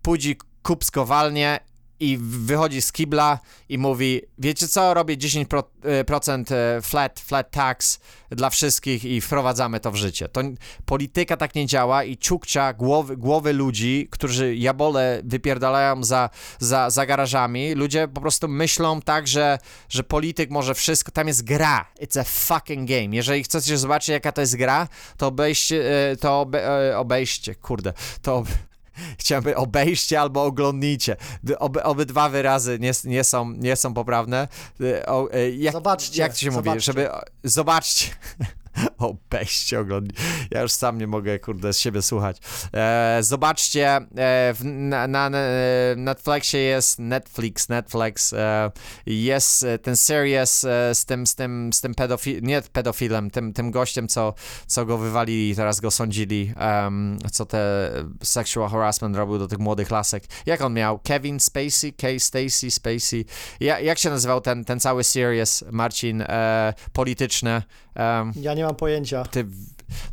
pójdzie 0.02 0.36
kup 0.64 0.84
skowalnię 0.84 1.60
i 2.04 2.18
wychodzi 2.22 2.82
z 2.82 2.92
kibla 2.92 3.40
i 3.70 3.78
mówi, 3.78 4.22
wiecie 4.38 4.68
co, 4.68 4.94
robię 4.94 5.18
10% 5.18 6.54
e, 6.54 6.78
e, 6.78 6.82
flat, 6.82 7.20
flat 7.20 7.52
tax 7.52 8.00
dla 8.32 8.50
wszystkich 8.50 9.06
i 9.06 9.22
wprowadzamy 9.22 9.80
to 9.80 9.92
w 9.92 9.96
życie. 9.96 10.30
To 10.30 10.42
polityka 10.86 11.38
tak 11.38 11.56
nie 11.56 11.66
działa 11.66 12.04
i 12.04 12.18
czukcia 12.18 12.74
głowy, 12.74 13.18
głowy 13.18 13.54
ludzi, 13.54 14.08
którzy 14.12 14.56
jabole 14.56 15.22
wypierdalają 15.24 16.04
za, 16.04 16.30
za, 16.60 16.90
za 16.90 17.06
garażami, 17.06 17.74
ludzie 17.74 18.08
po 18.08 18.22
prostu 18.22 18.48
myślą 18.48 19.02
tak, 19.02 19.28
że, 19.28 19.60
że 19.90 20.04
polityk 20.04 20.50
może 20.50 20.76
wszystko, 20.76 21.12
tam 21.12 21.28
jest 21.28 21.44
gra, 21.44 21.86
it's 22.02 22.20
a 22.20 22.24
fucking 22.24 22.90
game. 22.90 23.16
Jeżeli 23.16 23.44
chcecie 23.44 23.78
zobaczyć 23.78 24.10
jaka 24.10 24.32
to 24.32 24.42
jest 24.42 24.56
gra, 24.56 24.88
to 25.18 25.28
obejście, 25.28 26.10
e, 26.12 26.16
to 26.16 26.42
obe, 26.42 26.98
obejście, 26.98 27.56
kurde, 27.56 27.94
to 28.22 28.44
Chciałbym 29.18 29.54
obejście 29.58 30.22
albo 30.22 30.44
oglądnijcie. 30.44 31.16
Oby, 31.60 31.84
obydwa 31.84 32.30
wyrazy 32.30 32.78
nie, 32.80 32.92
nie, 33.04 33.24
są, 33.24 33.52
nie 33.52 33.76
są 33.76 33.94
poprawne. 33.94 34.48
Y, 34.82 35.06
O, 35.06 35.36
y, 35.36 35.56
jak, 35.56 35.74
Zobaczcie, 35.74 36.22
Jak 36.22 36.32
to 36.34 36.38
się 36.40 36.52
mówi? 36.52 36.64
zobaczcie. 36.70 36.86
Żeby. 36.94 37.10
Zobaczcie. 37.44 38.06
Obejście, 38.98 39.80
oglądnijcie. 39.80 40.24
Ja 40.52 40.62
już 40.62 40.72
sam 40.72 40.98
nie 40.98 41.08
mogę, 41.08 41.40
kurde, 41.40 41.74
z 41.74 41.80
siebie 41.80 42.02
słuchać. 42.02 42.38
E, 42.74 43.18
zobaczcie, 43.22 43.88
e, 43.96 44.04
w, 44.54 44.60
na, 44.64 45.08
na, 45.08 45.30
na 45.30 45.40
Netflixie 45.96 46.60
jest 46.60 47.00
Netflix, 47.00 47.70
Netflix, 47.70 48.34
e, 48.34 48.72
jest 49.06 49.64
e, 49.64 49.80
ten 49.80 49.98
series 49.98 50.64
e, 50.64 50.96
z 50.96 51.06
tym, 51.06 51.28
z 51.28 51.36
tym, 51.36 51.74
z 51.74 51.82
tym 51.82 51.96
pedofil, 51.96 52.40
nie 52.42 52.62
pedofilem, 52.62 53.30
tym, 53.32 53.54
tym 53.54 53.72
gościem, 53.72 54.08
co, 54.08 54.34
co 54.68 54.86
go 54.86 54.98
wywalili 54.98 55.56
teraz 55.56 55.80
go 55.80 55.92
sądzili, 55.92 56.54
em, 56.58 57.18
co 57.32 57.46
te 57.46 57.92
sexual 58.24 58.70
harassment 58.70 59.16
robił 59.16 59.40
do 59.40 59.48
tych 59.48 59.60
młodych 59.60 59.92
lasek. 59.92 60.24
Jak 60.46 60.62
on 60.62 60.74
miał? 60.74 61.00
Kevin 61.00 61.40
Spacey? 61.40 61.94
Kay 61.94 62.20
Stacy 62.20 62.72
Spacey? 62.72 63.26
Ja, 63.60 63.80
jak 63.80 64.00
się 64.00 64.10
nazywał 64.10 64.42
ten, 64.42 64.66
ten 64.66 64.80
cały 64.80 65.04
series, 65.04 65.64
Marcin, 65.72 66.22
e, 66.22 66.74
polityczny? 66.94 67.62
Em, 67.96 68.32
Ja 68.36 68.54
nie 68.54 68.63
mam 68.66 68.76
pojęcia. 68.76 69.24
ty, 69.24 69.46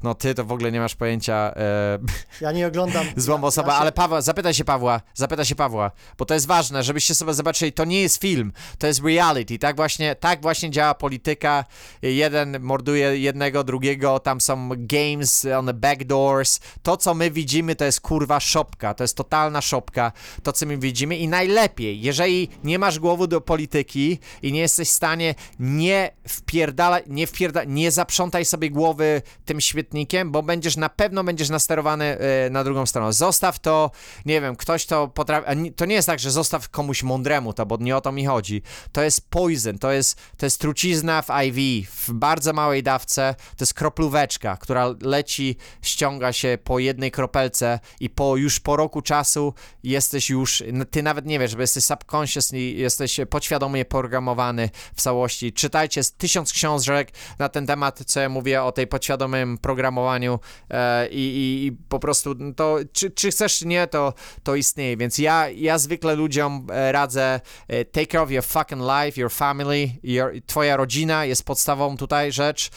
no 0.03 0.15
ty 0.15 0.35
to 0.35 0.45
w 0.45 0.53
ogóle 0.53 0.73
nie 0.73 0.81
masz 0.81 0.95
pojęcia, 0.95 1.53
e, 1.57 1.99
Ja 2.41 2.53
nie 2.53 2.67
oglądam. 2.67 3.07
złą 3.17 3.45
osobę, 3.45 3.69
ja 3.69 3.75
się, 3.75 3.81
ale 3.81 3.93
Paweł, 3.93 4.23
zapytaj 4.23 4.55
się 4.55 4.65
Pawła, 4.65 5.01
zapytaj 5.15 5.45
się 5.45 5.55
Pawła, 5.55 5.91
bo 6.19 6.25
to 6.25 6.35
jest 6.35 6.47
ważne, 6.47 6.83
żebyście 6.83 7.15
sobie 7.15 7.35
zobaczyli, 7.35 7.73
to 7.73 7.85
nie 7.85 8.01
jest 8.03 8.17
film, 8.17 8.53
to 8.79 8.87
jest 8.87 9.05
reality, 9.05 9.59
tak 9.59 9.77
właśnie, 9.77 10.15
tak 10.15 10.43
właśnie 10.43 10.71
działa 10.71 10.95
polityka, 10.95 11.65
jeden 12.03 12.61
morduje 12.61 13.19
jednego, 13.19 13.65
drugiego, 13.65 14.19
tam 14.19 14.41
są 14.41 14.69
games 14.77 15.47
on 15.59 15.67
the 15.67 15.75
backdoors, 15.75 16.61
to 16.83 16.97
co 16.97 17.15
my 17.15 17.31
widzimy 17.31 17.77
to 17.77 17.85
jest 17.85 18.01
kurwa 18.01 18.41
szopka, 18.41 18.95
to 18.95 19.05
jest 19.05 19.17
totalna 19.17 19.61
szopka, 19.61 20.13
to 20.43 20.53
co 20.53 20.67
my 20.67 20.79
widzimy. 20.79 21.17
I 21.17 21.29
najlepiej, 21.29 22.01
jeżeli 22.01 22.49
nie 22.65 22.79
masz 22.79 22.99
głowy 22.99 23.29
do 23.29 23.41
polityki 23.41 24.19
i 24.43 24.53
nie 24.53 24.61
jesteś 24.61 24.89
w 24.89 24.93
stanie 24.93 25.35
nie 25.59 26.11
wpierdalać, 26.29 27.05
nie 27.07 27.27
wpierda, 27.27 27.65
nie 27.65 27.91
zaprzątaj 27.91 28.45
sobie 28.45 28.71
głowy 28.71 29.23
tym 29.45 29.61
świetnikiem, 29.71 30.31
bo 30.31 30.43
będziesz 30.43 30.77
na 30.77 30.89
pewno 30.89 31.25
będziesz 31.25 31.49
nasterowany 31.49 32.05
e, 32.19 32.51
na 32.51 32.65
drugą 32.65 32.87
stronę. 32.87 33.13
Zostaw 33.13 33.59
to, 33.59 33.91
nie 34.27 34.41
wiem, 34.41 34.57
ktoś 34.57 34.87
to 34.87 35.09
potrafi, 35.09 35.73
to 35.73 35.85
nie 35.85 35.95
jest 35.95 36.07
tak, 36.07 36.21
że 36.21 36.31
zostaw 36.31 36.69
komuś 36.69 37.03
mądremu 37.03 37.53
to, 37.53 37.67
bo 37.67 37.77
nie 37.81 37.97
o 37.97 38.01
to 38.01 38.13
mi 38.13 38.27
chodzi. 38.27 38.63
To 38.93 39.03
jest 39.03 39.31
poison, 39.31 39.79
to 39.79 39.93
jest, 39.93 40.21
to 40.37 40.47
jest 40.47 40.61
trucizna 40.61 41.23
w 41.23 41.29
IV, 41.45 41.89
w 41.91 42.13
bardzo 42.13 42.53
małej 42.53 42.83
dawce, 42.83 43.35
to 43.57 43.63
jest 43.63 43.75
kroplóweczka, 43.75 44.57
która 44.57 44.95
leci, 45.01 45.57
ściąga 45.83 46.33
się 46.33 46.59
po 46.65 46.79
jednej 46.79 47.11
kropelce 47.11 47.81
i 48.01 48.11
po 48.11 48.37
już 48.37 48.61
po 48.61 48.77
roku 48.77 49.03
czasu 49.03 49.55
jesteś 49.83 50.31
już, 50.31 50.63
ty 50.91 51.03
nawet 51.03 51.27
nie 51.27 51.39
wiesz, 51.39 51.55
bo 51.55 51.61
jesteś 51.61 51.85
subconsciously, 51.85 52.61
jesteś 52.61 53.21
podświadomie 53.31 53.85
programowany 53.85 54.71
w 54.97 55.03
całości. 55.03 55.53
Czytajcie 55.53 56.01
tysiąc 56.19 56.53
książek 56.53 57.13
na 57.39 57.49
ten 57.49 57.67
temat, 57.67 58.03
co 58.07 58.21
ja 58.21 58.29
mówię 58.29 58.63
o 58.63 58.73
tej 58.73 58.87
podświadomym 58.87 59.59
programowaniu 59.63 60.39
e, 60.71 61.09
i, 61.09 61.15
i, 61.19 61.67
i 61.67 61.73
po 61.89 61.99
prostu 61.99 62.35
to, 62.57 62.79
czy, 62.93 63.11
czy 63.11 63.31
chcesz, 63.31 63.59
czy 63.59 63.67
nie, 63.67 63.87
to, 63.87 64.15
to 64.43 64.55
istnieje, 64.55 64.97
więc 64.97 65.19
ja, 65.19 65.49
ja 65.49 65.79
zwykle 65.79 66.15
ludziom 66.15 66.67
e, 66.73 66.93
radzę 66.93 67.41
e, 67.69 67.85
take 67.85 68.07
care 68.07 68.21
of 68.23 68.31
your 68.31 68.45
fucking 68.45 68.83
life, 68.83 69.21
your 69.21 69.31
family, 69.33 69.91
your, 70.03 70.33
twoja 70.47 70.77
rodzina 70.77 71.25
jest 71.25 71.45
podstawą 71.45 71.97
tutaj 71.97 72.33
rzecz, 72.33 72.71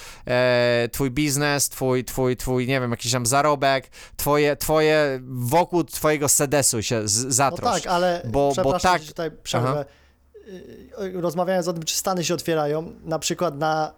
twój 0.92 1.12
biznes, 1.12 1.70
twój, 1.70 2.04
twój, 2.06 2.38
twój, 2.38 2.68
nie 2.68 2.82
wiem, 2.82 2.92
jakiś 2.92 3.12
tam 3.12 3.26
zarobek, 3.26 3.90
twoje, 4.18 4.56
twoje, 4.56 5.20
wokół 5.24 5.84
twojego 5.84 6.30
sedesu 6.30 6.82
się 6.84 7.08
z, 7.08 7.26
No 7.26 7.32
zatrosz. 7.32 7.82
tak, 7.82 7.88
ale 7.88 8.22
bo- 8.26 8.54
bo 8.64 8.80
tak- 8.80 9.02
tutaj 9.04 9.32
przerwę. 9.44 9.86
Y, 10.48 11.22
Rozmawiając 11.22 11.68
o 11.68 11.74
tym, 11.74 11.84
czy 11.84 11.96
Stany 11.96 12.24
się 12.24 12.34
otwierają, 12.34 12.92
na 13.04 13.20
przykład 13.20 13.58
na, 13.58 13.94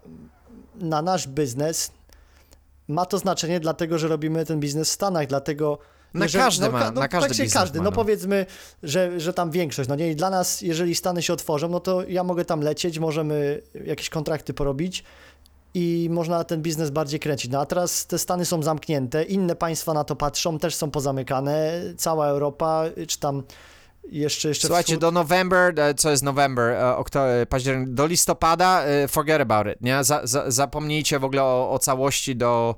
na 0.76 1.02
nasz 1.02 1.28
biznes 1.28 1.92
ma 2.88 3.06
to 3.06 3.18
znaczenie 3.18 3.60
dlatego, 3.60 3.98
że 4.00 4.08
robimy 4.08 4.46
ten 4.46 4.60
biznes 4.60 4.90
w 4.90 4.92
Stanach, 4.92 5.28
dlatego 5.28 5.78
Na 6.14 6.28
każdy 6.28 6.70
ma, 6.70 6.80
ka- 6.80 6.92
na 6.92 7.08
każdy 7.08 7.10
praktycznie 7.10 7.46
biznes 7.46 7.62
każdy, 7.62 7.80
ma, 7.80 7.84
no 7.84 7.90
no. 7.90 7.96
powiedzmy, 7.96 8.46
że, 8.84 9.20
że 9.20 9.34
tam 9.34 9.52
większość, 9.52 9.90
no 9.90 9.96
nie, 9.96 10.12
i 10.12 10.16
dla 10.16 10.30
nas, 10.30 10.62
jeżeli 10.62 10.96
Stany 10.96 11.22
się 11.22 11.34
otworzą, 11.34 11.70
no 11.70 11.80
to 11.80 12.04
ja 12.08 12.24
mogę 12.24 12.46
tam 12.46 12.62
lecieć, 12.62 13.00
możemy 13.00 13.62
jakieś 13.86 14.10
kontrakty 14.10 14.54
porobić 14.54 15.04
i 15.74 16.08
można 16.12 16.44
ten 16.44 16.62
biznes 16.62 16.90
bardziej 16.90 17.20
kręcić. 17.20 17.52
No 17.52 17.60
a 17.60 17.66
teraz 17.66 18.06
te 18.06 18.18
Stany 18.20 18.46
są 18.46 18.64
zamknięte, 18.64 19.24
inne 19.24 19.56
państwa 19.56 19.94
na 19.94 20.04
to 20.04 20.16
patrzą, 20.16 20.60
też 20.60 20.76
są 20.76 20.92
pozamykane, 20.92 21.82
cała 21.98 22.28
Europa, 22.28 22.84
czy 23.08 23.20
tam 23.20 23.44
jeszcze, 24.12 24.48
jeszcze 24.48 24.68
Słuchajcie, 24.68 24.94
wschód. 24.94 25.02
do 25.02 25.12
November, 25.12 25.80
e, 25.80 25.94
co 25.94 26.12
jest 26.12 26.24
November, 26.24 26.72
e, 26.72 26.96
okto, 26.96 27.30
e, 27.30 27.46
październik, 27.46 27.90
do 27.90 28.06
listopada, 28.06 28.84
forget 29.08 29.42
about 29.42 29.68
it, 29.68 29.82
nie? 29.82 30.04
Za, 30.04 30.22
za, 30.24 30.52
zapomnijcie 30.52 31.20
w 31.20 31.24
ogóle 31.24 31.44
o, 31.44 31.72
o 31.72 31.80
całości 31.80 32.36
do, 32.36 32.76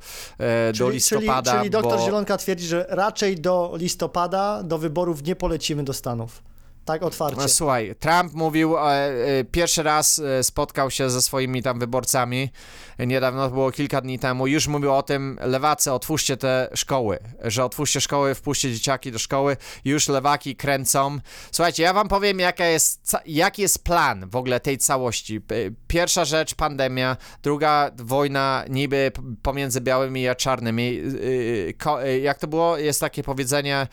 do 0.80 0.90
listopada, 0.90 1.52
Czyli, 1.52 1.60
czyli 1.60 1.70
doktor 1.70 2.00
bo... 2.00 2.06
Zielonka 2.06 2.38
twierdzi, 2.38 2.68
że 2.68 2.86
raczej 2.90 3.36
do 3.36 3.74
listopada, 3.76 4.63
do 4.63 4.78
wyborów 4.78 5.24
nie 5.24 5.36
polecimy 5.36 5.84
do 5.84 5.94
Stanów. 5.94 6.42
Tak 6.88 7.04
otwarcie. 7.04 7.41
No, 7.41 7.47
Słuchaj, 7.47 7.95
Trump 8.00 8.34
mówił, 8.34 8.78
e, 8.78 8.82
e, 8.82 9.43
pierwszy 9.43 9.84
raz 9.84 10.19
e, 10.19 10.43
spotkał 10.43 10.91
się 10.91 11.10
ze 11.10 11.21
swoimi 11.21 11.63
tam 11.63 11.80
wyborcami, 11.80 12.52
niedawno, 13.00 13.50
było 13.50 13.71
kilka 13.71 14.02
dni 14.02 14.19
temu, 14.19 14.47
już 14.47 14.67
mówił 14.67 14.93
o 14.93 15.04
tym, 15.04 15.38
lewacy, 15.41 15.91
otwórzcie 15.91 16.38
te 16.38 16.69
szkoły, 16.73 17.19
że 17.43 17.65
otwórzcie 17.65 18.02
szkoły, 18.02 18.36
wpuśćcie 18.36 18.73
dzieciaki 18.73 19.12
do 19.12 19.19
szkoły, 19.19 19.58
już 19.86 20.08
lewaki 20.08 20.56
kręcą. 20.56 21.19
Słuchajcie, 21.52 21.84
ja 21.84 21.93
wam 21.93 22.08
powiem, 22.08 22.39
jaka 22.39 22.65
jest, 22.65 23.15
jaki 23.26 23.62
jest 23.62 23.84
plan 23.84 24.30
w 24.30 24.36
ogóle 24.36 24.60
tej 24.60 24.78
całości. 24.78 25.41
Pierwsza 25.88 26.26
rzecz, 26.26 26.56
pandemia, 26.56 27.17
druga 27.43 27.91
wojna 27.95 28.65
niby 28.69 29.12
pomiędzy 29.41 29.82
białymi 29.82 30.28
a 30.28 30.36
czarnymi. 30.36 31.00
Y, 31.00 31.76
y, 31.88 32.06
y, 32.06 32.19
Jak 32.19 32.39
to 32.39 32.47
było? 32.47 32.78
Jest 32.78 33.00
takie 33.00 33.23
powiedzenie 33.23 33.88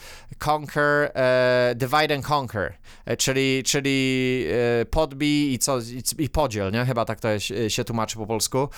conquer, 0.46 1.11
e, 1.14 1.74
divide 1.76 2.14
and 2.14 2.30
conquer 2.30 2.84
czyli, 3.18 3.62
czyli 3.62 4.47
e, 4.81 4.85
podbij 4.85 5.53
i 5.53 5.59
co, 5.59 5.79
i, 6.18 6.29
podziel, 6.29 6.73
nie? 6.73 6.85
Chyba 6.85 7.05
tak 7.05 7.20
to 7.20 7.29
jest, 7.29 7.51
e, 7.51 7.70
się 7.70 7.85
tłumaczy 7.85 8.16
po 8.16 8.27
polsku. 8.27 8.68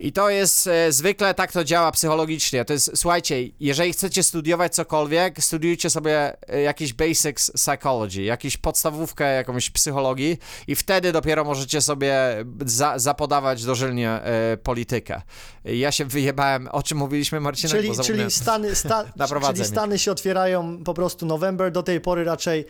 I 0.00 0.12
to 0.12 0.30
jest 0.30 0.66
e, 0.66 0.92
zwykle 0.92 1.34
tak 1.34 1.52
to 1.52 1.64
działa 1.64 1.92
psychologicznie. 1.92 2.64
To 2.64 2.72
jest, 2.72 2.90
słuchajcie, 2.94 3.36
jeżeli 3.60 3.92
chcecie 3.92 4.22
studiować 4.22 4.74
cokolwiek, 4.74 5.44
studiujcie 5.44 5.90
sobie 5.90 6.36
e, 6.48 6.60
jakiś 6.60 6.92
basics 6.92 7.50
psychology, 7.50 8.22
jakąś 8.22 8.56
podstawówkę 8.56 9.34
jakąś 9.34 9.70
psychologii 9.70 10.38
i 10.66 10.74
wtedy 10.74 11.12
dopiero 11.12 11.44
możecie 11.44 11.80
sobie 11.80 12.44
za, 12.66 12.98
zapodawać 12.98 13.64
dożylnie 13.64 14.10
e, 14.10 14.56
politykę. 14.56 15.22
Ja 15.64 15.92
się 15.92 16.04
wyjebałem, 16.04 16.68
o 16.72 16.82
czym 16.82 16.98
mówiliśmy 16.98 17.40
Marcinek? 17.40 17.76
Czyli, 17.76 17.98
czyli. 18.04 18.30
Stany, 18.30 18.74
sta, 18.74 19.04
czyli. 19.54 19.64
Stany 19.64 19.98
się 19.98 20.12
otwierają 20.12 20.84
po 20.84 20.94
prostu 20.94 21.26
November, 21.26 21.72
do 21.72 21.82
tej 21.82 22.00
pory 22.00 22.24
raczej 22.24 22.64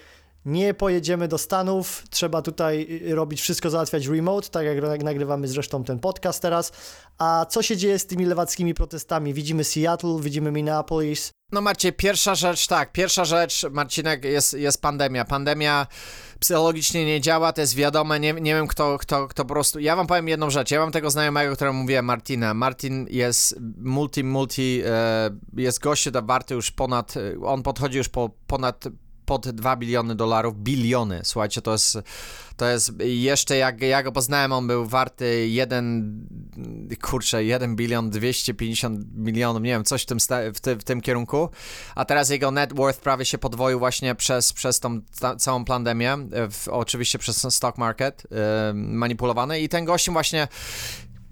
nie 0.45 0.75
pojedziemy 0.75 1.29
do 1.29 1.39
Stanów, 1.39 2.03
trzeba 2.11 2.43
tutaj 2.43 3.01
y, 3.11 3.15
robić 3.15 3.41
wszystko, 3.41 3.71
załatwiać 3.71 4.07
remote, 4.07 4.49
tak 4.49 4.67
jak 4.67 5.03
nagrywamy 5.03 5.49
zresztą 5.49 5.85
ten 5.85 5.99
podcast 5.99 6.43
teraz. 6.43 6.73
A 7.19 7.47
co 7.49 7.63
się 7.63 7.77
dzieje 7.77 7.99
z 7.99 8.07
tymi 8.07 8.25
lewackimi 8.25 8.75
protestami? 8.75 9.35
Widzimy 9.35 9.65
Seattle, 9.65 10.19
widzimy 10.21 10.53
Minneapolis. 10.53 11.31
No 11.53 11.61
Marcie, 11.61 11.93
pierwsza 11.93 12.35
rzecz, 12.35 12.67
tak, 12.67 12.93
pierwsza 12.93 13.25
rzecz, 13.25 13.67
Marcinek, 13.71 14.25
jest, 14.25 14.55
jest 14.55 14.83
pandemia. 14.83 15.25
Pandemia 15.25 15.87
psychologicznie 16.41 17.07
nie 17.07 17.21
działa, 17.21 17.53
to 17.53 17.61
jest 17.61 17.75
wiadome, 17.75 18.21
nie, 18.21 18.33
nie 18.33 18.55
wiem 18.55 18.67
kto, 18.67 18.99
kto, 18.99 19.29
kto 19.29 19.45
po 19.45 19.55
prostu... 19.55 19.79
Ja 19.79 19.97
wam 19.97 20.07
powiem 20.07 20.29
jedną 20.29 20.51
rzecz, 20.51 20.71
ja 20.71 20.81
mam 20.81 20.93
tego 20.93 21.11
znajomego, 21.11 21.55
któremu 21.57 21.81
mówiłem, 21.81 22.05
Martina. 22.05 22.55
Martin 22.55 23.07
jest 23.11 23.61
multi, 23.79 24.25
multi, 24.25 24.83
e, 24.87 25.31
jest 25.57 25.81
gościu 25.81 26.11
da 26.11 26.23
warty 26.23 26.55
już 26.55 26.71
ponad, 26.71 27.15
e, 27.17 27.41
on 27.45 27.63
podchodzi 27.63 27.99
już 27.99 28.09
po 28.09 28.31
ponad 28.47 28.85
pod 29.29 29.49
2 29.49 29.77
biliony 29.77 30.15
dolarów, 30.15 30.57
biliony, 30.57 31.21
słuchajcie, 31.25 31.63
to 31.63 31.73
jest, 31.73 31.99
to 32.57 32.67
jest 32.67 32.93
jeszcze 33.01 33.57
jak 33.57 33.83
ja 33.83 34.03
go 34.03 34.13
poznałem, 34.13 34.53
on 34.53 34.67
był 34.67 34.87
warty 34.87 35.49
1, 35.49 36.29
kurczę, 37.03 37.45
1 37.45 37.77
bilion 37.77 38.11
250 38.11 39.01
milionów, 39.15 39.63
nie 39.63 39.71
wiem, 39.71 39.85
coś 39.85 40.03
w 40.03 40.07
tym, 40.07 40.19
w, 40.55 40.61
ty, 40.61 40.77
w 40.77 40.85
tym 40.85 41.01
kierunku, 41.01 41.49
a 41.95 42.05
teraz 42.05 42.31
jego 42.31 42.51
net 42.51 42.73
worth 42.73 43.01
prawie 43.01 43.25
się 43.25 43.39
podwoił 43.39 43.79
właśnie 43.79 44.15
przez, 44.15 44.53
przez 44.53 44.81
tą 44.81 45.01
ta, 45.21 45.37
całą 45.37 45.65
pandemię, 45.65 46.17
w, 46.51 46.69
oczywiście 46.69 47.19
przez 47.19 47.55
stock 47.55 47.79
market 47.79 48.23
e, 48.33 48.73
manipulowany. 48.75 49.61
I 49.61 49.69
ten 49.69 49.85
gościu 49.85 50.13
właśnie 50.13 50.49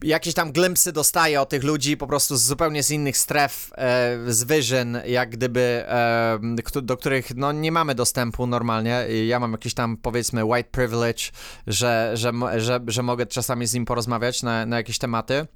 jakieś 0.03 0.35
tam 0.35 0.53
glimpsy 0.53 0.93
dostaje 0.93 1.41
od 1.41 1.49
tych 1.49 1.65
ludzi 1.65 1.97
po 1.97 2.07
prostu 2.07 2.37
z 2.37 2.43
zupełnie 2.43 2.83
z 2.83 2.91
innych 2.91 3.17
stref, 3.17 3.73
e, 3.77 4.19
z 4.29 4.45
wyżyn, 4.45 4.99
jak 5.07 5.31
gdyby, 5.31 5.85
e, 5.89 6.39
do 6.83 6.97
których 6.97 7.35
no, 7.37 7.53
nie 7.53 7.73
mamy 7.73 7.95
dostępu 7.95 8.47
normalnie. 8.47 9.07
Ja 9.27 9.41
mam 9.41 9.53
jakiś 9.53 9.75
tam 9.75 9.97
powiedzmy 9.97 10.45
white 10.45 10.71
privilege, 10.71 11.23
że, 11.67 12.11
że, 12.15 12.33
że, 12.57 12.81
że 12.87 13.03
mogę 13.03 13.27
czasami 13.27 13.67
z 13.67 13.75
nim 13.75 13.85
porozmawiać 13.85 14.43
na, 14.43 14.67
na 14.67 14.77
jakieś 14.77 14.99
tematy. 14.99 15.47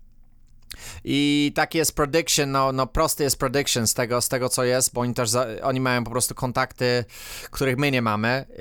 I 1.05 1.53
taki 1.55 1.79
jest 1.79 1.97
prediction, 1.97 2.51
no, 2.51 2.73
no 2.73 2.87
prosty 2.87 3.25
jest 3.25 3.39
prediction 3.39 3.87
z 3.87 3.95
tego, 3.95 4.21
z 4.21 4.29
tego 4.29 4.49
co 4.49 4.65
jest, 4.65 4.93
bo 4.93 5.01
oni 5.01 5.15
też, 5.15 5.31
za, 5.31 5.47
oni 5.63 5.81
mają 5.81 6.05
po 6.05 6.11
prostu 6.11 6.35
kontakty, 6.35 7.05
których 7.51 7.77
my 7.77 7.91
nie 7.91 8.03
mamy. 8.03 8.45
Yy, 8.49 8.57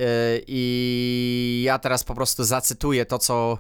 i 0.48 1.62
ja 1.66 1.80
teraz 1.80 2.04
po 2.04 2.16
prostu 2.16 2.44
zacytuję 2.44 3.06
to, 3.06 3.20
co 3.20 3.58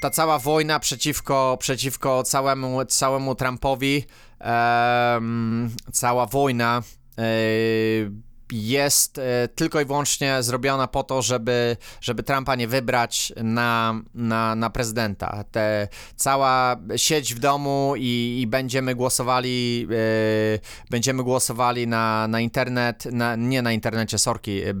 ta 0.00 0.10
cała 0.10 0.38
wojna 0.38 0.80
przeciwko, 0.80 1.56
przeciwko 1.60 2.22
całemu, 2.22 2.84
całemu 2.84 3.34
Trumpowi, 3.34 4.06
em, 4.40 5.70
cała 5.92 6.26
wojna 6.26 6.82
yy, 7.16 8.31
jest 8.52 9.18
e, 9.18 9.48
tylko 9.54 9.80
i 9.80 9.84
wyłącznie 9.84 10.42
zrobiona 10.42 10.86
po 10.86 11.02
to, 11.02 11.22
żeby, 11.22 11.76
żeby 12.00 12.22
Trumpa 12.22 12.54
nie 12.54 12.68
wybrać 12.68 13.32
na, 13.36 13.94
na, 14.14 14.54
na 14.54 14.70
prezydenta. 14.70 15.44
Te, 15.50 15.88
cała 16.16 16.76
sieć 16.96 17.34
w 17.34 17.38
domu 17.38 17.94
i, 17.96 18.38
i 18.42 18.46
będziemy 18.46 18.94
głosowali 18.94 19.88
e, 19.90 20.88
będziemy 20.90 21.22
głosowali 21.22 21.86
na, 21.86 22.28
na 22.28 22.40
internet, 22.40 23.04
na, 23.04 23.36
nie 23.36 23.62
na 23.62 23.72
internecie, 23.72 24.18
sorki, 24.18 24.62
e, 24.62 24.74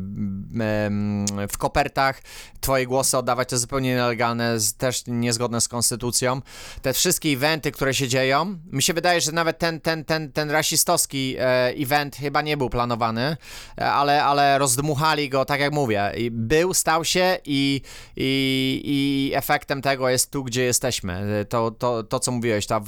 w 1.48 1.58
kopertach. 1.58 2.22
Twoje 2.60 2.86
głosy 2.86 3.18
oddawać 3.18 3.48
to 3.48 3.58
zupełnie 3.58 3.94
nielegalne, 3.94 4.56
też 4.78 5.02
niezgodne 5.06 5.60
z 5.60 5.68
konstytucją. 5.68 6.40
Te 6.82 6.92
wszystkie 6.92 7.28
eventy, 7.28 7.72
które 7.72 7.94
się 7.94 8.08
dzieją, 8.08 8.58
mi 8.72 8.82
się 8.82 8.94
wydaje, 8.94 9.20
że 9.20 9.32
nawet 9.32 9.58
ten, 9.58 9.80
ten, 9.80 10.04
ten, 10.04 10.32
ten 10.32 10.50
rasistowski 10.50 11.36
event 11.76 12.16
chyba 12.16 12.42
nie 12.42 12.56
był 12.56 12.70
planowany, 12.70 13.36
ale, 13.76 14.24
ale 14.24 14.58
rozdmuchali 14.58 15.28
go, 15.28 15.44
tak 15.44 15.60
jak 15.60 15.72
mówię. 15.72 16.12
Był, 16.30 16.74
stał 16.74 17.04
się 17.04 17.38
i, 17.44 17.80
i, 18.16 18.80
i 18.84 19.32
efektem 19.34 19.82
tego 19.82 20.08
jest 20.08 20.30
tu, 20.30 20.44
gdzie 20.44 20.62
jesteśmy. 20.62 21.44
To, 21.48 21.70
to, 21.70 22.02
to 22.02 22.20
co 22.20 22.32
mówiłeś, 22.32 22.66
ta 22.66 22.76
e, 22.76 22.80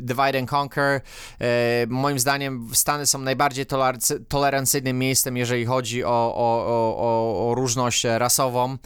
divide 0.00 0.38
and 0.38 0.52
conquer. 0.52 1.00
E, 1.40 1.86
moim 1.88 2.18
zdaniem 2.18 2.68
Stany 2.72 3.06
są 3.06 3.18
najbardziej 3.18 3.66
tolerancy- 3.66 4.20
tolerancyjnym 4.28 4.98
miejscem, 4.98 5.36
jeżeli 5.36 5.64
chodzi 5.64 6.04
o, 6.04 6.34
o, 6.36 6.66
o, 6.96 7.50
o 7.50 7.54
różność 7.54 8.04
rasową. 8.04 8.76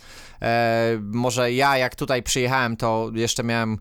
E, 0.43 0.99
może 1.03 1.53
ja, 1.53 1.79
jak 1.79 1.95
tutaj 1.95 2.23
przyjechałem, 2.23 2.77
to 2.77 3.11
jeszcze 3.15 3.45
miałem 3.45 3.79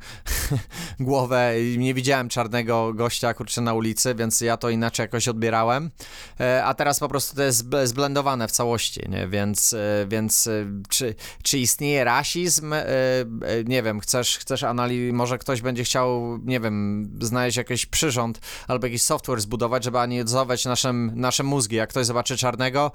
głowę 1.00 1.63
i 1.63 1.78
nie 1.78 1.94
widziałem 1.94 2.30
czarnego 2.30 2.94
gościa 2.94 3.34
kurczę 3.34 3.62
na 3.62 3.74
ulicy, 3.74 4.15
więc 4.15 4.41
ja 4.41 4.58
to 4.58 4.70
inaczej 4.70 5.04
jakoś 5.04 5.28
odbierałem. 5.28 5.91
E, 6.39 6.63
a 6.65 6.74
teraz 6.74 7.00
po 7.00 7.10
prostu 7.10 7.36
to 7.36 7.44
jest 7.44 7.65
zb- 7.65 7.88
zblendowane 7.88 8.48
w 8.48 8.52
całości, 8.52 9.02
nie? 9.10 9.28
Więc, 9.28 9.74
e, 9.74 10.06
więc 10.08 10.48
e, 10.48 10.65
czy, 10.89 11.15
czy 11.44 11.60
istnieje 11.60 12.04
rasizm? 12.04 12.74
E, 12.74 12.86
e, 12.86 13.26
nie 13.65 13.84
wiem, 13.84 14.00
chcesz, 14.00 14.38
chcesz 14.38 14.63
analizować, 14.63 14.86
może 15.13 15.38
ktoś 15.38 15.62
będzie 15.62 15.84
chciał, 15.84 16.39
nie 16.44 16.60
wiem, 16.60 17.10
znaleźć 17.22 17.58
jakiś 17.58 17.86
przyrząd 17.86 18.39
albo 18.68 18.88
jakiś 18.88 19.04
software 19.04 19.41
zbudować, 19.41 19.84
żeby 19.84 20.00
analizować 20.00 20.65
naszym, 20.65 21.12
nasze 21.15 21.44
mózgi. 21.44 21.76
Jak 21.76 21.89
ktoś 21.89 22.06
zobaczy 22.06 22.38
czarnego, 22.38 22.91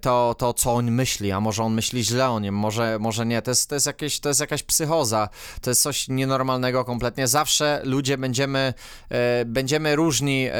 to, 0.00 0.34
to 0.38 0.54
co 0.54 0.74
on 0.74 0.90
myśli, 0.90 1.32
a 1.32 1.40
może 1.40 1.62
on 1.62 1.74
myśli 1.74 2.04
źle 2.04 2.30
o 2.30 2.40
nim, 2.40 2.54
może, 2.54 2.79
może 3.00 3.26
nie. 3.26 3.42
To 3.42 3.50
jest, 3.50 3.68
to, 3.68 3.74
jest 3.74 3.86
jakieś, 3.86 4.20
to 4.20 4.28
jest 4.28 4.40
jakaś 4.40 4.62
psychoza, 4.62 5.28
to 5.60 5.70
jest 5.70 5.82
coś 5.82 6.08
nienormalnego 6.08 6.84
kompletnie. 6.84 7.28
Zawsze 7.28 7.80
ludzie 7.84 8.18
będziemy, 8.18 8.74
e, 9.08 9.44
będziemy 9.44 9.96
różni 9.96 10.46
e, 10.46 10.52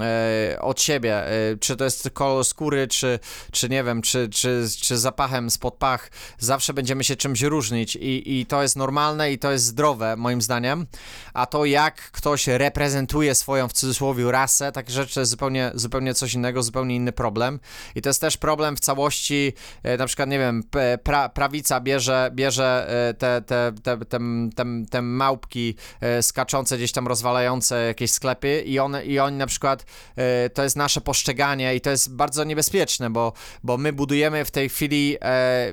e, 0.00 0.60
od 0.60 0.80
siebie, 0.80 1.26
e, 1.26 1.56
czy 1.60 1.76
to 1.76 1.84
jest 1.84 2.10
kolor 2.12 2.44
skóry, 2.44 2.88
czy, 2.88 3.18
czy 3.52 3.68
nie 3.68 3.84
wiem, 3.84 4.02
czy, 4.02 4.28
czy, 4.28 4.66
czy 4.80 4.98
zapachem 4.98 5.50
spod 5.50 5.74
pach, 5.74 6.10
zawsze 6.38 6.74
będziemy 6.74 7.04
się 7.04 7.16
czymś 7.16 7.42
różnić 7.42 7.96
i, 7.96 8.40
i 8.40 8.46
to 8.46 8.62
jest 8.62 8.76
normalne 8.76 9.32
i 9.32 9.38
to 9.38 9.52
jest 9.52 9.64
zdrowe, 9.64 10.16
moim 10.16 10.42
zdaniem, 10.42 10.86
a 11.34 11.46
to 11.46 11.64
jak 11.64 12.10
ktoś 12.10 12.46
reprezentuje 12.46 13.34
swoją, 13.34 13.68
w 13.68 13.72
cudzysłowie, 13.72 14.32
rasę, 14.32 14.72
takie 14.72 14.92
rzeczy 14.92 15.14
to 15.14 15.20
jest 15.20 15.30
zupełnie, 15.30 15.70
zupełnie 15.74 16.14
coś 16.14 16.34
innego, 16.34 16.62
zupełnie 16.62 16.96
inny 16.96 17.12
problem. 17.12 17.60
I 17.94 18.02
to 18.02 18.08
jest 18.08 18.20
też 18.20 18.36
problem 18.36 18.76
w 18.76 18.80
całości, 18.80 19.52
e, 19.82 19.96
na 19.96 20.06
przykład, 20.06 20.28
nie 20.28 20.38
wiem, 20.38 20.62
p- 20.62 20.98
pra, 21.02 21.28
prawica 21.48 21.80
bierze, 21.80 22.30
bierze 22.34 22.86
e, 23.08 23.14
te, 23.14 23.42
te, 23.42 23.72
te, 23.82 23.98
te, 23.98 24.24
te, 24.54 24.64
te 24.90 25.02
małpki 25.02 25.74
e, 26.00 26.22
skaczące, 26.22 26.76
gdzieś 26.76 26.92
tam 26.92 27.08
rozwalające 27.08 27.86
jakieś 27.86 28.10
sklepy 28.10 28.62
i, 28.66 28.78
one, 28.78 29.04
i 29.04 29.18
oni 29.18 29.36
na 29.36 29.46
przykład, 29.46 29.84
e, 30.16 30.50
to 30.50 30.62
jest 30.62 30.76
nasze 30.76 31.00
postrzeganie 31.00 31.74
i 31.74 31.80
to 31.80 31.90
jest 31.90 32.14
bardzo 32.14 32.44
niebezpieczne, 32.44 33.10
bo, 33.10 33.32
bo 33.64 33.76
my 33.76 33.92
budujemy 33.92 34.44
w 34.44 34.50
tej 34.50 34.68
chwili 34.68 35.16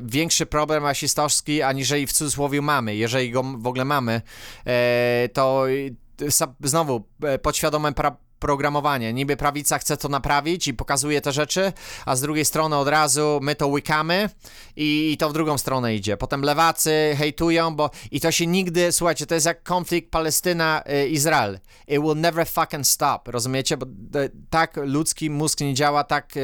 większy 0.01 0.45
problem 0.45 0.83
rasistowski, 0.83 1.61
aniżeli 1.61 2.07
w 2.07 2.11
cudzysłowie 2.11 2.61
mamy. 2.61 2.95
Jeżeli 2.95 3.31
go 3.31 3.43
w 3.43 3.67
ogóle 3.67 3.85
mamy, 3.85 4.21
to 5.33 5.65
znowu 6.63 7.03
podświadome 7.41 7.91
pra- 7.91 8.15
programowanie. 8.45 9.13
Niby 9.13 9.38
prawica 9.38 9.77
chce 9.77 9.97
to 9.97 10.10
naprawić 10.10 10.67
i 10.67 10.73
pokazuje 10.73 11.21
te 11.21 11.31
rzeczy, 11.31 11.73
a 12.05 12.15
z 12.15 12.21
drugiej 12.21 12.45
strony 12.45 12.75
od 12.75 12.88
razu 12.88 13.39
my 13.41 13.55
to 13.55 13.67
łykamy 13.67 14.29
i, 14.75 15.12
i 15.13 15.17
to 15.17 15.29
w 15.29 15.34
drugą 15.34 15.58
stronę 15.58 15.95
idzie. 15.95 16.17
Potem 16.17 16.41
lewacy 16.41 17.15
hejtują, 17.17 17.75
bo 17.75 17.89
i 18.12 18.19
to 18.21 18.31
się 18.31 18.47
nigdy, 18.47 18.91
słuchajcie, 18.91 19.25
to 19.25 19.36
jest 19.36 19.45
jak 19.45 19.63
konflikt 19.63 20.12
Palestyna-Izrael. 20.12 21.60
It 21.88 22.01
will 22.01 22.15
never 22.15 22.47
fucking 22.47 22.88
stop, 22.88 23.27
rozumiecie? 23.27 23.77
Bo 23.77 23.86
tak 24.49 24.77
ludzki 24.77 25.29
mózg 25.29 25.60
nie 25.60 25.73
działa, 25.73 26.03
tak 26.03 26.38
e, 26.38 26.39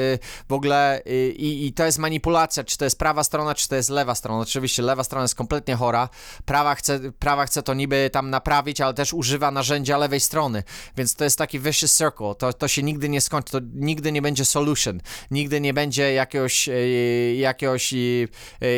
w 0.50 0.54
ogóle 0.54 1.02
e, 1.06 1.30
i, 1.30 1.68
i 1.68 1.74
to 1.74 1.86
jest 1.86 1.98
manipulacja, 1.98 2.64
czy 2.64 2.78
to 2.78 2.86
jest 2.86 3.00
prawa 3.00 3.24
strona, 3.24 3.56
czy 3.56 3.70
to 3.70 3.76
jest 3.76 3.90
lewa 3.90 4.16
strona. 4.16 4.42
Oczywiście 4.42 4.82
lewa 4.82 5.04
strona 5.04 5.24
jest 5.24 5.36
kompletnie 5.36 5.76
chora, 5.76 6.10
prawa 6.46 6.76
chce, 6.76 7.00
prawa 7.20 7.46
chce 7.46 7.64
to 7.64 7.74
niby 7.74 8.10
tam 8.14 8.30
naprawić, 8.30 8.82
ale 8.82 8.94
też 8.94 9.14
używa 9.14 9.52
narzędzia 9.52 9.98
lewej 9.98 10.20
strony, 10.20 10.64
więc 10.98 11.16
to 11.16 11.24
jest 11.24 11.38
taki 11.38 11.60
wyższy 11.60 11.88
circle, 11.98 12.36
to, 12.38 12.54
to 12.54 12.68
się 12.68 12.84
nigdy 12.84 13.10
nie 13.10 13.22
skończy, 13.22 13.52
to 13.52 13.60
nigdy 13.74 14.12
nie 14.12 14.22
będzie 14.22 14.46
solution, 14.46 15.02
nigdy 15.32 15.62
nie 15.62 15.74
będzie 15.74 16.14
jakiegoś, 16.14 16.70
e, 16.70 17.36
jakiegoś 17.36 17.94
e, 17.94 17.98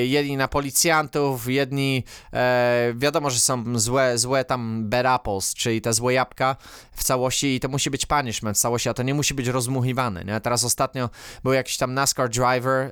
jedni 0.05 0.37
na 0.37 0.47
policjantów, 0.47 1.49
jedni, 1.49 2.03
e, 2.33 2.93
wiadomo, 2.95 3.29
że 3.29 3.39
są 3.39 3.79
złe, 3.79 4.17
złe 4.17 4.45
tam 4.45 4.89
bad 4.89 5.05
apples, 5.05 5.53
czyli 5.53 5.81
te 5.81 5.93
złe 5.93 6.13
jabłka 6.13 6.55
w 6.95 7.03
całości 7.03 7.55
i 7.55 7.59
to 7.59 7.67
musi 7.69 7.89
być 7.89 8.05
punishment 8.05 8.57
w 8.57 8.61
całości, 8.61 8.89
a 8.89 8.93
to 8.93 9.03
nie 9.03 9.13
musi 9.13 9.33
być 9.33 9.47
rozmuchiwane, 9.47 10.23
nie? 10.23 10.41
Teraz 10.41 10.63
ostatnio 10.63 11.09
był 11.43 11.53
jakiś 11.53 11.77
tam 11.77 11.93
NASCAR 11.93 12.29
driver, 12.29 12.91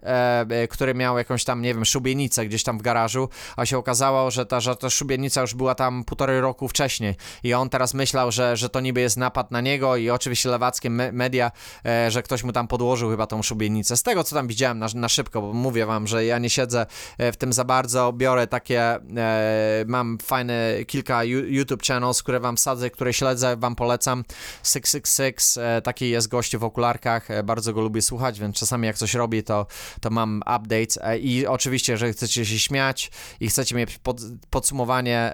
który 0.69 0.93
miał 0.93 1.17
jakąś 1.17 1.43
tam, 1.43 1.62
nie 1.62 1.73
wiem, 1.73 1.86
szubienicę 1.86 2.45
gdzieś 2.45 2.63
tam 2.63 2.77
w 2.79 2.81
garażu, 2.81 3.29
a 3.57 3.65
się 3.65 3.77
okazało, 3.77 4.31
że 4.31 4.45
ta, 4.45 4.60
że 4.60 4.75
ta 4.75 4.89
szubienica 4.89 5.41
już 5.41 5.53
była 5.53 5.75
tam 5.75 6.03
półtorej 6.03 6.41
roku 6.41 6.67
wcześniej. 6.67 7.15
I 7.43 7.53
on 7.53 7.69
teraz 7.69 7.93
myślał, 7.93 8.31
że, 8.31 8.57
że 8.57 8.69
to 8.69 8.79
niby 8.79 9.01
jest 9.01 9.17
napad 9.17 9.51
na 9.51 9.62
niego 9.62 9.95
i 10.04 10.10
oczywiście 10.10 10.50
lewackie 10.50 10.90
me 10.90 11.12
media, 11.12 11.52
e, 11.86 12.12
że 12.12 12.24
ktoś 12.24 12.44
mu 12.44 12.52
tam 12.52 12.68
podłożył 12.68 13.10
chyba 13.10 13.28
tą 13.28 13.42
szubienicę. 13.42 13.98
Z 13.98 14.04
tego, 14.04 14.24
co 14.24 14.36
tam 14.36 14.48
widziałem 14.48 14.80
na, 14.80 14.88
na 14.96 15.10
szybko, 15.10 15.42
bo 15.42 15.54
mówię 15.54 15.86
wam, 15.86 16.08
że 16.08 16.26
ja 16.26 16.40
nie 16.40 16.50
siedzę 16.50 16.86
e, 17.18 17.32
w 17.32 17.38
tym 17.38 17.54
za 17.54 17.64
bardzo, 17.64 18.14
biorę 18.14 18.48
takie, 18.48 18.82
e, 19.18 19.86
mam 19.88 20.18
fajne 20.18 20.74
kilka 20.88 21.24
YouTube 21.24 21.84
channels, 21.84 22.24
które 22.24 22.40
wam 22.40 22.58
sadzę, 22.58 22.90
które 22.90 23.14
śledzę, 23.14 23.58
wam 23.58 23.76
polecam. 23.76 24.24
666, 24.64 25.58
e, 25.58 25.82
taki 25.82 26.10
jest 26.10 26.28
gościu 26.28 26.60
w 26.60 26.64
okularkach, 26.64 27.32
e, 27.32 27.44
bardzo 27.44 27.74
go 27.74 27.82
lubię 27.82 28.02
słuchać, 28.02 28.40
więc 28.40 28.56
czasami 28.56 28.88
jak 28.88 28.98
coś 28.98 29.14
robi, 29.14 29.44
to, 29.44 29.66
to 30.02 30.10
mam 30.10 30.42
updates 30.42 31.00
e, 31.02 31.20
i 31.20 31.48
oczywiście, 31.48 31.92
jeżeli 31.92 32.14
chcecie 32.14 32.46
się 32.46 32.60
śmiać 32.60 33.12
i 33.40 33.48
chcecie 33.48 33.76
mieć 33.76 33.98
pod, 33.98 34.22
podsumowanie 34.50 35.34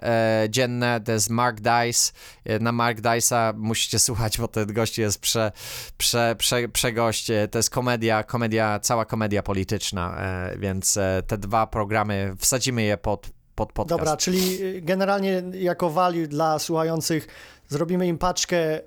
dzienne, 0.50 1.02
to 1.06 1.12
jest 1.12 1.30
Mark 1.30 1.58
Dice, 1.58 2.12
na 2.60 2.72
Mark 2.72 3.02
Dice'a 3.02 3.54
musicie 3.58 4.00
słuchać, 4.00 4.38
bo 4.38 4.48
ten 4.66 4.74
gość 4.76 4.98
jest 4.98 5.20
prze, 5.20 5.52
prze, 5.98 6.36
prze, 6.38 6.70
przegość, 6.70 7.28
E, 7.30 7.48
to 7.48 7.60
jest 7.60 7.70
komedia, 7.70 8.24
komedia, 8.24 8.80
cała 8.80 9.06
komedia 9.06 9.44
polityczna, 9.44 10.18
e, 10.18 10.58
więc 10.58 10.98
e, 10.98 11.24
te 11.28 11.38
dwa 11.38 11.68
programy, 11.68 12.36
wsadzimy 12.40 12.84
je 12.84 12.98
pod, 12.98 13.30
pod 13.56 13.74
podcast. 13.74 14.00
Dobra, 14.00 14.18
czyli 14.18 14.64
y, 14.64 14.82
generalnie 14.82 15.44
jako 15.54 15.90
value 15.90 16.28
dla 16.28 16.60
słuchających 16.60 17.28
zrobimy 17.68 18.08
im 18.08 18.18
paczkę 18.18 18.80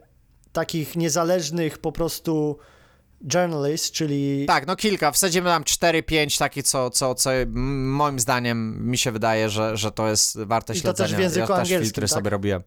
takich 0.52 0.96
niezależnych 0.96 1.78
po 1.78 1.92
prostu 1.92 2.58
journalist, 3.34 3.92
czyli 3.92 4.46
Tak, 4.46 4.66
no 4.66 4.76
kilka. 4.76 5.12
Wsadzimy 5.12 5.48
tam 5.48 5.62
4-5 5.62 6.38
takie, 6.38 6.62
co, 6.62 6.90
co, 6.90 7.14
co 7.14 7.30
moim 7.54 8.20
zdaniem 8.20 8.90
mi 8.90 8.98
się 8.98 9.12
wydaje, 9.12 9.48
że, 9.48 9.76
że 9.76 9.92
to 9.92 10.08
jest 10.08 10.42
warte 10.42 10.74
I 10.74 10.80
to 10.80 10.92
też 10.92 11.10
śledzenia. 11.10 11.18
w 11.18 11.22
języku 11.22 11.40
ja 11.40 11.46
też 11.46 11.58
angielskim, 11.58 11.84
filtry 11.84 12.08
tak? 12.08 12.10
sobie 12.10 12.30
robiłem. 12.30 12.62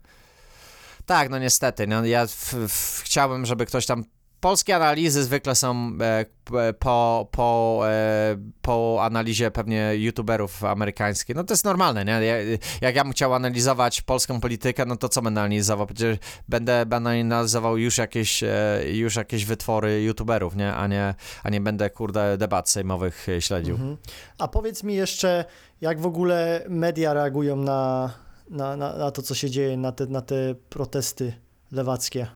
Tak, 1.05 1.29
no 1.29 1.39
niestety. 1.39 1.87
No, 1.87 2.05
ja 2.05 2.27
w, 2.27 2.53
w, 2.67 3.01
chciałbym, 3.03 3.45
żeby 3.45 3.65
ktoś 3.65 3.85
tam... 3.85 4.03
Polskie 4.39 4.75
analizy 4.75 5.23
zwykle 5.23 5.55
są 5.55 5.91
e, 6.01 6.25
p- 6.45 6.73
po, 6.79 7.27
po, 7.31 7.81
e, 7.87 8.37
po 8.61 8.99
analizie 9.01 9.51
pewnie 9.51 9.95
youtuberów 9.95 10.63
amerykańskich. 10.63 11.35
No 11.35 11.43
to 11.43 11.53
jest 11.53 11.65
normalne, 11.65 12.05
nie? 12.05 12.11
Ja, 12.11 12.35
jak 12.81 12.95
ja 12.95 13.03
bym 13.03 13.13
chciał 13.13 13.33
analizować 13.33 14.01
polską 14.01 14.41
politykę, 14.41 14.85
no 14.85 14.95
to 14.95 15.09
co 15.09 15.21
będę 15.21 15.41
analizował? 15.41 15.87
Przecież 15.87 16.17
będę, 16.49 16.85
będę 16.85 17.09
analizował 17.09 17.77
już 17.77 17.97
jakieś, 17.97 18.43
e, 18.43 18.81
już 18.93 19.15
jakieś 19.15 19.45
wytwory 19.45 20.03
youtuberów, 20.03 20.55
nie? 20.55 20.73
A 20.73 20.87
nie, 20.87 21.15
a 21.43 21.49
nie 21.49 21.61
będę, 21.61 21.89
kurde, 21.89 22.37
debat 22.37 22.69
sejmowych 22.69 23.29
e, 23.29 23.41
śledził. 23.41 23.75
Mhm. 23.75 23.97
A 24.37 24.47
powiedz 24.47 24.83
mi 24.83 24.95
jeszcze, 24.95 25.45
jak 25.81 25.99
w 25.99 26.05
ogóle 26.05 26.65
media 26.69 27.13
reagują 27.13 27.55
na, 27.55 28.13
na, 28.49 28.77
na, 28.77 28.97
na 28.97 29.11
to, 29.11 29.21
co 29.21 29.35
się 29.35 29.49
dzieje, 29.49 29.77
na 29.77 29.91
te, 29.91 30.07
na 30.07 30.21
te 30.21 30.55
protesty 30.69 31.33
lewackie? 31.71 32.27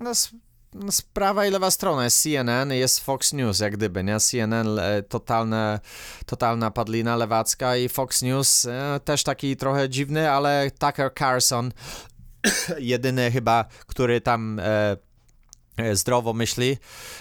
No, 0.00 0.12
no, 0.74 0.92
z 0.92 1.02
prawa 1.02 1.46
i 1.46 1.50
lewa 1.50 1.70
strona 1.70 2.04
jest 2.04 2.22
CNN, 2.22 2.72
jest 2.72 3.00
Fox 3.00 3.32
News, 3.32 3.60
jak 3.60 3.76
gdyby, 3.76 4.04
nie? 4.04 4.20
CNN 4.20 4.80
totalne, 5.08 5.80
totalna 6.26 6.70
padlina 6.70 7.16
lewacka 7.16 7.76
i 7.76 7.88
Fox 7.88 8.22
News 8.22 8.64
e, 8.64 9.00
też 9.04 9.24
taki 9.24 9.56
trochę 9.56 9.88
dziwny, 9.88 10.30
ale 10.30 10.70
Tucker 10.78 11.10
Carlson, 11.18 11.72
jedyny 12.78 13.30
chyba, 13.30 13.64
który 13.86 14.20
tam 14.20 14.60
e, 14.62 14.96
zdrowo 15.92 16.32
myśli. 16.32 16.78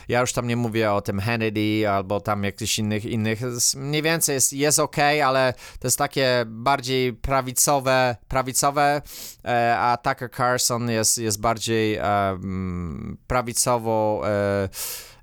Ja 0.07 0.21
już 0.21 0.33
tam 0.33 0.47
nie 0.47 0.55
mówię 0.55 0.91
o 0.91 1.01
tym 1.01 1.19
Hannity 1.19 1.89
albo 1.89 2.19
tam 2.19 2.43
jakichś 2.43 2.79
innych, 2.79 3.05
innych. 3.05 3.39
Mniej 3.75 4.01
więcej 4.01 4.33
jest, 4.33 4.53
jest 4.53 4.79
ok, 4.79 4.97
ale 5.25 5.53
to 5.79 5.87
jest 5.87 5.97
takie 5.97 6.43
bardziej 6.47 7.13
prawicowe, 7.13 8.15
prawicowe 8.27 9.01
e, 9.45 9.77
a 9.79 9.97
Tucker 9.97 10.31
Carlson 10.31 10.89
jest, 10.89 11.17
jest 11.17 11.39
bardziej 11.39 11.95
e, 11.95 12.03
mm, 12.03 13.17
prawicowo, 13.27 14.21
e, 14.25 14.69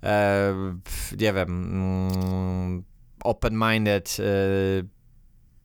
e, 0.03 0.55
nie 1.19 1.33
wiem, 1.33 1.49
mm, 1.49 2.85
open-minded, 3.25 4.21
e, 4.21 5.03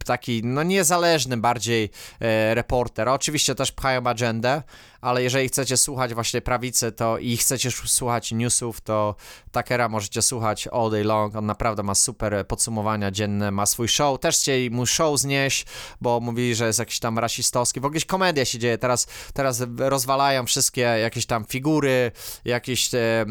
taki 0.07 0.41
no 0.43 0.63
niezależny 0.63 1.37
bardziej 1.37 1.89
e, 2.19 2.55
reporter. 2.55 3.09
Oczywiście 3.09 3.55
też 3.55 3.71
pchają 3.71 4.07
agendę, 4.07 4.63
ale 5.01 5.23
jeżeli 5.23 5.47
chcecie 5.47 5.77
słuchać 5.77 6.13
właśnie 6.13 6.41
prawicy 6.41 6.91
to 6.91 7.17
i 7.17 7.37
chcecie 7.37 7.71
słuchać 7.71 8.31
newsów, 8.31 8.81
to 8.81 9.15
Takera 9.51 9.89
możecie 9.89 10.21
słuchać 10.21 10.67
all 10.67 10.91
day 10.91 11.03
long. 11.03 11.35
On 11.35 11.45
naprawdę 11.45 11.83
ma 11.83 11.95
super 11.95 12.47
podsumowania 12.47 13.11
dzienne, 13.11 13.51
ma 13.51 13.65
swój 13.65 13.87
show. 13.87 14.19
Też 14.19 14.35
chcieli 14.35 14.71
mu 14.71 14.85
show 14.85 15.19
znieść, 15.19 15.65
bo 16.01 16.19
mówili, 16.19 16.55
że 16.55 16.67
jest 16.67 16.79
jakiś 16.79 16.99
tam 16.99 17.19
rasistowski. 17.19 17.79
W 17.79 17.85
ogóle 17.85 18.01
komedia 18.07 18.45
się 18.45 18.59
dzieje. 18.59 18.77
Teraz, 18.77 19.07
teraz 19.33 19.63
rozwalają 19.77 20.45
wszystkie 20.45 20.81
jakieś 20.81 21.25
tam 21.25 21.45
figury, 21.45 22.11
jakieś, 22.45 22.93
e, 22.93 23.25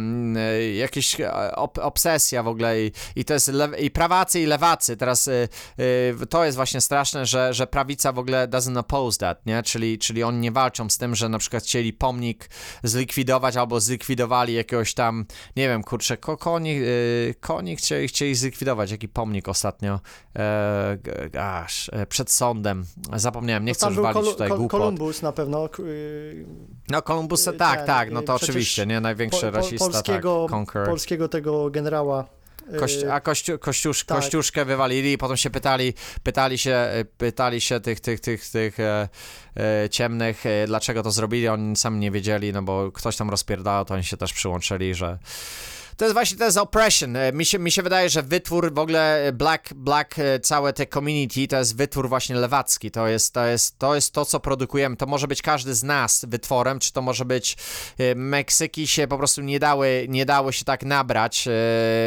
jakieś 0.75 1.17
ob, 1.55 1.79
obsesja 1.79 2.43
w 2.43 2.49
ogóle 2.49 2.83
i, 2.83 2.93
i 3.17 3.25
to 3.25 3.35
jest 3.35 3.51
i 3.79 3.91
prawacy 3.91 4.41
i 4.41 4.47
lewacy. 4.47 4.97
Teraz 4.97 5.29
e, 5.29 5.49
e, 6.23 6.27
to 6.27 6.45
jest 6.45 6.57
właśnie 6.57 6.81
straszne, 6.81 7.27
że, 7.27 7.55
że 7.55 7.67
prawica 7.67 8.13
w 8.13 8.19
ogóle 8.19 8.49
doesn't 8.49 8.79
oppose 8.79 9.19
that, 9.19 9.47
nie? 9.47 9.63
Czyli, 9.63 9.99
czyli 9.99 10.23
oni 10.23 10.39
nie 10.39 10.53
walczą 10.53 10.91
z 10.91 10.99
tym, 10.99 11.15
że 11.15 11.29
na 11.29 11.39
przykład 11.39 11.56
chcieli 11.61 11.93
pomnik 11.93 12.51
zlikwidować 12.83 13.57
albo 13.57 13.81
zlikwidowali 13.81 14.55
jakiegoś 14.55 14.95
tam, 14.95 15.27
nie 15.57 15.69
wiem, 15.69 15.83
kurczę, 15.83 16.17
ko, 16.17 16.37
koni, 16.37 16.77
e, 17.31 17.35
koni 17.41 17.77
chcieli, 17.77 18.09
chcieli 18.09 18.35
zlikwidować, 18.35 18.91
jaki 18.91 19.09
pomnik 19.09 19.49
ostatnio, 19.49 20.01
e, 20.37 20.99
aż, 21.43 21.91
e, 21.93 22.07
przed 22.07 22.31
sądem, 22.33 22.85
zapomniałem, 23.17 23.65
nie 23.65 23.71
No 23.73 23.75
chcę 23.75 23.87
już 23.87 23.97
walić 23.97 24.31
tutaj 24.31 24.49
Kol- 24.49 24.59
głupot. 24.59 24.81
Kolumbus 24.81 25.23
na 25.23 25.33
pewno. 25.33 25.69
y, 25.79 26.47
No 26.89 27.03
Kolumbus, 27.03 27.47
y, 27.47 27.53
tak, 27.53 27.77
ten, 27.79 27.87
tak, 27.87 28.11
no 28.11 28.21
y, 28.21 28.23
to 28.23 28.35
oczywiście, 28.35 28.87
nie, 28.87 29.01
największy 29.01 29.41
po- 29.41 29.47
po- 29.53 29.57
rasista, 29.57 29.85
polskiego, 29.85 30.47
tak, 30.49 30.57
Conqueror. 30.59 30.89
polskiego 30.89 31.29
tego 31.29 31.71
generała. 31.71 32.25
Y, 32.75 33.13
a 33.13 33.21
kościół, 33.21 33.59
kościusz, 33.59 34.05
tak. 34.05 34.19
kościuszkę 34.19 34.65
wywalili 34.65 35.13
i 35.13 35.19
potem 35.19 35.37
się 35.37 35.51
pytali, 35.51 35.95
pytali 36.23 36.59
się, 36.59 36.75
e, 36.75 37.05
pytali 37.05 37.61
się 37.61 37.81
tych, 37.81 38.01
tych, 38.01 38.21
tych, 38.21 38.51
tych 38.51 38.81
e, 38.81 39.09
e, 39.57 39.89
ciemnych, 39.91 40.47
e, 40.47 40.67
dlaczego 40.67 41.03
to 41.03 41.11
zrobili, 41.11 41.49
oni 41.49 41.77
sami 41.77 41.99
nie 41.99 42.11
wiedzieli, 42.11 42.53
no 42.53 42.63
bo 42.63 42.93
ktoś 42.93 43.17
tam 43.17 43.31
rozpierdał, 43.31 43.85
to 43.85 43.95
oni 43.95 44.05
się 44.05 44.17
też 44.17 44.33
przyłączyli, 44.33 44.95
że 44.95 45.19
to 45.97 46.05
jest 46.05 46.13
właśnie, 46.15 46.39
to 46.39 46.45
jest 46.45 46.59
oppression. 46.59 47.17
E, 47.17 47.33
Mi 47.33 47.45
się, 47.45 47.59
mi 47.59 47.71
się 47.71 47.83
wydaje, 47.83 48.09
że 48.09 48.23
wytwór 48.23 48.75
w 48.75 48.79
ogóle 48.79 49.31
Black, 49.35 49.75
Black, 49.75 50.19
e, 50.19 50.41
całe 50.41 50.73
te 50.73 50.87
community, 50.87 51.49
to 51.49 51.57
jest 51.57 51.77
wytwór 51.77 52.09
właśnie 52.09 52.37
lewacki. 52.37 52.91
To 52.91 53.09
jest, 53.09 53.35
to 53.35 53.47
jest, 53.47 53.79
to 53.79 53.95
jest 53.95 54.13
to, 54.13 54.25
co 54.25 54.41
produkujemy. 54.41 54.97
To 54.97 55.07
może 55.07 55.29
być 55.29 55.43
każdy 55.43 55.75
z 55.75 55.83
nas 55.83 56.25
wytworem, 56.29 56.79
czy 56.79 56.93
to 56.93 57.03
może 57.03 57.25
być 57.25 57.57
e, 57.99 58.15
Meksyki 58.15 58.87
się 58.87 59.09
po 59.09 59.19
prostu 59.19 59.43
nie 59.43 59.59
dały, 59.59 60.07
nie 60.09 60.27
dało 60.27 60.53
się 60.53 60.65
tak 60.65 60.83
nabrać 60.83 61.49
e, 61.49 61.51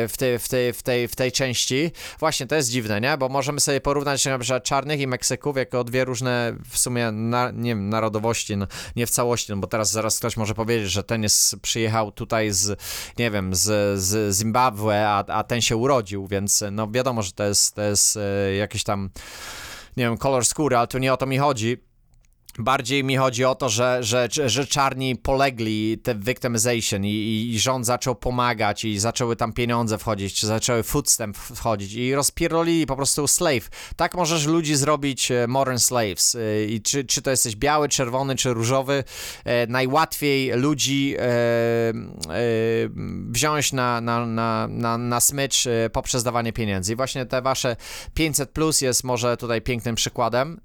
w, 0.08 0.14
tej, 0.18 0.40
w, 0.40 0.50
tej, 0.50 0.74
w, 0.74 0.84
tej, 0.84 1.08
w 1.08 1.16
tej 1.16 1.32
części. 1.32 1.92
Właśnie, 2.20 2.48
to 2.48 2.56
jest 2.56 2.70
dziwne, 2.70 3.02
nie? 3.02 3.18
Bo 3.18 3.30
możemy 3.30 3.60
sobie 3.60 3.82
porównać 3.82 4.26
na 4.26 4.40
przykład 4.40 4.64
czarnych 4.64 5.00
i 5.00 5.08
Meksyków 5.08 5.58
jako 5.58 5.84
dwie 5.84 6.06
różne 6.06 6.56
w 6.70 6.78
sumie, 6.78 7.12
na, 7.12 7.52
nie 7.52 7.72
wiem, 7.72 7.90
narodowości, 7.90 8.58
no, 8.58 8.68
nie 8.96 9.08
w 9.08 9.10
całości, 9.10 9.52
no 9.52 9.58
bo 9.58 9.68
teraz 9.68 9.92
zaraz 9.92 10.20
ktoś 10.20 10.38
może 10.38 10.54
powiedzieć, 10.54 10.92
że 10.92 11.04
ten 11.04 11.24
jest, 11.24 11.56
przyjechał 11.62 12.12
tutaj 12.12 12.52
z, 12.52 12.80
nie 13.18 13.32
wiem, 13.32 13.56
z, 13.56 13.79
z 13.96 14.36
Zimbabwe, 14.36 15.10
a, 15.10 15.18
a 15.28 15.44
ten 15.44 15.62
się 15.62 15.78
urodził, 15.78 16.28
więc 16.28 16.64
no 16.72 16.92
wiadomo, 16.92 17.22
że 17.22 17.32
to 17.32 17.44
jest, 17.44 17.76
to 17.76 17.82
jest 17.82 18.18
e, 18.18 18.56
jakiś 18.56 18.84
tam, 18.84 19.10
nie 19.98 20.04
wiem, 20.04 20.18
kolor 20.18 20.46
skóry, 20.46 20.78
ale 20.78 20.88
tu 20.88 20.98
nie 20.98 21.14
o 21.14 21.18
to 21.18 21.26
mi 21.26 21.38
chodzi. 21.38 21.89
Bardziej 22.58 23.04
mi 23.04 23.18
chodzi 23.18 23.46
o 23.46 23.56
to, 23.56 23.70
że, 23.70 23.98
że, 24.02 24.28
że 24.46 24.68
czarni 24.68 25.16
polegli, 25.16 25.98
te 25.98 26.16
victimization 26.16 27.06
i, 27.06 27.50
i 27.54 27.60
rząd 27.60 27.86
zaczął 27.86 28.16
pomagać 28.16 28.86
i 28.86 29.00
zaczęły 29.00 29.36
tam 29.36 29.54
pieniądze 29.54 29.98
wchodzić, 29.98 30.46
zaczęły 30.46 30.84
food 30.84 31.10
stamp 31.10 31.38
wchodzić 31.38 31.94
i 31.94 32.16
rozpierdolili 32.16 32.86
po 32.86 32.96
prostu 32.96 33.28
slave. 33.28 33.70
Tak 33.96 34.16
możesz 34.16 34.46
ludzi 34.46 34.76
zrobić 34.76 35.32
e, 35.32 35.48
modern 35.48 35.78
slaves. 35.78 36.36
E, 36.36 36.66
I 36.66 36.82
czy, 36.82 37.04
czy 37.04 37.22
to 37.22 37.32
jesteś 37.32 37.56
biały, 37.56 37.90
czerwony, 37.90 38.36
czy 38.36 38.54
różowy, 38.54 39.04
e, 39.46 39.68
najłatwiej 39.68 40.52
ludzi 40.52 41.16
wziąć 43.30 43.74
na, 43.74 44.02
na, 44.02 44.26
na, 44.26 44.68
na, 44.68 44.98
na 44.98 45.20
smycz 45.20 45.68
poprzez 45.94 46.24
dawanie 46.24 46.54
pieniędzy. 46.54 46.94
I 46.94 46.96
właśnie 46.96 47.26
te 47.26 47.42
wasze 47.42 47.76
500 48.14 48.50
plus 48.50 48.82
jest 48.82 49.04
może 49.04 49.38
tutaj 49.38 49.62
pięknym 49.62 49.96
przykładem. 49.96 50.62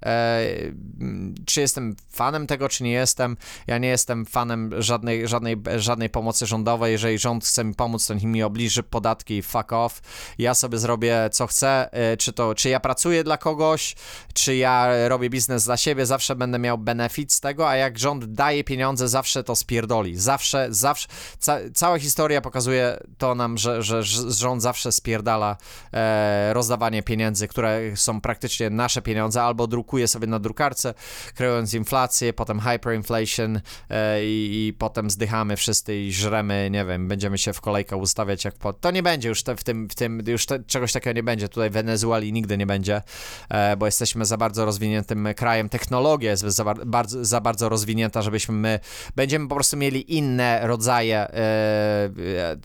Czy 1.45 1.61
jestem 1.61 1.84
jestem 1.89 2.09
fanem 2.11 2.47
tego, 2.47 2.69
czy 2.69 2.83
nie 2.83 2.91
jestem. 2.91 3.37
Ja 3.67 3.77
nie 3.77 3.87
jestem 3.87 4.25
fanem 4.25 4.71
żadnej, 4.81 5.27
żadnej, 5.27 5.55
żadnej 5.77 6.09
pomocy 6.09 6.45
rządowej. 6.45 6.91
Jeżeli 6.91 7.17
rząd 7.19 7.45
chce 7.45 7.63
mi 7.63 7.73
pomóc, 7.75 8.07
to 8.07 8.15
mi 8.15 8.43
obliży 8.43 8.83
podatki 8.83 9.37
i 9.37 9.41
fuck 9.41 9.73
off. 9.73 10.01
Ja 10.37 10.53
sobie 10.53 10.77
zrobię 10.77 11.29
co 11.31 11.47
chcę. 11.47 11.89
Y, 12.13 12.17
Czy 12.17 12.33
to, 12.33 12.55
czy 12.55 12.69
ja 12.69 12.79
pracuję 12.79 13.23
dla 13.23 13.37
kogoś, 13.37 13.95
czy 14.33 14.55
ja 14.55 15.07
robię 15.07 15.29
biznes 15.29 15.65
dla 15.65 15.77
siebie, 15.77 16.05
zawsze 16.05 16.35
będę 16.35 16.59
miał 16.59 16.77
benefit 16.77 17.33
z 17.33 17.39
tego, 17.39 17.69
a 17.69 17.75
jak 17.75 17.99
rząd 17.99 18.25
daje 18.25 18.63
pieniądze, 18.63 19.07
zawsze 19.07 19.43
to 19.43 19.55
spierdoli. 19.55 20.15
Zawsze, 20.17 20.67
zawsze. 20.69 21.07
Ca 21.39 21.57
cała 21.73 21.99
historia 21.99 22.41
pokazuje 22.41 22.99
to 23.17 23.35
nam, 23.35 23.57
że, 23.57 23.83
że 23.83 24.03
ż- 24.03 24.37
rząd 24.37 24.61
zawsze 24.61 24.91
spierdala 24.91 25.57
e, 25.93 26.53
rozdawanie 26.53 27.03
pieniędzy, 27.03 27.47
które 27.47 27.81
są 27.95 28.21
praktycznie 28.21 28.69
nasze 28.69 29.01
pieniądze, 29.01 29.43
albo 29.43 29.67
drukuje 29.67 30.07
sobie 30.07 30.27
na 30.27 30.39
drukarce, 30.39 30.93
kreując 31.35 31.64
inflację, 31.73 32.33
potem 32.33 32.59
hyperinflation 32.59 33.61
e, 33.89 34.25
i, 34.25 34.67
i 34.67 34.73
potem 34.73 35.09
zdychamy 35.09 35.55
wszyscy 35.55 35.95
i 35.95 36.13
żremy, 36.13 36.69
nie 36.71 36.85
wiem, 36.85 37.07
będziemy 37.07 37.37
się 37.37 37.53
w 37.53 37.61
kolejkę 37.61 37.95
ustawiać 37.95 38.45
jak 38.45 38.55
po... 38.55 38.73
To 38.73 38.91
nie 38.91 39.03
będzie 39.03 39.29
już 39.29 39.43
te, 39.43 39.55
w 39.55 39.63
tym, 39.63 39.89
w 39.89 39.95
tym 39.95 40.21
już 40.27 40.45
te, 40.45 40.63
czegoś 40.63 40.91
takiego 40.91 41.13
nie 41.13 41.23
będzie. 41.23 41.49
Tutaj 41.49 41.69
w 41.69 41.73
Wenezueli 41.73 42.33
nigdy 42.33 42.57
nie 42.57 42.65
będzie, 42.65 43.01
e, 43.49 43.77
bo 43.77 43.85
jesteśmy 43.85 44.25
za 44.25 44.37
bardzo 44.37 44.65
rozwiniętym 44.65 45.27
krajem. 45.35 45.69
Technologia 45.69 46.31
jest 46.31 46.43
za, 46.43 46.63
bar- 46.63 46.85
bardzo, 46.85 47.25
za 47.25 47.41
bardzo 47.41 47.69
rozwinięta, 47.69 48.21
żebyśmy 48.21 48.55
my 48.55 48.79
będziemy 49.15 49.47
po 49.47 49.55
prostu 49.55 49.77
mieli 49.77 50.15
inne 50.15 50.67
rodzaje 50.67 51.17
e, 51.17 52.09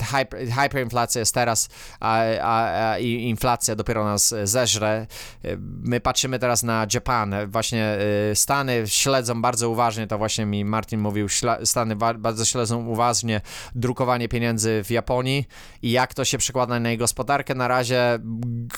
hyper, 0.04 0.48
hyperinflacja 0.48 1.18
jest 1.18 1.34
teraz, 1.34 1.68
a, 2.00 2.20
a, 2.42 2.90
a 2.90 2.98
inflacja 2.98 3.76
dopiero 3.76 4.04
nas 4.04 4.34
zeżre. 4.44 5.06
My 5.82 6.00
patrzymy 6.00 6.38
teraz 6.38 6.62
na 6.62 6.86
Japan, 6.94 7.34
właśnie 7.46 7.98
Stany 8.34 8.86
śledzą 8.90 9.42
bardzo 9.42 9.70
uważnie, 9.70 10.06
to 10.06 10.18
właśnie 10.18 10.46
mi 10.46 10.64
Martin 10.64 11.00
mówił, 11.00 11.26
Stany 11.64 11.96
bardzo 11.96 12.44
śledzą 12.44 12.86
uważnie 12.86 13.40
drukowanie 13.74 14.28
pieniędzy 14.28 14.84
w 14.84 14.90
Japonii 14.90 15.44
i 15.82 15.90
jak 15.90 16.14
to 16.14 16.24
się 16.24 16.38
przekłada 16.38 16.80
na 16.80 16.88
jej 16.88 16.98
gospodarkę. 16.98 17.54
Na 17.54 17.68
razie 17.68 18.18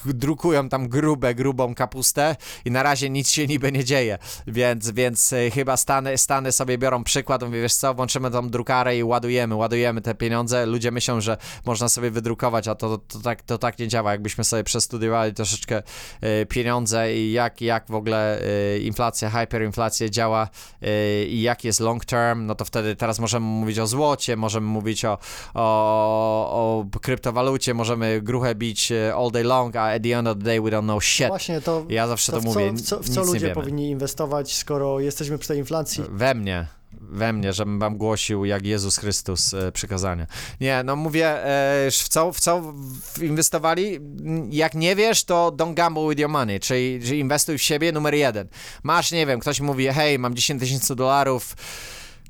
drukują 0.05 0.69
tam 0.69 0.89
grube, 0.89 1.35
grubą 1.35 1.75
kapustę 1.75 2.37
i 2.65 2.71
na 2.71 2.83
razie 2.83 3.11
nic 3.11 3.31
się 3.31 3.47
niby 3.47 3.73
nie 3.73 3.85
dzieje, 3.85 4.19
więc, 4.47 4.91
więc 4.91 5.33
e, 5.33 5.51
chyba 5.51 5.77
Stany, 5.77 6.19
Stany 6.19 6.53
sobie 6.53 6.79
biorą 6.79 7.05
przykład, 7.05 7.43
mówię, 7.43 7.63
wiesz 7.63 7.75
co, 7.75 7.95
włączymy 7.95 8.31
tą 8.31 8.51
drukarę 8.51 8.97
i 8.99 9.05
ładujemy, 9.05 9.55
ładujemy 9.55 10.01
te 10.01 10.15
pieniądze. 10.15 10.67
Ludzie 10.67 10.91
myślą, 10.91 11.21
że 11.21 11.37
można 11.67 11.89
sobie 11.89 12.11
wydrukować, 12.11 12.69
a 12.69 12.75
to, 12.75 12.99
to, 12.99 13.19
tak, 13.19 13.43
to 13.43 13.59
tak 13.59 13.79
nie 13.79 13.89
działa. 13.89 14.13
Jakbyśmy 14.13 14.45
sobie 14.45 14.65
przestudiowali 14.65 15.35
troszeczkę 15.35 15.83
e, 16.21 16.47
pieniądze 16.47 17.15
i 17.15 17.33
jak, 17.33 17.61
jak 17.61 17.87
w 17.89 17.95
ogóle 17.95 18.41
e, 18.41 18.79
inflacja, 18.79 19.31
hyperinflacja 19.31 20.02
działa 20.11 20.49
e, 20.83 21.25
i 21.25 21.43
jak 21.43 21.65
jest 21.65 21.81
long 21.81 22.05
term, 22.05 22.47
no 22.47 22.55
to 22.55 22.65
wtedy 22.65 22.97
teraz 22.97 23.19
możemy 23.19 23.47
mówić 23.47 23.79
o 23.79 23.87
złocie, 23.87 24.37
możemy 24.37 24.67
mówić 24.67 25.05
o, 25.05 25.19
o, 25.55 26.85
o 26.91 26.99
kryptowalucie, 27.01 27.75
możemy 27.75 28.21
gruchę 28.23 28.55
bić 28.55 28.93
e, 28.93 29.15
all 29.15 29.31
day 29.31 29.45
long, 29.45 29.77
a 29.77 29.83
at 29.95 30.03
the 30.03 30.19
end 30.19 30.29
of 30.29 30.39
the 30.39 30.45
day 30.45 30.61
we 30.61 30.71
don't 30.71 30.83
know 30.83 31.05
shit. 31.05 31.29
Właśnie 31.29 31.61
to, 31.61 31.85
Ja 31.89 32.07
zawsze 32.07 32.33
to, 32.33 32.39
to 32.39 32.43
w, 32.43 32.45
mówię, 32.45 32.75
co, 32.75 32.83
w, 32.83 32.83
co, 32.83 33.01
w 33.01 33.09
co 33.09 33.25
ludzie 33.33 33.51
powinni 33.51 33.91
inwestować, 33.91 34.57
skoro 34.57 35.01
jesteśmy 35.01 35.39
przy 35.39 35.49
tej 35.49 35.59
inflacji? 35.59 36.05
We 36.09 36.35
mnie. 36.35 36.82
We 37.11 37.33
mnie, 37.33 37.53
żebym 37.53 37.79
wam 37.79 37.97
głosił 37.97 38.45
jak 38.45 38.67
Jezus 38.67 38.97
Chrystus 38.97 39.55
e, 39.55 39.73
przykazania. 39.73 40.27
Nie, 40.61 40.83
no 40.85 40.97
mówię, 40.97 41.27
e, 41.27 41.91
w, 41.91 42.09
co, 42.09 42.33
w 42.33 42.41
co 42.41 42.75
inwestowali? 43.23 44.01
Jak 44.51 44.75
nie 44.75 44.97
wiesz, 44.97 45.25
to 45.25 45.53
don't 45.57 45.75
gamble 45.75 46.09
with 46.09 46.21
your 46.21 46.31
money, 46.31 46.61
czyli, 46.61 47.01
czyli 47.05 47.21
inwestuj 47.21 47.59
w 47.59 47.63
siebie 47.63 47.93
numer 47.93 48.15
jeden. 48.15 48.49
Masz, 48.83 49.13
nie 49.13 49.27
wiem, 49.27 49.41
ktoś 49.41 49.61
mówi, 49.61 49.87
hej, 49.87 50.19
mam 50.19 50.35
10 50.35 50.61
tysięcy 50.61 50.97
dolarów, 50.97 51.55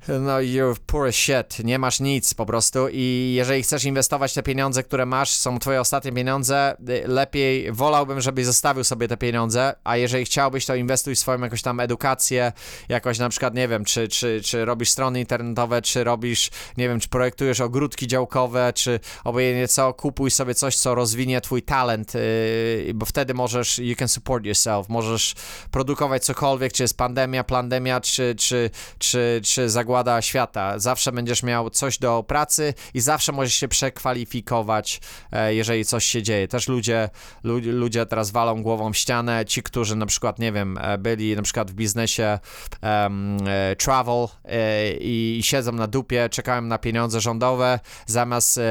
no 0.08 0.40
you're 0.40 0.76
poor 0.86 1.06
as 1.06 1.14
shit, 1.14 1.64
nie 1.64 1.78
masz 1.78 2.00
nic 2.00 2.34
po 2.34 2.46
prostu 2.46 2.88
i 2.92 3.32
jeżeli 3.36 3.62
chcesz 3.62 3.84
inwestować 3.84 4.34
te 4.34 4.42
pieniądze, 4.42 4.82
które 4.82 5.06
masz, 5.06 5.30
są 5.30 5.58
twoje 5.58 5.80
ostatnie 5.80 6.12
pieniądze, 6.12 6.76
y, 6.88 7.08
lepiej 7.08 7.72
wolałbym, 7.72 8.20
żebyś 8.20 8.46
zostawił 8.46 8.84
sobie 8.84 9.08
te 9.08 9.16
pieniądze, 9.16 9.74
a 9.84 9.96
jeżeli 9.96 10.24
chciałbyś, 10.24 10.66
to 10.66 10.74
inwestuj 10.74 11.14
w 11.14 11.18
swoją 11.18 11.40
jakąś 11.40 11.62
tam 11.62 11.80
edukację, 11.80 12.52
jakoś 12.88 13.18
na 13.18 13.28
przykład, 13.28 13.54
nie 13.54 13.68
wiem, 13.68 13.84
czy, 13.84 14.08
czy, 14.08 14.40
czy 14.44 14.64
robisz 14.64 14.90
strony 14.90 15.20
internetowe, 15.20 15.82
czy 15.82 16.04
robisz, 16.04 16.50
nie 16.76 16.88
wiem, 16.88 17.00
czy 17.00 17.08
projektujesz 17.08 17.60
ogródki 17.60 18.06
działkowe, 18.06 18.72
czy 18.72 19.00
obojętnie 19.24 19.68
co, 19.68 19.94
kupuj 19.94 20.30
sobie 20.30 20.54
coś, 20.54 20.76
co 20.76 20.94
rozwinie 20.94 21.40
twój 21.40 21.62
talent, 21.62 22.14
yy, 22.14 22.94
bo 22.94 23.06
wtedy 23.06 23.34
możesz, 23.34 23.78
you 23.78 23.96
can 23.96 24.08
support 24.08 24.44
yourself, 24.44 24.88
możesz 24.88 25.34
produkować 25.70 26.24
cokolwiek, 26.24 26.72
czy 26.72 26.82
jest 26.82 26.96
pandemia, 26.96 27.44
plandemia, 27.44 28.00
czy, 28.00 28.34
czy, 28.38 28.70
czy, 28.98 29.40
czy 29.44 29.70
świata. 30.20 30.78
Zawsze 30.78 31.12
będziesz 31.12 31.42
miał 31.42 31.70
coś 31.70 31.98
do 31.98 32.22
pracy 32.22 32.74
i 32.94 33.00
zawsze 33.00 33.32
możesz 33.32 33.54
się 33.54 33.68
przekwalifikować, 33.68 35.00
e, 35.32 35.54
jeżeli 35.54 35.84
coś 35.84 36.04
się 36.04 36.22
dzieje. 36.22 36.48
Też 36.48 36.68
ludzie, 36.68 37.10
lu, 37.44 37.60
ludzie 37.64 38.06
teraz 38.06 38.30
walą 38.30 38.62
głową 38.62 38.92
w 38.92 38.96
ścianę, 38.96 39.44
ci, 39.46 39.62
którzy 39.62 39.96
na 39.96 40.06
przykład, 40.06 40.38
nie 40.38 40.52
wiem, 40.52 40.78
e, 40.80 40.98
byli 40.98 41.36
na 41.36 41.42
przykład 41.42 41.70
w 41.70 41.74
biznesie 41.74 42.38
e, 42.82 43.76
travel 43.78 44.28
e, 44.44 44.92
i 44.92 45.40
siedzą 45.44 45.72
na 45.72 45.86
dupie, 45.86 46.28
czekają 46.28 46.62
na 46.62 46.78
pieniądze 46.78 47.20
rządowe, 47.20 47.80
zamiast 48.06 48.58
e, 48.58 48.62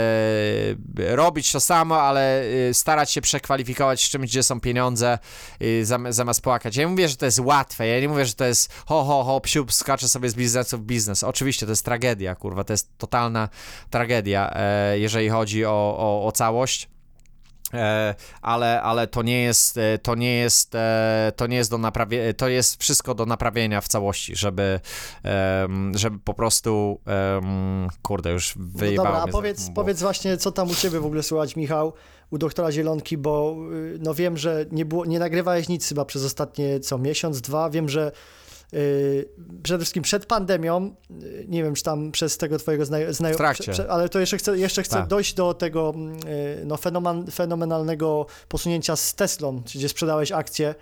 robić 1.16 1.52
to 1.52 1.60
samo, 1.60 2.02
ale 2.02 2.44
starać 2.74 3.12
się 3.12 3.22
przekwalifikować 3.22 4.06
z 4.06 4.10
czymś, 4.10 4.30
gdzie 4.30 4.44
są 4.44 4.60
pieniądze, 4.60 5.20
zam, 5.84 6.14
zamiast 6.14 6.42
płakać. 6.42 6.76
Ja 6.76 6.84
nie 6.84 6.88
mówię, 6.88 7.10
że 7.10 7.16
to 7.16 7.26
jest 7.26 7.40
łatwe, 7.40 7.88
ja 7.88 8.00
nie 8.00 8.10
mówię, 8.10 8.26
że 8.26 8.34
to 8.34 8.46
jest 8.46 8.74
ho, 8.86 9.04
ho, 9.04 9.24
ho, 9.24 9.42
psiup, 9.42 9.74
skacze 9.74 10.10
sobie 10.10 10.30
z 10.30 10.36
biznesu 10.36 10.78
w 10.78 10.82
biznes. 10.82 11.11
Oczywiście 11.24 11.66
to 11.66 11.72
jest 11.72 11.86
tragedia, 11.86 12.36
kurwa, 12.36 12.64
to 12.64 12.74
jest 12.74 12.98
totalna 12.98 13.50
tragedia, 13.90 14.52
e, 14.56 15.00
jeżeli 15.00 15.30
chodzi 15.30 15.66
o, 15.66 15.96
o, 15.98 16.26
o 16.28 16.32
całość. 16.32 16.90
E, 17.74 18.16
ale, 18.42 18.82
ale 18.82 19.08
to 19.08 19.24
nie 19.24 19.42
jest, 19.42 19.78
e, 19.78 19.98
to 19.98 20.16
nie 20.16 20.36
jest, 20.36 20.74
to 21.36 21.48
nie 21.48 21.58
jest 21.58 21.72
do 21.72 21.78
naprawienia, 21.78 22.34
to 22.34 22.48
jest 22.48 22.82
wszystko 22.82 23.16
do 23.16 23.26
naprawienia 23.26 23.82
w 23.82 23.88
całości, 23.88 24.36
żeby, 24.36 24.80
żeby 25.96 26.20
po 26.20 26.34
prostu, 26.34 27.00
kurde, 28.02 28.32
już 28.32 28.56
No 28.56 28.64
wyjebało 28.66 29.08
dobra, 29.08 29.22
a 29.24 29.28
powiedz, 29.28 29.60
za- 29.60 29.72
powiedz 29.72 30.02
właśnie, 30.02 30.38
co 30.38 30.52
tam 30.52 30.70
u 30.70 30.76
ciebie 30.76 31.00
w 31.00 31.06
ogóle 31.06 31.24
słychać, 31.24 31.56
Michał, 31.56 31.94
u 32.32 32.38
doktora 32.38 32.72
Zielonki, 32.72 33.18
bo 33.18 33.56
y, 33.74 33.98
no 34.00 34.14
wiem, 34.14 34.38
że 34.38 34.66
nie, 34.72 34.86
było, 34.86 35.06
nie 35.06 35.20
nagrywałeś 35.20 35.70
nic 35.70 35.90
chyba 35.90 36.06
przez 36.06 36.26
ostatnie, 36.26 36.80
co, 36.80 36.98
miesiąc, 36.98 37.42
dwa. 37.42 37.70
Wiem, 37.70 37.90
że 37.90 38.12
przede 39.64 39.80
wszystkim 39.80 40.04
przed 40.04 40.26
pandemią, 40.26 40.96
y, 41.24 41.46
nie 41.48 41.64
wiem, 41.64 41.76
czy 41.76 41.84
tam 41.84 42.12
przez 42.12 42.38
tego 42.38 42.58
twojego 42.60 42.86
znajomego, 42.86 43.38
ale 43.90 44.10
to 44.10 44.20
jeszcze 44.20 44.38
chcę, 44.38 44.58
jeszcze 44.58 44.84
chcę 44.84 44.96
Tak. 44.96 45.08
dojść 45.08 45.34
do 45.34 45.54
tego 45.54 45.94
y, 46.62 46.66
no, 46.66 46.78
fenomen, 46.78 47.32
fenomenalnego 47.32 48.26
posunięcia 48.48 48.96
z 48.96 49.16
Teslą, 49.16 49.62
gdzie 49.76 49.90
sprzedałeś 49.90 50.32
akcje, 50.32 50.76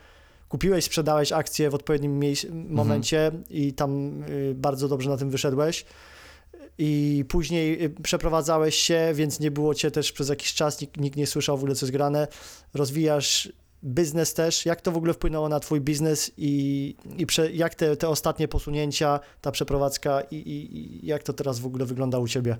kupiłeś, 0.49 0.85
sprzedałeś 0.85 1.31
akcje 1.31 1.69
w 1.69 1.75
odpowiednim 1.75 2.19
miejsc, 2.19 2.45
momencie 2.69 3.31
i 3.49 3.73
tam 3.73 4.23
y, 4.23 4.53
bardzo 4.55 4.87
dobrze 4.87 5.09
na 5.09 5.17
tym 5.17 5.29
wyszedłeś 5.29 5.85
i 6.77 7.25
później 7.29 7.83
y, 7.83 7.89
przeprowadzałeś 7.89 8.75
się, 8.75 9.11
więc 9.13 9.39
nie 9.39 9.51
było 9.51 9.75
cię 9.75 9.91
też 9.91 10.11
przez 10.11 10.29
jakiś 10.29 10.53
czas, 10.53 10.81
nikt, 10.81 10.97
nikt 10.97 11.17
nie 11.17 11.27
słyszał 11.27 11.57
w 11.57 11.59
ogóle, 11.59 11.75
co 11.75 11.85
jest 11.85 11.93
grane. 11.93 12.27
Rozwijasz 12.73 13.49
biznes 13.83 14.33
też. 14.33 14.65
Jak 14.65 14.81
to 14.81 14.91
w 14.91 14.97
ogóle 14.97 15.13
wpłynęło 15.13 15.49
na 15.49 15.59
twój 15.59 15.81
biznes 15.81 16.31
i, 16.37 16.95
i 17.17 17.25
prze, 17.25 17.51
jak 17.51 17.75
te, 17.75 17.97
te 17.97 18.09
ostatnie 18.09 18.47
posunięcia, 18.47 19.19
ta 19.41 19.51
przeprowadzka 19.51 20.21
i, 20.21 20.35
i, 20.35 20.77
i 20.77 21.07
jak 21.07 21.23
to 21.23 21.33
teraz 21.33 21.59
w 21.59 21.65
ogóle 21.65 21.85
wygląda 21.85 22.19
u 22.19 22.27
ciebie? 22.27 22.57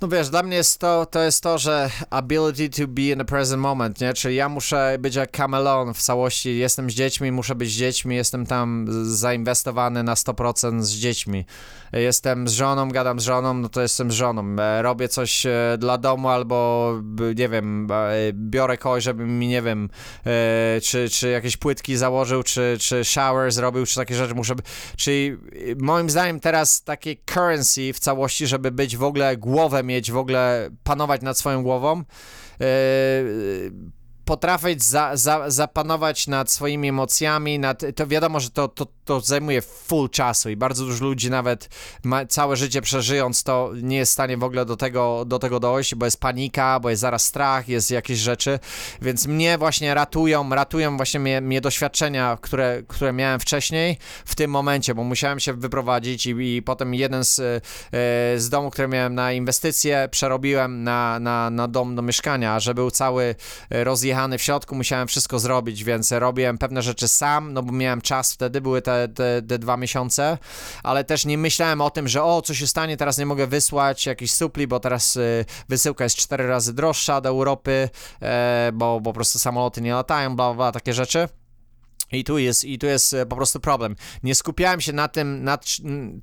No 0.00 0.08
wiesz, 0.08 0.30
dla 0.30 0.42
mnie 0.42 0.56
jest 0.56 0.78
to, 0.78 1.06
to 1.06 1.22
jest 1.22 1.42
to, 1.42 1.58
że 1.58 1.90
ability 2.10 2.68
to 2.68 2.88
be 2.88 3.02
in 3.02 3.18
the 3.18 3.24
present 3.24 3.62
moment, 3.62 4.00
nie? 4.00 4.14
Czyli 4.14 4.36
ja 4.36 4.48
muszę 4.48 4.96
być 5.00 5.14
jak 5.14 5.30
kameleon 5.30 5.94
w 5.94 6.02
całości. 6.02 6.58
Jestem 6.58 6.90
z 6.90 6.94
dziećmi, 6.94 7.32
muszę 7.32 7.54
być 7.54 7.70
z 7.70 7.76
dziećmi, 7.76 8.16
jestem 8.16 8.46
tam 8.46 8.86
zainwestowany 9.04 10.02
na 10.02 10.14
100% 10.14 10.82
z 10.82 10.90
dziećmi. 10.90 11.44
Jestem 11.92 12.48
z 12.48 12.52
żoną, 12.52 12.88
gadam 12.88 13.20
z 13.20 13.24
żoną, 13.24 13.54
no 13.54 13.68
to 13.68 13.82
jestem 13.82 14.10
z 14.10 14.14
żoną. 14.14 14.56
E, 14.62 14.82
Robię 14.82 15.08
coś 15.08 15.46
e, 15.46 15.76
dla 15.78 15.98
domu 15.98 16.28
albo, 16.28 16.92
nie 17.36 17.48
wiem, 17.48 17.88
e, 17.90 18.32
biorę 18.32 18.78
kogoś, 18.78 19.04
żeby 19.04 19.26
mi, 19.26 19.48
nie 19.48 19.62
wiem, 19.62 19.88
czy, 20.82 21.10
czy 21.10 21.28
jakieś 21.28 21.56
płytki 21.56 21.96
założył, 21.96 22.42
czy, 22.42 22.76
czy 22.80 23.04
shower 23.04 23.52
zrobił, 23.52 23.86
czy 23.86 23.94
takie 23.94 24.14
rzeczy 24.14 24.34
muszę... 24.34 24.54
Czyli 24.96 25.36
moim 25.78 26.10
zdaniem 26.10 26.40
teraz 26.40 26.82
takie 26.82 27.16
currency 27.34 27.92
w 27.92 27.98
całości, 27.98 28.46
żeby 28.46 28.70
być 28.70 28.96
w 28.96 29.02
ogóle 29.02 29.36
głowę 29.36 29.82
mieć, 29.86 30.12
w 30.12 30.16
ogóle 30.16 30.70
panować 30.84 31.22
nad 31.22 31.38
swoją 31.38 31.62
głową, 31.62 31.98
e, 32.00 32.64
potrafić 34.26 34.82
za, 34.82 35.16
za, 35.16 35.50
zapanować 35.50 36.26
nad 36.26 36.50
swoimi 36.50 36.88
emocjami, 36.88 37.58
nad, 37.58 37.82
to 37.96 38.06
wiadomo, 38.06 38.40
że 38.40 38.50
to, 38.50 38.68
to, 38.68 38.86
to 39.04 39.20
zajmuje 39.20 39.62
full 39.62 40.10
czasu 40.10 40.50
i 40.50 40.56
bardzo 40.56 40.84
dużo 40.84 41.04
ludzi 41.04 41.30
nawet 41.30 41.68
ma, 42.04 42.26
całe 42.26 42.56
życie 42.56 42.82
przeżyjąc 42.82 43.42
to 43.42 43.70
nie 43.82 43.96
jest 43.96 44.12
w 44.12 44.12
stanie 44.12 44.36
w 44.36 44.44
ogóle 44.44 44.64
do 44.64 44.76
tego, 44.76 45.24
do 45.24 45.38
tego 45.38 45.60
dojść, 45.60 45.94
bo 45.94 46.04
jest 46.04 46.20
panika, 46.20 46.80
bo 46.80 46.90
jest 46.90 47.00
zaraz 47.00 47.24
strach, 47.24 47.68
jest 47.68 47.90
jakieś 47.90 48.18
rzeczy, 48.18 48.58
więc 49.02 49.26
mnie 49.26 49.58
właśnie 49.58 49.94
ratują, 49.94 50.50
ratują 50.50 50.96
właśnie 50.96 51.20
mnie, 51.20 51.40
mnie 51.40 51.60
doświadczenia, 51.60 52.38
które, 52.40 52.82
które 52.88 53.12
miałem 53.12 53.40
wcześniej 53.40 53.98
w 54.24 54.34
tym 54.34 54.50
momencie, 54.50 54.94
bo 54.94 55.04
musiałem 55.04 55.40
się 55.40 55.52
wyprowadzić 55.52 56.26
i, 56.26 56.56
i 56.56 56.62
potem 56.62 56.94
jeden 56.94 57.24
z, 57.24 57.38
e, 57.38 57.60
z 58.40 58.48
domu, 58.48 58.70
który 58.70 58.88
miałem 58.88 59.14
na 59.14 59.32
inwestycje, 59.32 60.08
przerobiłem 60.10 60.84
na, 60.84 61.18
na, 61.18 61.50
na 61.50 61.68
dom 61.68 61.96
do 61.96 62.02
mieszkania, 62.02 62.60
że 62.60 62.74
był 62.74 62.90
cały 62.90 63.34
e, 63.70 63.84
rozjechany 64.16 64.38
w 64.38 64.42
środku, 64.42 64.74
musiałem 64.74 65.08
wszystko 65.08 65.38
zrobić, 65.38 65.84
więc 65.84 66.12
robiłem 66.12 66.58
pewne 66.58 66.82
rzeczy 66.82 67.08
sam, 67.08 67.52
no 67.52 67.62
bo 67.62 67.72
miałem 67.72 68.00
czas 68.00 68.32
wtedy, 68.32 68.60
były 68.60 68.82
te, 68.82 69.08
te, 69.08 69.42
te 69.42 69.58
dwa 69.58 69.76
miesiące, 69.76 70.38
ale 70.82 71.04
też 71.04 71.24
nie 71.24 71.38
myślałem 71.38 71.80
o 71.80 71.90
tym, 71.90 72.08
że 72.08 72.22
o, 72.22 72.42
co 72.42 72.54
się 72.54 72.66
stanie, 72.66 72.96
teraz 72.96 73.18
nie 73.18 73.26
mogę 73.26 73.46
wysłać 73.46 74.06
jakichś 74.06 74.32
supli, 74.32 74.66
bo 74.66 74.80
teraz 74.80 75.16
y, 75.16 75.44
wysyłka 75.68 76.04
jest 76.04 76.16
cztery 76.16 76.48
razy 76.48 76.72
droższa 76.72 77.20
do 77.20 77.28
Europy, 77.28 77.88
e, 78.22 78.70
bo, 78.74 79.00
bo 79.00 79.10
po 79.10 79.14
prostu 79.14 79.38
samoloty 79.38 79.80
nie 79.80 79.94
latają, 79.94 80.36
bla, 80.36 80.46
bla, 80.46 80.54
bla 80.54 80.72
takie 80.72 80.92
rzeczy. 80.92 81.28
I 82.12 82.24
tu 82.24 82.38
jest, 82.38 82.64
i 82.64 82.78
tu 82.78 82.86
jest 82.86 83.14
e, 83.14 83.26
po 83.26 83.36
prostu 83.36 83.60
problem. 83.60 83.96
Nie 84.22 84.34
skupiałem 84.34 84.80
się 84.80 84.92
na 84.92 85.08
tym, 85.08 85.44
nad, 85.44 85.66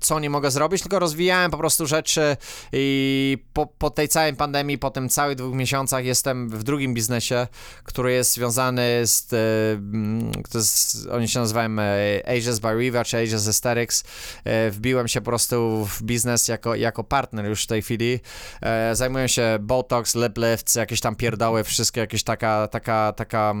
co 0.00 0.20
nie 0.20 0.30
mogę 0.30 0.50
zrobić, 0.50 0.82
tylko 0.82 0.98
rozwijałem 0.98 1.50
po 1.50 1.58
prostu 1.58 1.86
rzeczy 1.86 2.36
i 2.72 3.38
po, 3.52 3.66
po 3.66 3.90
tej 3.90 4.08
całej 4.08 4.34
pandemii, 4.34 4.78
po 4.78 4.90
tym 4.90 5.08
całych 5.08 5.36
dwóch 5.36 5.54
miesiącach 5.54 6.04
jestem 6.04 6.50
w 6.50 6.62
drugim 6.62 6.94
biznesie, 6.94 7.46
który 7.84 8.12
jest 8.12 8.32
związany 8.32 9.06
z, 9.06 9.32
e, 9.32 9.36
to 10.50 10.58
jest, 10.58 11.08
oni 11.12 11.28
się 11.28 11.40
nazywają 11.40 11.78
e, 11.78 12.22
Asia's 12.26 12.60
by 12.60 12.80
Riva, 12.80 13.04
czy 13.04 13.16
Asia's 13.16 13.48
Aesthetics. 13.48 14.04
Wbiłem 14.70 15.08
się 15.08 15.20
po 15.20 15.24
prostu 15.24 15.86
w 15.86 16.02
biznes 16.02 16.48
jako, 16.48 16.74
jako 16.74 17.04
partner 17.04 17.46
już 17.46 17.64
w 17.64 17.66
tej 17.66 17.82
chwili. 17.82 18.20
Zajmuję 18.92 19.28
się 19.28 19.58
Botox, 19.60 20.14
lip 20.14 20.38
lifts, 20.38 20.74
jakieś 20.74 21.00
tam 21.00 21.16
pierdoły, 21.16 21.64
wszystkie 21.64 22.00
jakieś 22.00 22.22
taka, 22.22 22.68
taka, 22.68 23.12
taka, 23.12 23.54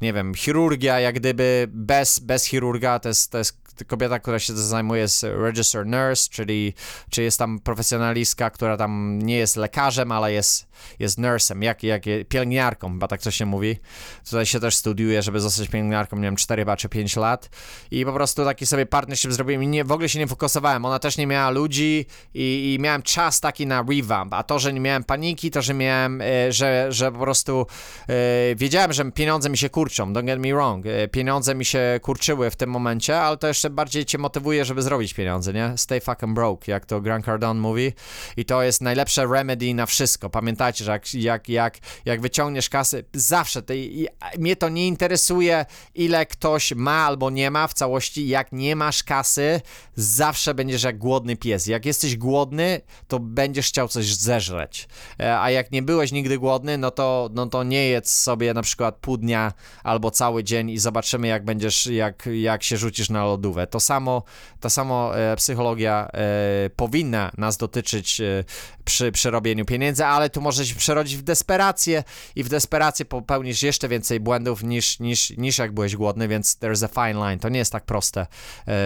nie 0.00 0.12
wiem, 0.12 0.34
chirurgia, 0.34 1.00
jak 1.04 1.14
gdyby 1.14 1.68
bez, 1.70 2.18
bez 2.18 2.44
chirurga, 2.44 2.98
to 2.98 3.08
jest, 3.08 3.30
to 3.30 3.38
jest 3.38 3.73
kobieta, 3.86 4.18
która 4.18 4.38
się 4.38 4.56
zajmuje 4.56 5.08
z 5.08 5.24
register 5.24 5.86
nurse, 5.86 6.28
czyli 6.30 6.74
czy 7.10 7.22
jest 7.22 7.38
tam 7.38 7.58
profesjonalistka, 7.58 8.50
która 8.50 8.76
tam 8.76 9.18
nie 9.22 9.36
jest 9.36 9.56
lekarzem, 9.56 10.12
ale 10.12 10.32
jest, 10.32 10.66
jest 10.98 11.18
nursem, 11.18 11.62
jak, 11.62 11.82
jak 11.82 12.02
pielęgniarką, 12.28 12.92
chyba 12.92 13.08
tak 13.08 13.22
to 13.22 13.30
się 13.30 13.46
mówi. 13.46 13.78
Tutaj 14.24 14.46
się 14.46 14.60
też 14.60 14.76
studiuje, 14.76 15.22
żeby 15.22 15.40
zostać 15.40 15.68
pielęgniarką, 15.68 16.16
nie 16.16 16.22
wiem, 16.22 16.36
4 16.36 16.62
chyba 16.62 16.76
czy 16.76 16.88
5 16.88 17.16
lat 17.16 17.50
i 17.90 18.04
po 18.04 18.12
prostu 18.12 18.44
taki 18.44 18.66
sobie 18.66 18.86
partnership 18.86 19.32
zrobiłem 19.32 19.62
i 19.62 19.68
nie, 19.68 19.84
w 19.84 19.92
ogóle 19.92 20.08
się 20.08 20.18
nie 20.18 20.26
fokusowałem. 20.26 20.84
Ona 20.84 20.98
też 20.98 21.16
nie 21.16 21.26
miała 21.26 21.50
ludzi 21.50 22.06
i, 22.34 22.74
i 22.74 22.82
miałem 22.82 23.02
czas 23.02 23.40
taki 23.40 23.66
na 23.66 23.84
revamp, 23.90 24.34
a 24.34 24.42
to, 24.42 24.58
że 24.58 24.72
nie 24.72 24.80
miałem 24.80 25.04
paniki, 25.04 25.50
to, 25.50 25.62
że 25.62 25.74
miałem, 25.74 26.20
e, 26.20 26.52
że, 26.52 26.86
że 26.92 27.12
po 27.12 27.18
prostu 27.18 27.66
e, 28.08 28.54
wiedziałem, 28.54 28.92
że 28.92 29.12
pieniądze 29.12 29.50
mi 29.50 29.58
się 29.58 29.70
kurczą, 29.70 30.12
don't 30.12 30.24
get 30.24 30.40
me 30.40 30.52
wrong, 30.52 30.86
e, 30.86 31.08
pieniądze 31.08 31.54
mi 31.54 31.64
się 31.64 32.00
kurczyły 32.02 32.50
w 32.50 32.56
tym 32.56 32.70
momencie, 32.70 33.20
ale 33.20 33.36
to 33.36 33.46
jeszcze 33.64 33.74
bardziej 33.74 34.04
cię 34.04 34.18
motywuje, 34.18 34.64
żeby 34.64 34.82
zrobić 34.82 35.14
pieniądze, 35.14 35.52
nie? 35.52 35.72
Stay 35.76 36.00
fucking 36.00 36.34
broke, 36.34 36.72
jak 36.72 36.86
to 36.86 37.00
Grant 37.00 37.24
Cardone 37.24 37.60
mówi. 37.60 37.92
I 38.36 38.44
to 38.44 38.62
jest 38.62 38.80
najlepsze 38.80 39.26
remedy 39.26 39.74
na 39.74 39.86
wszystko. 39.86 40.30
Pamiętajcie, 40.30 40.84
że 40.84 40.90
jak, 40.90 41.14
jak, 41.14 41.48
jak, 41.48 41.78
jak 42.04 42.20
wyciągniesz 42.20 42.68
kasy, 42.68 43.04
zawsze, 43.14 43.62
to, 43.62 43.74
i, 43.74 44.08
mnie 44.38 44.56
to 44.56 44.68
nie 44.68 44.88
interesuje, 44.88 45.66
ile 45.94 46.26
ktoś 46.26 46.72
ma 46.72 47.06
albo 47.06 47.30
nie 47.30 47.50
ma 47.50 47.66
w 47.66 47.74
całości. 47.74 48.28
Jak 48.28 48.52
nie 48.52 48.76
masz 48.76 49.02
kasy, 49.02 49.60
zawsze 49.96 50.54
będziesz 50.54 50.82
jak 50.82 50.98
głodny 50.98 51.36
pies. 51.36 51.66
Jak 51.66 51.86
jesteś 51.86 52.16
głodny, 52.16 52.80
to 53.08 53.18
będziesz 53.18 53.68
chciał 53.68 53.88
coś 53.88 54.14
zeżreć. 54.14 54.88
E, 55.20 55.40
a 55.40 55.50
jak 55.50 55.72
nie 55.72 55.82
byłeś 55.82 56.12
nigdy 56.12 56.38
głodny, 56.38 56.78
no 56.78 56.90
to, 56.90 57.30
no 57.34 57.46
to 57.46 57.62
nie 57.62 57.88
jedz 57.88 58.10
sobie 58.10 58.54
na 58.54 58.62
przykład 58.62 58.96
pół 58.96 59.16
dnia 59.16 59.52
albo 59.84 60.10
cały 60.10 60.44
dzień 60.44 60.70
i 60.70 60.78
zobaczymy, 60.78 61.28
jak 61.28 61.44
będziesz, 61.44 61.86
jak, 61.86 62.28
jak 62.32 62.62
się 62.62 62.76
rzucisz 62.76 63.10
na 63.10 63.24
lodówkę 63.24 63.53
to 63.70 63.80
samo, 63.80 64.22
ta 64.60 64.70
samo 64.70 65.18
e, 65.18 65.36
psychologia 65.36 66.08
e, 66.12 66.70
powinna 66.76 67.30
nas 67.38 67.56
dotyczyć 67.56 68.20
e, 68.20 68.44
przy 68.84 69.12
przerobieniu 69.12 69.64
pieniędzy, 69.64 70.04
ale 70.04 70.30
tu 70.30 70.40
może 70.40 70.66
się 70.66 70.74
przerodzić 70.74 71.16
w 71.16 71.22
desperację 71.22 72.04
i 72.36 72.44
w 72.44 72.48
desperację 72.48 73.04
popełnisz 73.04 73.62
jeszcze 73.62 73.88
więcej 73.88 74.20
błędów 74.20 74.62
niż, 74.62 75.00
niż, 75.00 75.30
niż 75.30 75.58
jak 75.58 75.72
byłeś 75.72 75.96
głodny, 75.96 76.28
więc 76.28 76.58
there's 76.58 76.84
a 76.84 76.88
fine 76.88 77.20
line. 77.20 77.38
To 77.38 77.48
nie 77.48 77.58
jest 77.58 77.72
tak 77.72 77.84
proste, 77.84 78.26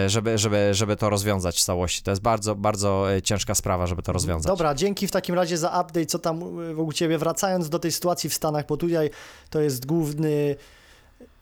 żeby, 0.07 0.37
żeby, 0.37 0.69
żeby 0.73 0.95
to 0.95 1.09
rozwiązać 1.09 1.57
w 1.57 1.63
całości. 1.63 2.03
To 2.03 2.11
jest 2.11 2.21
bardzo, 2.21 2.55
bardzo 2.55 3.05
ciężka 3.23 3.55
sprawa, 3.55 3.87
żeby 3.87 4.01
to 4.01 4.11
rozwiązać. 4.11 4.47
Dobra, 4.47 4.75
dzięki 4.75 5.07
w 5.07 5.11
takim 5.11 5.35
razie 5.35 5.57
za 5.57 5.67
update, 5.67 6.05
co 6.05 6.19
tam 6.19 6.39
wokół 6.75 6.93
ciebie. 6.93 7.17
Wracając 7.17 7.69
do 7.69 7.79
tej 7.79 7.91
sytuacji 7.91 8.29
w 8.29 8.33
Stanach, 8.33 8.65
bo 8.65 8.77
tutaj 8.77 9.09
to 9.49 9.61
jest 9.61 9.85
główny 9.85 10.55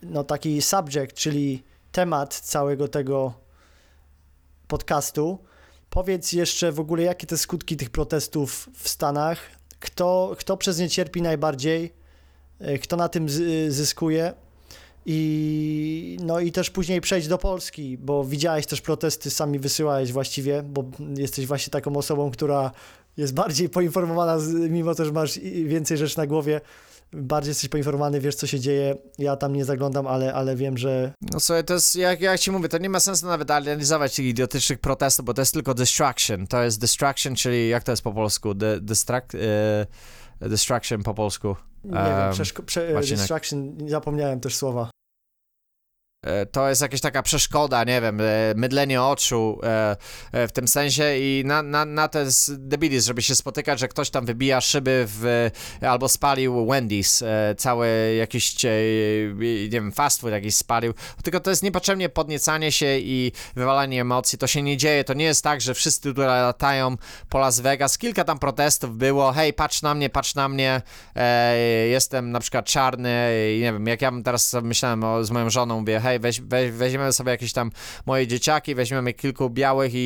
no 0.03 0.23
taki 0.23 0.61
subject, 0.61 1.13
czyli 1.13 1.63
temat 1.91 2.39
całego 2.39 2.88
tego 2.88 3.33
podcastu. 4.67 5.38
Powiedz 5.89 6.33
jeszcze 6.33 6.71
w 6.71 6.79
ogóle, 6.79 7.03
jakie 7.03 7.27
te 7.27 7.38
skutki 7.38 7.77
tych 7.77 7.89
protestów 7.89 8.69
w 8.73 8.89
Stanach, 8.89 9.39
kto, 9.79 10.35
kto 10.39 10.57
przez 10.57 10.79
nie 10.79 10.89
cierpi 10.89 11.21
najbardziej, 11.21 11.93
e, 12.59 12.77
kto 12.77 12.95
na 12.95 13.09
tym 13.09 13.27
zyskuje. 13.69 14.33
I, 15.09 16.17
no 16.21 16.39
i 16.39 16.51
też 16.51 16.69
później 16.69 17.01
przejść 17.01 17.27
do 17.27 17.38
Polski, 17.38 17.97
bo 17.97 18.23
widziałeś 18.23 18.65
też 18.65 18.81
protesty, 18.81 19.29
sami 19.29 19.59
wysyłałeś 19.59 20.11
właściwie, 20.11 20.63
bo 20.63 20.83
jesteś 21.17 21.47
właśnie 21.47 21.71
taką 21.71 21.95
osobą, 21.95 22.31
która 22.31 22.71
jest 23.17 23.33
bardziej 23.33 23.69
poinformowana, 23.69 24.38
mimo 24.69 24.95
też 24.95 25.11
masz 25.11 25.39
więcej 25.65 25.97
rzeczy 25.97 26.17
na 26.17 26.27
głowie 26.27 26.61
bardziej 27.13 27.51
jesteś 27.51 27.69
poinformowany, 27.69 28.19
wiesz 28.19 28.35
co 28.35 28.47
się 28.47 28.59
dzieje. 28.59 28.95
Ja 29.17 29.35
tam 29.35 29.53
nie 29.53 29.65
zaglądam, 29.65 30.07
ale, 30.07 30.33
ale 30.33 30.55
wiem, 30.55 30.77
że. 30.77 31.13
No 31.33 31.39
słuchaj, 31.39 31.63
to 31.63 31.73
jest, 31.73 31.95
jak, 31.95 32.21
jak 32.21 32.39
ci 32.39 32.51
mówię, 32.51 32.69
to 32.69 32.77
nie 32.77 32.89
ma 32.89 32.99
sensu 32.99 33.25
nawet 33.25 33.51
analizować 33.51 34.15
tych 34.15 34.25
idiotycznych 34.25 34.79
protestów, 34.79 35.25
bo 35.25 35.33
to 35.33 35.41
jest 35.41 35.53
tylko 35.53 35.73
distraction. 35.73 36.47
To 36.47 36.63
jest 36.63 36.81
distraction, 36.81 37.35
czyli 37.35 37.69
jak 37.69 37.83
to 37.83 37.91
jest 37.91 38.01
po 38.01 38.13
polsku? 38.13 38.53
De, 38.53 38.81
distract, 38.81 39.35
e, 39.35 40.49
distraction 40.49 41.03
po 41.03 41.13
polsku. 41.13 41.55
Nie 41.83 41.91
um, 41.91 42.05
wiem, 42.05 42.31
przeszko- 42.31 42.63
prze, 42.63 43.01
distraction, 43.01 43.77
zapomniałem 43.87 44.39
też 44.39 44.55
słowa. 44.55 44.89
E, 46.28 46.45
to 46.45 46.69
jest 46.69 46.82
jakaś 46.82 47.01
taka 47.01 47.23
przeszkoda, 47.23 47.84
nie 47.84 48.01
wiem, 48.01 48.21
e, 48.21 48.23
mydlenie 48.55 49.01
oczu 49.01 49.59
e, 49.63 49.97
w 50.47 50.51
tym 50.51 50.67
sensie 50.67 51.17
i 51.17 51.43
na, 51.45 51.63
na, 51.63 51.86
na 51.86 52.07
to 52.07 52.19
jest 52.19 52.67
debilizm, 52.67 53.07
żeby 53.07 53.21
się 53.21 53.36
spotykać, 53.36 53.80
że 53.80 53.88
ktoś 53.88 54.09
tam 54.09 54.25
wybija 54.25 54.61
szyby 54.61 55.05
w, 55.07 55.49
albo 55.82 56.09
spalił 56.09 56.65
Wendy's, 56.65 57.23
cały 57.57 58.15
jakiś, 58.19 58.63
nie 58.63 59.69
wiem, 59.69 59.91
fast 59.91 60.21
food 60.21 60.32
jakiś 60.32 60.55
spalił, 60.55 60.93
tylko 61.23 61.39
to 61.39 61.49
jest 61.49 61.63
niepotrzebnie 61.63 62.09
podniecanie 62.09 62.71
się 62.71 62.97
i 62.97 63.32
wywalanie 63.55 64.01
emocji, 64.01 64.38
to 64.38 64.47
się 64.47 64.61
nie 64.61 64.78
dzieje, 64.78 65.03
to 65.03 65.13
nie 65.13 65.25
jest 65.25 65.43
tak, 65.43 65.61
że 65.61 65.73
wszyscy 65.73 66.01
tutaj 66.01 66.28
latają 66.28 66.97
po 67.30 67.39
Las 67.39 67.59
Vegas, 67.59 67.97
kilka 67.97 68.23
tam 68.23 68.39
protestów 68.39 68.97
było, 68.97 69.32
hej, 69.32 69.53
patrz 69.53 69.82
na 69.82 69.93
mnie, 69.93 70.09
patrz 70.09 70.36
na 70.36 70.49
mnie, 70.49 70.82
jestem 71.89 72.32
na 72.32 72.39
przykład 72.39 72.65
czarny 72.65 73.30
i 73.55 73.59
nie 73.61 73.73
wiem, 73.73 73.88
jak 73.88 74.01
ja 74.01 74.11
bym 74.11 74.23
teraz 74.23 74.55
myślałem 74.63 75.03
o, 75.03 75.23
z 75.23 75.32
moją 75.32 75.49
żoną, 75.49 75.80
mówię, 75.80 75.99
hej, 75.99 76.16
weź, 76.20 76.41
weź, 76.41 76.72
weźmiemy 76.72 77.13
sobie 77.13 77.32
jakieś 77.32 77.53
tam 77.53 77.72
moje 78.05 78.28
dzieciaki, 78.28 78.76
weźmiemy 78.76 79.13
kilku 79.13 79.49
białych 79.49 79.93
i, 79.93 79.97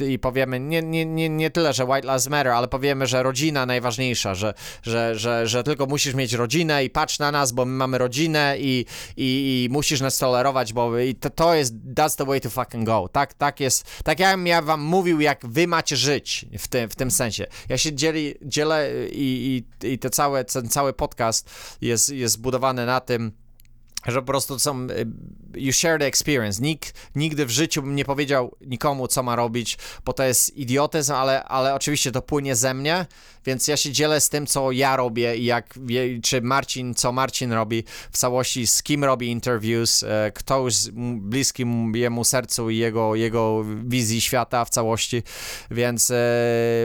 i, 0.00 0.12
i, 0.12 0.18
powiemy, 0.18 0.60
nie, 0.60 0.82
nie, 0.82 1.06
nie, 1.06 1.28
nie 1.28 1.50
tyle, 1.50 1.72
że 1.72 1.84
White 1.84 2.06
Lives 2.06 2.28
Matter, 2.28 2.52
ale 2.52 2.68
powiemy, 2.68 3.06
że 3.06 3.22
rodzina 3.22 3.66
najważniejsza, 3.66 4.34
że, 4.34 4.54
że, 4.82 5.18
że, 5.18 5.46
że 5.46 5.62
tylko 5.62 5.86
musisz 5.86 6.14
mieć 6.14 6.32
rodzinę 6.32 6.84
i 6.84 6.90
patrz 6.90 7.18
na 7.18 7.30
nas, 7.30 7.52
bo 7.52 7.64
my 7.64 7.72
mamy 7.72 7.98
rodzinę 7.98 8.56
i, 8.58 8.86
i, 9.16 9.64
i 9.66 9.68
musisz 9.70 10.00
nas 10.00 10.18
tolerować, 10.18 10.72
bo 10.72 10.98
i 10.98 11.14
to, 11.14 11.30
to 11.30 11.54
jest, 11.54 11.74
that's 11.94 12.16
the 12.16 12.24
way 12.24 12.40
to 12.40 12.50
fucking 12.50 12.86
go. 12.86 13.08
Tak, 13.12 13.34
tak 13.34 13.60
jest, 13.60 14.02
tak 14.04 14.20
jak 14.20 14.46
ja 14.46 14.62
wam 14.62 14.80
mówił, 14.80 15.20
jak 15.20 15.46
wy 15.46 15.66
macie 15.66 15.96
żyć 15.96 16.46
w 16.58 16.68
tym, 16.68 16.90
w 16.90 16.96
tym 16.96 17.10
sensie. 17.10 17.46
Ja 17.68 17.78
się 17.78 17.92
dzieli, 17.92 18.34
dzielę 18.42 18.90
i, 19.12 19.64
i, 19.82 19.88
i 19.92 19.98
te 19.98 20.10
całe, 20.10 20.44
ten 20.44 20.68
cały 20.68 20.92
podcast 20.92 21.50
jest, 21.80 22.08
jest 22.08 22.34
zbudowany 22.34 22.86
na 22.86 23.00
tym, 23.00 23.32
że 24.06 24.20
po 24.20 24.26
prostu 24.26 24.58
są, 24.58 24.86
y, 24.90 25.06
you 25.54 25.72
share 25.72 25.98
the 25.98 26.06
experience. 26.06 26.62
Nikt 26.62 26.94
nigdy 27.14 27.46
w 27.46 27.50
życiu 27.50 27.82
bym 27.82 27.96
nie 27.96 28.04
powiedział 28.04 28.56
nikomu, 28.60 29.08
co 29.08 29.22
ma 29.22 29.36
robić, 29.36 29.78
bo 30.04 30.12
to 30.12 30.22
jest 30.22 30.56
idiotyzm, 30.56 31.12
ale, 31.12 31.44
ale 31.44 31.74
oczywiście 31.74 32.12
to 32.12 32.22
płynie 32.22 32.56
ze 32.56 32.74
mnie, 32.74 33.06
więc 33.46 33.68
ja 33.68 33.76
się 33.76 33.92
dzielę 33.92 34.20
z 34.20 34.28
tym, 34.28 34.46
co 34.46 34.72
ja 34.72 34.96
robię 34.96 35.36
i 35.36 35.44
jak, 35.44 35.78
czy 36.22 36.42
Marcin, 36.42 36.94
co 36.94 37.12
Marcin 37.12 37.52
robi 37.52 37.84
w 38.12 38.18
całości, 38.18 38.66
z 38.66 38.82
kim 38.82 39.04
robi 39.04 39.28
interviews, 39.28 40.02
e, 40.02 40.32
kto 40.34 40.58
już 40.58 40.74
bliski 41.16 41.64
mu- 41.64 41.96
jemu 41.96 42.24
sercu 42.24 42.70
i 42.70 42.76
jego, 42.76 43.14
jego 43.14 43.64
wizji 43.84 44.20
świata 44.20 44.64
w 44.64 44.70
całości, 44.70 45.22
więc 45.70 46.10
e, 46.10 46.14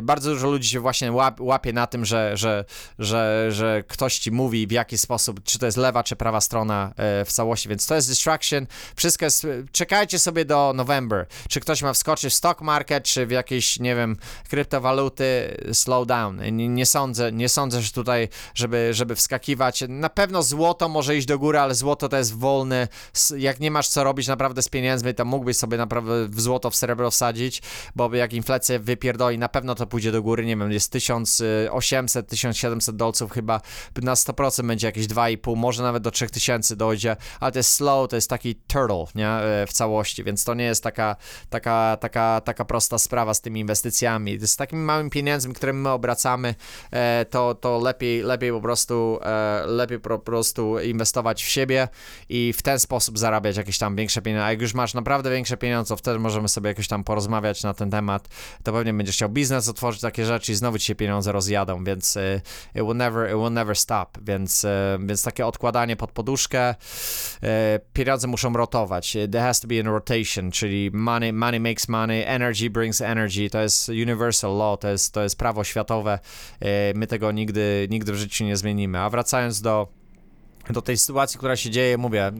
bardzo 0.03 0.29
dużo 0.29 0.47
ludzi 0.47 0.69
się 0.69 0.79
właśnie 0.79 1.11
łap, 1.11 1.41
łapie 1.41 1.73
na 1.73 1.87
tym, 1.87 2.05
że, 2.05 2.37
że, 2.37 2.65
że, 2.99 3.47
że 3.51 3.83
ktoś 3.87 4.19
ci 4.19 4.31
mówi 4.31 4.67
w 4.67 4.71
jaki 4.71 4.97
sposób, 4.97 5.43
czy 5.43 5.59
to 5.59 5.65
jest 5.65 5.77
lewa, 5.77 6.03
czy 6.03 6.15
prawa 6.15 6.41
strona 6.41 6.93
e, 6.97 7.25
w 7.25 7.31
całości, 7.31 7.69
więc 7.69 7.87
to 7.87 7.95
jest 7.95 8.07
distraction, 8.07 8.67
wszystko 8.95 9.25
jest, 9.25 9.47
czekajcie 9.71 10.19
sobie 10.19 10.45
do 10.45 10.73
November, 10.75 11.25
czy 11.49 11.59
ktoś 11.59 11.81
ma 11.81 11.93
wskoczyć 11.93 12.33
w 12.33 12.35
stock 12.35 12.61
market, 12.61 13.03
czy 13.03 13.25
w 13.25 13.31
jakieś, 13.31 13.79
nie 13.79 13.95
wiem, 13.95 14.17
kryptowaluty, 14.49 15.57
slow 15.73 16.07
down, 16.07 16.44
nie, 16.51 16.67
nie 16.67 16.85
sądzę, 16.85 17.31
nie 17.31 17.49
sądzę, 17.49 17.81
że 17.81 17.91
tutaj, 17.91 18.29
żeby, 18.53 18.89
żeby 18.93 19.15
wskakiwać, 19.15 19.83
na 19.89 20.09
pewno 20.09 20.43
złoto 20.43 20.89
może 20.89 21.17
iść 21.17 21.27
do 21.27 21.39
góry, 21.39 21.59
ale 21.59 21.75
złoto 21.75 22.09
to 22.09 22.17
jest 22.17 22.37
wolny, 22.37 22.87
jak 23.37 23.59
nie 23.59 23.71
masz 23.71 23.87
co 23.87 24.03
robić 24.03 24.27
naprawdę 24.27 24.61
z 24.61 24.69
pieniędzmi, 24.69 25.13
to 25.13 25.25
mógłbyś 25.25 25.57
sobie 25.57 25.77
naprawdę 25.77 26.27
w 26.27 26.41
złoto, 26.41 26.69
w 26.69 26.75
srebro 26.75 27.11
wsadzić, 27.11 27.61
bo 27.95 28.15
jak 28.15 28.33
inflacja 28.33 28.79
wypierdoli, 28.79 29.37
na 29.37 29.49
pewno 29.49 29.75
to 29.75 29.87
pójdzie 29.87 30.11
do 30.11 30.21
góry, 30.21 30.45
nie 30.45 30.57
wiem, 30.57 30.71
jest 30.71 30.91
1800, 30.91 32.27
1700 32.27 32.95
dolców 32.95 33.31
chyba, 33.31 33.61
na 34.01 34.13
100% 34.13 34.67
będzie 34.67 34.87
jakieś 34.87 35.07
2,5, 35.07 35.55
może 35.55 35.83
nawet 35.83 36.03
do 36.03 36.11
3000 36.11 36.75
dojdzie, 36.75 37.15
ale 37.39 37.51
to 37.51 37.59
jest 37.59 37.71
slow, 37.71 38.09
to 38.09 38.15
jest 38.15 38.29
taki 38.29 38.55
turtle, 38.55 39.05
nie, 39.15 39.29
e, 39.29 39.67
w 39.67 39.73
całości, 39.73 40.23
więc 40.23 40.43
to 40.43 40.53
nie 40.53 40.65
jest 40.65 40.83
taka, 40.83 41.15
taka, 41.49 41.97
taka, 42.01 42.41
taka 42.41 42.65
prosta 42.65 42.97
sprawa 42.97 43.33
z 43.33 43.41
tymi 43.41 43.59
inwestycjami, 43.59 44.39
z 44.47 44.55
takimi 44.55 44.81
małymi 44.81 45.09
pieniędzmi, 45.09 45.53
które 45.53 45.73
my 45.73 45.89
obracamy, 45.89 46.34
e, 46.91 47.25
to, 47.29 47.55
to 47.55 47.79
lepiej, 47.79 48.21
lepiej 48.23 48.51
po 48.51 48.61
prostu, 48.61 49.19
e, 49.21 49.63
lepiej 49.65 49.99
po 49.99 50.19
prostu 50.19 50.79
inwestować 50.79 51.43
w 51.43 51.47
siebie 51.47 51.87
i 52.29 52.53
w 52.53 52.61
ten 52.61 52.79
sposób 52.79 53.19
zarabiać 53.19 53.57
jakieś 53.57 53.77
tam 53.77 53.95
większe 53.95 54.21
pieniądze, 54.21 54.45
a 54.45 54.51
jak 54.51 54.61
już 54.61 54.73
masz 54.73 54.93
naprawdę 54.93 55.31
większe 55.31 55.57
pieniądze, 55.57 55.89
to 55.89 55.97
wtedy 55.97 56.19
możemy 56.19 56.49
sobie 56.49 56.67
jakoś 56.67 56.87
tam 56.87 57.03
porozmawiać 57.03 57.63
na 57.63 57.73
ten 57.73 57.91
temat, 57.91 58.27
to 58.63 58.73
pewnie 58.73 58.93
będziesz 58.93 59.15
chciał 59.15 59.29
biznes 59.29 59.69
otworzyć, 59.69 60.01
takie 60.01 60.25
rzeczy 60.25 60.51
i 60.51 60.55
znowu 60.55 60.79
ci 60.79 60.85
się 60.85 60.95
pieniądze 60.95 61.31
rozjadą, 61.31 61.83
więc 61.83 62.17
e, 62.17 62.41
it 62.75 62.81
will 62.81 62.95
never, 62.95 63.29
it 63.29 63.35
will 63.35 63.53
never 63.53 63.77
stop, 63.77 64.17
więc, 64.21 64.65
więc 64.99 65.23
takie 65.23 65.45
odkładanie 65.45 65.95
pod 65.95 66.11
poduszkę, 66.11 66.75
pieniądze 67.93 68.27
muszą 68.27 68.53
rotować, 68.53 69.17
there 69.31 69.43
has 69.43 69.59
to 69.59 69.67
be 69.67 69.79
a 69.79 69.83
rotation, 69.83 70.51
czyli 70.51 70.91
money, 70.93 71.33
money 71.33 71.59
makes 71.59 71.87
money, 71.89 72.23
energy 72.25 72.69
brings 72.69 73.01
energy, 73.01 73.49
to 73.49 73.61
jest 73.61 73.89
universal 73.89 74.57
law, 74.57 74.79
to 74.79 74.89
jest, 74.89 75.13
to 75.13 75.23
jest 75.23 75.37
prawo 75.37 75.63
światowe, 75.63 76.19
my 76.95 77.07
tego 77.07 77.31
nigdy, 77.31 77.87
nigdy 77.89 78.13
w 78.13 78.15
życiu 78.15 78.43
nie 78.43 78.57
zmienimy, 78.57 78.99
a 78.99 79.09
wracając 79.09 79.61
do 79.61 79.87
do 80.69 80.81
tej 80.81 80.97
sytuacji, 80.97 81.37
która 81.37 81.55
się 81.55 81.69
dzieje, 81.69 81.97
mówię, 81.97 82.31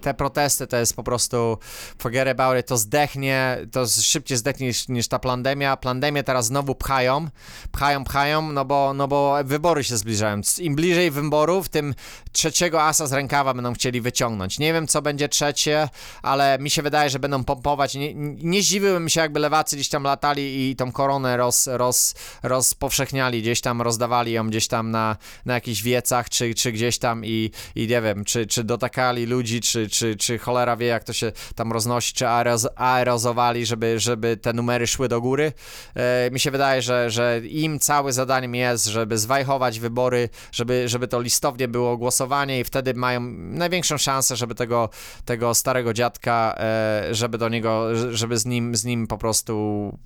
te 0.00 0.14
protesty 0.14 0.66
to 0.66 0.76
jest 0.76 0.96
po 0.96 1.02
prostu 1.02 1.58
forget 1.98 2.28
about 2.28 2.60
it, 2.60 2.66
to 2.66 2.76
zdechnie, 2.76 3.58
to 3.72 3.86
szybciej 3.86 4.38
zdechnie 4.38 4.66
niż, 4.66 4.88
niż 4.88 5.08
ta 5.08 5.18
pandemia. 5.18 5.76
Pandemię 5.76 6.22
teraz 6.22 6.46
znowu 6.46 6.74
pchają, 6.74 7.28
pchają, 7.72 8.04
pchają, 8.04 8.52
no 8.52 8.64
bo, 8.64 8.94
no 8.94 9.08
bo 9.08 9.36
wybory 9.44 9.84
się 9.84 9.96
zbliżają. 9.96 10.40
Im 10.58 10.74
bliżej 10.74 11.10
wyborów, 11.10 11.68
tym 11.68 11.94
trzeciego 12.32 12.82
asa 12.82 13.06
z 13.06 13.12
rękawa 13.12 13.54
będą 13.54 13.74
chcieli 13.74 14.00
wyciągnąć. 14.00 14.58
Nie 14.58 14.72
wiem, 14.72 14.86
co 14.86 15.02
będzie 15.02 15.28
trzecie, 15.28 15.88
ale 16.22 16.58
mi 16.58 16.70
się 16.70 16.82
wydaje, 16.82 17.10
że 17.10 17.18
będą 17.18 17.44
pompować. 17.44 17.94
Nie, 17.94 18.14
nie 18.14 18.62
zdziwiłbym 18.62 19.08
się, 19.08 19.20
jakby 19.20 19.40
lewacy 19.40 19.76
gdzieś 19.76 19.88
tam 19.88 20.02
latali 20.02 20.70
i 20.70 20.76
tą 20.76 20.92
koronę 20.92 21.36
roz, 21.36 21.66
roz, 21.66 22.14
rozpowszechniali, 22.42 23.42
gdzieś 23.42 23.60
tam 23.60 23.82
rozdawali 23.82 24.32
ją 24.32 24.48
gdzieś 24.48 24.68
tam 24.68 24.90
na, 24.90 25.16
na 25.44 25.54
jakichś 25.54 25.82
wiecach, 25.82 26.28
czy, 26.28 26.54
czy 26.54 26.72
gdzieś 26.72 26.98
tam 26.98 27.24
i, 27.24 27.50
i 27.74 27.86
nie 27.88 28.02
wiem, 28.02 28.24
czy, 28.24 28.46
czy 28.46 28.64
dotakali 28.64 29.26
ludzi, 29.26 29.60
czy, 29.60 29.88
czy, 29.88 30.16
czy 30.16 30.38
cholera 30.38 30.76
wie, 30.76 30.86
jak 30.86 31.04
to 31.04 31.12
się 31.12 31.32
tam 31.54 31.72
roznosi, 31.72 32.14
czy 32.14 32.28
aeroz, 32.28 32.68
aerozowali, 32.76 33.66
żeby, 33.66 33.98
żeby 33.98 34.36
te 34.36 34.52
numery 34.52 34.86
szły 34.86 35.08
do 35.08 35.20
góry. 35.20 35.52
E, 35.94 36.30
mi 36.30 36.40
się 36.40 36.50
wydaje, 36.50 36.82
że, 36.82 37.10
że 37.10 37.40
im 37.44 37.78
całe 37.78 38.12
zadaniem 38.12 38.54
jest, 38.54 38.86
żeby 38.86 39.18
zwajchować 39.18 39.80
wybory, 39.80 40.28
żeby, 40.52 40.88
żeby 40.88 41.08
to 41.08 41.20
listownie 41.20 41.68
było 41.68 41.96
głosowanie 41.96 42.60
i 42.60 42.64
wtedy 42.64 42.94
mają 42.94 43.20
największą 43.36 43.98
szansę, 43.98 44.36
żeby 44.36 44.54
tego, 44.54 44.90
tego 45.24 45.54
starego 45.54 45.92
dziadka, 45.92 46.54
e, 46.58 47.08
żeby 47.10 47.38
do 47.38 47.48
niego, 47.48 47.88
żeby 48.12 48.38
z 48.38 48.46
nim, 48.46 48.76
z 48.76 48.84
nim 48.84 49.06
po 49.06 49.18
prostu 49.18 49.54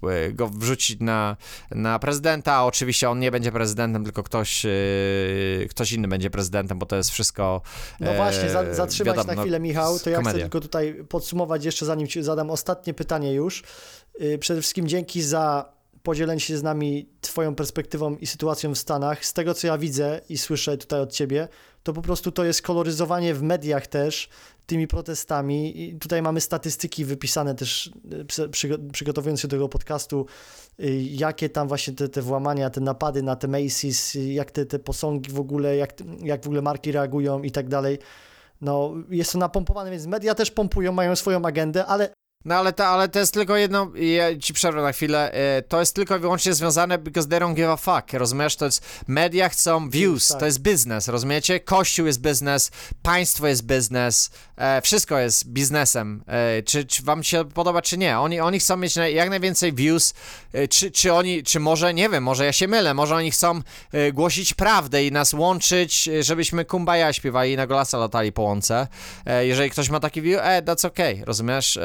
e, 0.02 0.32
go 0.32 0.48
wrzucić 0.48 1.00
na, 1.00 1.36
na 1.70 1.98
prezydenta, 1.98 2.64
oczywiście 2.64 3.10
on 3.10 3.18
nie 3.18 3.30
będzie 3.30 3.52
prezydentem, 3.52 4.04
tylko 4.04 4.22
ktoś, 4.22 4.64
e, 4.64 4.70
ktoś 5.70 5.92
inny 5.92 6.08
będzie 6.08 6.30
prezydentem, 6.30 6.78
bo 6.78 6.86
to 6.86 6.96
jest 6.96 7.10
wszystko 7.10 7.57
No 8.00 8.10
e, 8.10 8.16
właśnie, 8.16 8.50
za, 8.50 8.74
zatrzymać 8.74 9.16
wiadomo, 9.16 9.28
na 9.28 9.34
no, 9.34 9.42
chwilę, 9.42 9.60
Michał, 9.60 9.98
to 9.98 10.10
ja 10.10 10.16
komedia. 10.16 10.32
chcę 10.32 10.40
tylko 10.40 10.60
tutaj 10.60 11.04
podsumować 11.08 11.64
jeszcze, 11.64 11.86
zanim 11.86 12.06
ci 12.06 12.22
zadam 12.22 12.50
ostatnie 12.50 12.94
pytanie 12.94 13.32
już. 13.32 13.62
Yy, 14.20 14.38
Przede 14.38 14.60
wszystkim 14.60 14.88
dzięki 14.88 15.22
za 15.22 15.72
podzielenie 16.02 16.40
się 16.40 16.58
z 16.58 16.62
nami 16.62 17.08
twoją 17.20 17.54
perspektywą 17.54 18.16
i 18.16 18.26
sytuacją 18.26 18.74
w 18.74 18.78
Stanach. 18.78 19.24
Z 19.24 19.32
tego, 19.32 19.54
co 19.54 19.66
ja 19.66 19.78
widzę 19.78 20.20
i 20.28 20.38
słyszę 20.38 20.78
tutaj 20.78 21.00
od 21.00 21.12
ciebie, 21.12 21.48
to 21.82 21.92
po 21.92 22.02
prostu 22.02 22.32
to 22.32 22.44
jest 22.44 22.62
koloryzowanie 22.62 23.34
w 23.34 23.42
mediach 23.42 23.86
też 23.86 24.28
tymi 24.68 24.86
protestami. 24.86 25.82
I 25.82 25.98
tutaj 25.98 26.22
mamy 26.22 26.40
statystyki 26.40 27.04
wypisane 27.04 27.54
też, 27.54 27.90
przygo- 28.28 28.90
przygotowując 28.92 29.40
się 29.40 29.48
do 29.48 29.56
tego 29.56 29.68
podcastu, 29.68 30.26
yy, 30.78 31.02
jakie 31.02 31.48
tam 31.48 31.68
właśnie 31.68 31.94
te, 31.94 32.08
te 32.08 32.22
włamania, 32.22 32.70
te 32.70 32.80
napady 32.80 33.22
na 33.22 33.36
te 33.36 33.48
Macy's, 33.48 34.18
yy, 34.18 34.32
jak 34.32 34.50
te, 34.50 34.66
te 34.66 34.78
posągi 34.78 35.30
w 35.30 35.40
ogóle, 35.40 35.76
jak, 35.76 35.92
jak 36.22 36.42
w 36.42 36.46
ogóle 36.46 36.62
marki 36.62 36.92
reagują 36.92 37.42
i 37.42 37.50
tak 37.50 37.68
dalej. 37.68 37.98
No, 38.60 38.94
jest 39.10 39.32
to 39.32 39.38
napompowane, 39.38 39.90
więc 39.90 40.06
media 40.06 40.34
też 40.34 40.50
pompują, 40.50 40.92
mają 40.92 41.16
swoją 41.16 41.44
agendę, 41.44 41.86
ale 41.86 42.10
No 42.44 42.54
ale 42.54 42.72
to, 42.72 42.86
ale 42.86 43.08
to 43.08 43.18
jest 43.18 43.34
tylko 43.34 43.56
jedno, 43.56 43.90
ja 43.94 44.38
ci 44.38 44.54
przerwę 44.54 44.82
na 44.82 44.92
chwilę, 44.92 45.32
e, 45.32 45.62
to 45.62 45.80
jest 45.80 45.94
tylko 45.94 46.16
i 46.16 46.20
wyłącznie 46.20 46.54
związane 46.54 46.98
because 46.98 47.28
they 47.28 47.40
don't 47.40 47.54
give 47.54 47.66
a 47.66 47.76
fuck, 47.76 48.12
rozumiesz? 48.12 48.56
To 48.56 48.64
jest, 48.64 49.02
media 49.08 49.48
chcą 49.48 49.90
views, 49.90 50.28
tak. 50.28 50.40
to 50.40 50.46
jest 50.46 50.58
biznes, 50.58 51.08
rozumiecie? 51.08 51.60
Kościół 51.60 52.06
jest 52.06 52.20
biznes, 52.20 52.70
państwo 53.02 53.46
jest 53.46 53.62
biznes, 53.66 54.30
e, 54.56 54.82
wszystko 54.82 55.18
jest 55.18 55.48
biznesem, 55.48 56.24
e, 56.26 56.62
czy, 56.62 56.84
czy 56.84 57.02
wam 57.02 57.22
się 57.22 57.44
podoba, 57.44 57.82
czy 57.82 57.98
nie. 57.98 58.18
Oni, 58.18 58.40
oni 58.40 58.58
chcą 58.58 58.76
mieć 58.76 58.96
jak 58.96 59.30
najwięcej 59.30 59.72
views, 59.72 60.14
e, 60.52 60.68
czy, 60.68 60.90
czy 60.90 61.12
oni, 61.12 61.42
czy 61.42 61.60
może, 61.60 61.94
nie 61.94 62.08
wiem, 62.08 62.24
może 62.24 62.44
ja 62.44 62.52
się 62.52 62.68
mylę, 62.68 62.94
może 62.94 63.14
oni 63.14 63.30
chcą 63.30 63.60
e, 63.92 64.12
głosić 64.12 64.54
prawdę 64.54 65.04
i 65.04 65.12
nas 65.12 65.32
łączyć, 65.32 66.10
żebyśmy 66.20 66.64
kumbaya 66.64 67.12
śpiewali 67.12 67.52
i 67.52 67.56
na 67.56 67.66
golasa 67.66 67.98
latali 67.98 68.32
po 68.32 68.42
łące. 68.42 68.88
Jeżeli 69.40 69.70
ktoś 69.70 69.90
ma 69.90 70.00
taki 70.00 70.22
view, 70.22 70.40
e, 70.42 70.62
that's 70.62 70.86
okay, 70.86 71.22
rozumiesz? 71.24 71.78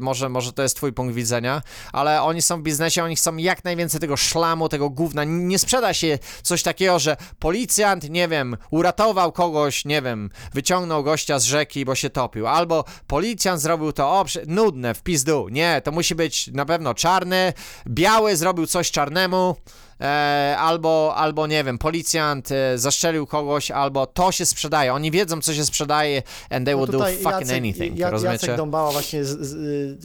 Może, 0.00 0.28
może 0.28 0.52
to 0.52 0.62
jest 0.62 0.76
twój 0.76 0.92
punkt 0.92 1.14
widzenia, 1.14 1.62
ale 1.92 2.22
oni 2.22 2.42
są 2.42 2.60
w 2.60 2.62
biznesie, 2.62 3.04
oni 3.04 3.16
chcą 3.16 3.36
jak 3.36 3.64
najwięcej 3.64 4.00
tego 4.00 4.16
szlamu, 4.16 4.68
tego 4.68 4.90
gówna. 4.90 5.24
Nie 5.24 5.58
sprzeda 5.58 5.94
się 5.94 6.18
coś 6.42 6.62
takiego, 6.62 6.98
że 6.98 7.16
policjant, 7.38 8.10
nie 8.10 8.28
wiem, 8.28 8.56
uratował 8.70 9.32
kogoś, 9.32 9.84
nie 9.84 10.02
wiem, 10.02 10.30
wyciągnął 10.54 11.04
gościa 11.04 11.38
z 11.38 11.44
rzeki, 11.44 11.84
bo 11.84 11.94
się 11.94 12.10
topił, 12.10 12.46
albo 12.46 12.84
policjant 13.06 13.60
zrobił 13.60 13.92
to, 13.92 14.10
o, 14.10 14.24
nudne, 14.46 14.94
w 14.94 15.02
pizdu. 15.02 15.48
Nie, 15.50 15.80
to 15.84 15.92
musi 15.92 16.14
być 16.14 16.46
na 16.46 16.66
pewno 16.66 16.94
czarny, 16.94 17.52
biały 17.86 18.36
zrobił 18.36 18.66
coś 18.66 18.90
czarnemu, 18.90 19.56
e, 20.00 20.56
albo, 20.58 21.12
albo 21.16 21.46
nie 21.46 21.64
wiem, 21.64 21.78
policjant 21.78 22.52
e, 22.52 22.78
zastrzelił 22.78 23.26
kogoś, 23.26 23.70
albo 23.70 24.06
to 24.06 24.32
się 24.32 24.46
sprzedaje. 24.46 24.94
Oni 24.94 25.10
wiedzą, 25.10 25.40
co 25.40 25.54
się 25.54 25.64
sprzedaje 25.64 26.22
and 26.50 26.66
they 26.66 26.76
no 26.76 26.86
will 26.86 26.98
do 26.98 27.04
fucking 27.04 27.24
Jacek, 27.24 27.56
anything, 27.56 27.98
Ja- 27.98 28.10
rozumiecie? 28.10 28.46
Jacek 28.46 28.56
Dąbała, 28.56 28.90
właśnie 28.92 29.24
z, 29.24 29.28
z, 29.40 29.54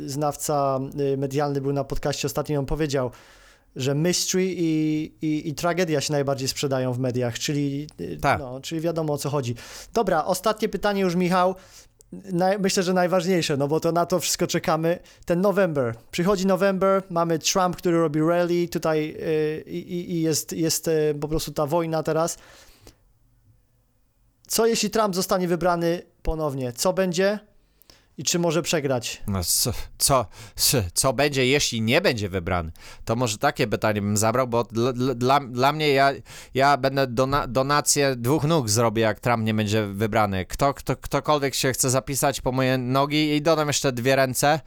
y, 0.01 0.09
znawca 0.09 0.79
y, 1.13 1.17
medialny, 1.17 1.61
był 1.61 1.73
na 1.73 1.83
podcaście 1.83 2.25
ostatnio, 2.27 2.59
on 2.59 2.65
powiedział, 2.65 3.11
że 3.75 3.95
mystery 3.95 4.45
i, 4.57 5.11
i, 5.21 5.49
i 5.49 5.53
tragedia 5.53 6.01
się 6.01 6.13
najbardziej 6.13 6.47
sprzedają 6.47 6.93
w 6.93 6.99
mediach, 6.99 7.39
czyli, 7.39 7.87
y, 8.01 8.17
Tak. 8.21 8.39
no, 8.39 8.61
czyli 8.61 8.81
wiadomo 8.81 9.13
o 9.13 9.17
co 9.17 9.29
chodzi. 9.29 9.55
Dobra, 9.93 10.25
ostatnie 10.25 10.69
pytanie 10.69 11.01
już, 11.01 11.15
Michał. 11.15 11.55
Naj, 12.11 12.59
myślę, 12.59 12.83
że 12.83 12.93
najważniejsze, 12.93 13.57
no 13.57 13.67
bo 13.67 13.79
to 13.79 13.91
na 13.91 14.05
to 14.05 14.19
wszystko 14.19 14.47
czekamy. 14.47 14.99
Ten 15.25 15.41
November. 15.41 15.95
Przychodzi 16.11 16.45
November, 16.45 17.03
mamy 17.09 17.39
Trump, 17.39 17.75
który 17.75 17.97
robi 17.97 18.19
rally, 18.19 18.67
tutaj 18.67 19.15
y, 19.19 19.63
i 19.69 20.11
i 20.11 20.21
jest, 20.21 20.53
jest 20.53 20.87
y, 20.87 21.15
po 21.21 21.27
prostu 21.27 21.51
ta 21.51 21.65
wojna 21.65 22.03
teraz. 22.03 22.37
Co 24.47 24.65
jeśli 24.65 24.89
Trump 24.89 25.15
zostanie 25.15 25.47
wybrany 25.47 26.01
ponownie? 26.21 26.73
Co 26.73 26.93
będzie? 26.93 27.39
I 28.17 28.23
czy 28.23 28.39
może 28.39 28.61
przegrać? 28.61 29.23
No 29.27 29.43
co, 29.43 29.73
co, 29.97 30.25
co 30.93 31.13
będzie, 31.13 31.47
jeśli 31.47 31.81
nie 31.81 32.01
będzie 32.01 32.29
wybrany? 32.29 32.71
To 33.05 33.15
może 33.15 33.37
takie 33.37 33.67
pytanie 33.67 34.01
bym 34.01 34.17
zabrał, 34.17 34.47
bo 34.47 34.63
dla, 35.15 35.39
dla, 35.39 35.73
mnie 35.73 35.89
ja, 35.89 36.11
ja 36.53 36.77
będę 36.77 37.07
dona, 37.07 37.47
donację 37.47 38.15
dwóch 38.15 38.43
nóg 38.43 38.69
zrobię, 38.69 39.01
jak 39.01 39.19
Trump 39.19 39.43
nie 39.43 39.53
będzie 39.53 39.87
wybrany. 39.87 40.45
Kto, 40.45 40.73
kto, 40.73 40.95
ktokolwiek 40.95 41.55
się 41.55 41.73
chce 41.73 41.89
zapisać 41.89 42.41
po 42.41 42.51
moje 42.51 42.77
nogi 42.77 43.35
i 43.35 43.41
dodam 43.41 43.67
jeszcze 43.67 43.91
dwie 43.91 44.15
ręce 44.15 44.59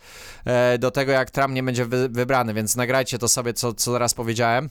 e, 0.45 0.79
do 0.79 0.91
tego, 0.91 1.13
jak 1.13 1.31
Trump 1.31 1.55
nie 1.55 1.63
będzie 1.63 1.85
wy, 1.85 2.09
wybrany, 2.09 2.55
więc 2.55 2.77
nagrajcie 2.77 3.19
to 3.19 3.29
sobie, 3.29 3.55
co, 3.55 3.75
co 3.75 3.93
teraz 3.93 4.15
powiedziałem. 4.15 4.71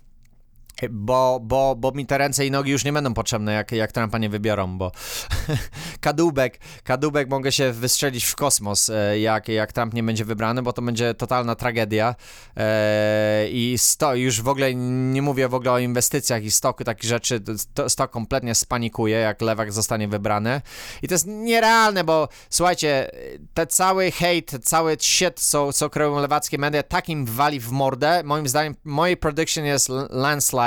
Bo, 0.90 1.40
bo, 1.44 1.76
bo 1.76 1.92
mi 1.92 2.06
te 2.06 2.18
ręce 2.18 2.46
i 2.46 2.52
nogi 2.52 2.72
już 2.72 2.86
nie 2.86 2.94
będą 2.94 3.14
potrzebne, 3.14 3.54
jak, 3.54 3.72
jak 3.72 3.92
Trumpa 3.92 4.18
nie 4.18 4.30
wybiorą, 4.30 4.78
bo 4.78 4.92
kadłubek, 6.00 6.60
kadłubek 6.84 7.30
mogę 7.30 7.52
się 7.52 7.72
wystrzelić 7.72 8.26
w 8.26 8.36
kosmos, 8.36 8.90
e, 8.90 9.20
jak, 9.20 9.48
jak 9.48 9.74
Trump 9.74 9.94
nie 9.94 10.04
będzie 10.04 10.26
wybrany, 10.26 10.62
bo 10.62 10.74
to 10.74 10.82
będzie 10.82 11.14
totalna 11.14 11.56
tragedia. 11.56 12.16
E, 12.58 13.48
i 13.50 13.76
sto, 13.78 14.16
już 14.16 14.42
w 14.42 14.48
ogóle 14.48 14.76
nie 14.76 15.22
mówię 15.22 15.48
w 15.48 15.54
ogóle 15.54 15.72
o 15.72 15.80
inwestycjach 15.80 16.44
i 16.44 16.52
stoku, 16.52 16.84
takich 16.84 17.10
rzeczy, 17.10 17.42
to, 17.74 17.90
stok 17.90 18.12
kompletnie 18.12 18.56
spanikuje, 18.56 19.18
jak 19.18 19.42
Lewak 19.42 19.74
zostanie 19.74 20.08
wybrany. 20.08 20.62
I 21.02 21.08
to 21.08 21.14
jest 21.14 21.28
nierealne, 21.28 22.04
bo 22.04 22.28
słuchajcie, 22.50 23.12
te 23.54 23.68
cały 23.68 24.12
hejt, 24.12 24.52
cały 24.64 24.98
shit, 25.02 25.40
co, 25.40 25.74
co 25.74 25.90
kreują 25.90 26.20
lewackie 26.20 26.58
media, 26.58 26.84
tak 26.84 27.10
im 27.10 27.26
wali 27.26 27.60
w 27.60 27.72
mordę, 27.72 28.22
moim 28.24 28.48
zdaniem, 28.48 28.76
mojej 28.84 29.18
prediction 29.18 29.66
jest 29.66 29.90
landslide 30.10 30.67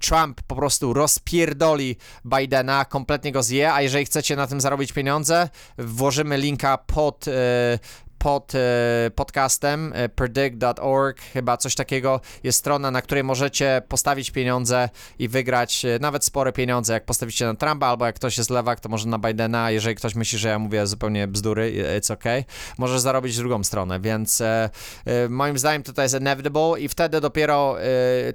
Trump 0.00 0.42
po 0.42 0.56
prostu 0.56 0.92
rozpierdoli 0.92 1.96
Bidena, 2.24 2.84
kompletnie 2.84 3.32
go 3.32 3.42
zje, 3.42 3.72
a 3.72 3.82
jeżeli 3.82 4.04
chcecie 4.04 4.36
na 4.36 4.46
tym 4.46 4.60
zarobić 4.60 4.92
pieniądze, 4.92 5.48
włożymy 5.78 6.38
linka 6.38 6.78
pod, 6.78 7.28
e, 7.28 7.78
pod 8.18 8.52
e, 8.54 9.10
podcastem 9.14 9.92
e, 9.94 10.08
predict.org, 10.08 11.20
chyba 11.20 11.56
coś 11.56 11.74
takiego. 11.74 12.20
Jest 12.42 12.58
strona, 12.58 12.90
na 12.90 13.02
której 13.02 13.24
możecie 13.24 13.82
postawić 13.88 14.30
pieniądze 14.30 14.88
i 15.18 15.28
wygrać 15.28 15.84
e, 15.84 15.98
nawet 16.00 16.24
spore 16.24 16.52
pieniądze, 16.52 16.92
jak 16.92 17.04
postawicie 17.04 17.46
na 17.46 17.54
Trumpa, 17.54 17.86
albo 17.86 18.06
jak 18.06 18.16
ktoś 18.16 18.38
jest 18.38 18.50
lewak, 18.50 18.80
to 18.80 18.88
może 18.88 19.08
na 19.08 19.18
Bidena, 19.18 19.70
jeżeli 19.70 19.96
ktoś 19.96 20.14
myśli, 20.14 20.38
że 20.38 20.48
ja 20.48 20.58
mówię 20.58 20.86
zupełnie 20.86 21.28
bzdury, 21.28 21.98
it's 22.00 22.12
okay, 22.12 22.44
może 22.78 23.00
zarobić 23.00 23.36
drugą 23.36 23.64
stronę, 23.64 24.00
więc 24.00 24.42
moim 25.28 25.58
zdaniem 25.58 25.82
to 25.82 26.02
jest 26.02 26.20
inevitable 26.20 26.80
i 26.80 26.88
wtedy 26.88 27.20
dopiero 27.20 27.76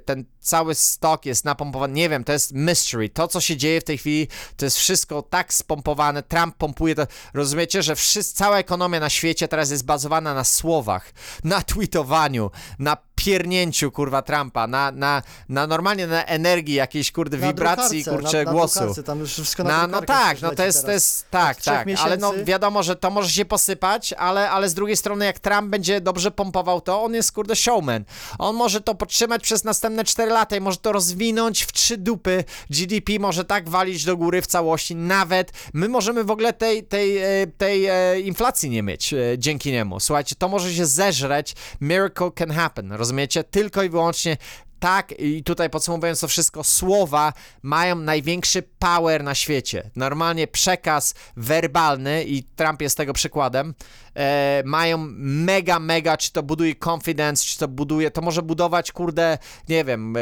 ten 0.04 0.24
cały 0.40 0.74
stok 0.74 1.26
jest 1.26 1.44
napompowany, 1.44 1.94
nie 1.94 2.08
wiem, 2.08 2.24
to 2.24 2.32
jest 2.32 2.52
mystery, 2.52 3.08
to 3.08 3.28
co 3.28 3.40
się 3.40 3.56
dzieje 3.56 3.80
w 3.80 3.84
tej 3.84 3.98
chwili, 3.98 4.28
to 4.56 4.64
jest 4.64 4.76
wszystko 4.76 5.22
tak 5.22 5.54
spompowane, 5.54 6.22
Trump 6.22 6.56
pompuje 6.56 6.94
to, 6.94 7.06
rozumiecie, 7.34 7.82
że 7.82 7.96
wszyscy, 7.96 8.34
cała 8.34 8.58
ekonomia 8.58 9.00
na 9.00 9.10
świecie 9.10 9.48
teraz 9.48 9.70
jest 9.70 9.73
bazowana 9.82 10.34
na 10.34 10.44
słowach, 10.44 11.12
na 11.44 11.62
tweetowaniu, 11.62 12.50
na 12.78 12.96
piernięciu, 13.14 13.90
kurwa, 13.92 14.22
Trumpa, 14.22 14.66
na, 14.66 14.90
na, 14.92 15.22
na 15.48 15.66
normalnie 15.66 16.06
na 16.06 16.24
energii 16.24 16.74
jakiejś, 16.74 17.12
kurde, 17.12 17.36
Na 17.38 17.46
wibracji, 17.46 18.04
kurczę, 18.04 18.38
na, 18.38 18.44
na 18.44 18.52
głosu. 18.52 18.78
drukarce, 18.78 19.02
tam 19.02 19.18
już 19.20 19.32
wszystko 19.32 19.64
na, 19.64 19.68
Na, 19.78 19.86
no 19.86 20.02
tak, 20.02 20.42
no 20.42 20.50
to 20.54 20.64
jest, 20.64 20.84
to 20.84 20.92
jest 20.92 21.30
tak, 21.30 21.62
tak, 21.62 21.86
ale 21.98 22.16
no 22.16 22.32
miesięcy- 22.32 22.44
wiadomo, 22.44 22.82
że 22.82 22.96
to 22.96 23.10
może 23.10 23.30
się 23.30 23.44
posypać, 23.44 24.12
ale, 24.12 24.50
ale 24.50 24.68
z 24.68 24.74
drugiej 24.74 24.96
strony 24.96 25.24
jak 25.24 25.38
Trump 25.38 25.68
będzie 25.68 26.00
dobrze 26.00 26.30
pompował 26.30 26.80
to, 26.80 27.02
on 27.02 27.14
jest 27.14 27.32
kurde 27.32 27.56
showman. 27.56 28.04
On 28.38 28.56
może 28.56 28.80
to 28.80 28.94
podtrzymać 28.94 29.42
przez 29.42 29.64
następne 29.64 30.04
4 30.04 30.30
lata 30.32 30.56
i 30.56 30.60
może 30.60 30.76
to 30.76 30.92
rozwinąć 30.92 31.62
w 31.62 31.72
trzy 31.72 31.96
dupy. 31.96 32.44
GDP 32.70 33.12
może 33.18 33.44
tak 33.44 33.68
walić 33.68 34.04
do 34.04 34.16
góry 34.16 34.42
w 34.42 34.46
całości, 34.46 34.94
nawet 34.96 35.52
my 35.72 35.88
możemy 35.88 36.24
w 36.24 36.30
ogóle 36.30 36.52
tej, 36.52 36.84
tej, 36.84 37.18
e, 37.18 37.46
tej 37.58 37.86
e, 37.86 38.20
inflacji 38.20 38.70
nie 38.70 38.82
mieć 38.82 39.12
e, 39.14 39.16
dzięki 39.38 39.72
niemu. 39.72 40.00
Słuchajcie, 40.00 40.34
to 40.38 40.48
może 40.48 40.74
się 40.74 40.86
zeżreć, 40.86 41.54
miracle 41.80 42.30
can 42.38 42.50
happen, 42.50 42.92
rozumiecie? 43.04 43.44
Tylko 43.44 43.82
i 43.82 43.88
wyłącznie 43.88 44.36
tak, 44.84 45.14
i 45.18 45.42
tutaj 45.44 45.70
podsumowując 45.70 46.20
to 46.20 46.28
wszystko, 46.28 46.64
słowa 46.64 47.32
mają 47.62 47.96
największy 47.96 48.62
power 48.78 49.24
na 49.24 49.34
świecie. 49.34 49.90
Normalnie 49.96 50.46
przekaz 50.46 51.14
werbalny, 51.36 52.24
i 52.24 52.42
Trump 52.42 52.82
jest 52.82 52.96
tego 52.96 53.12
przykładem, 53.12 53.74
e, 54.14 54.62
mają 54.66 54.98
mega, 55.18 55.78
mega, 55.78 56.16
czy 56.16 56.32
to 56.32 56.42
buduje 56.42 56.74
confidence, 56.74 57.44
czy 57.44 57.58
to 57.58 57.68
buduje, 57.68 58.10
to 58.10 58.22
może 58.22 58.42
budować, 58.42 58.92
kurde, 58.92 59.38
nie 59.68 59.84
wiem, 59.84 60.16
e, 60.16 60.20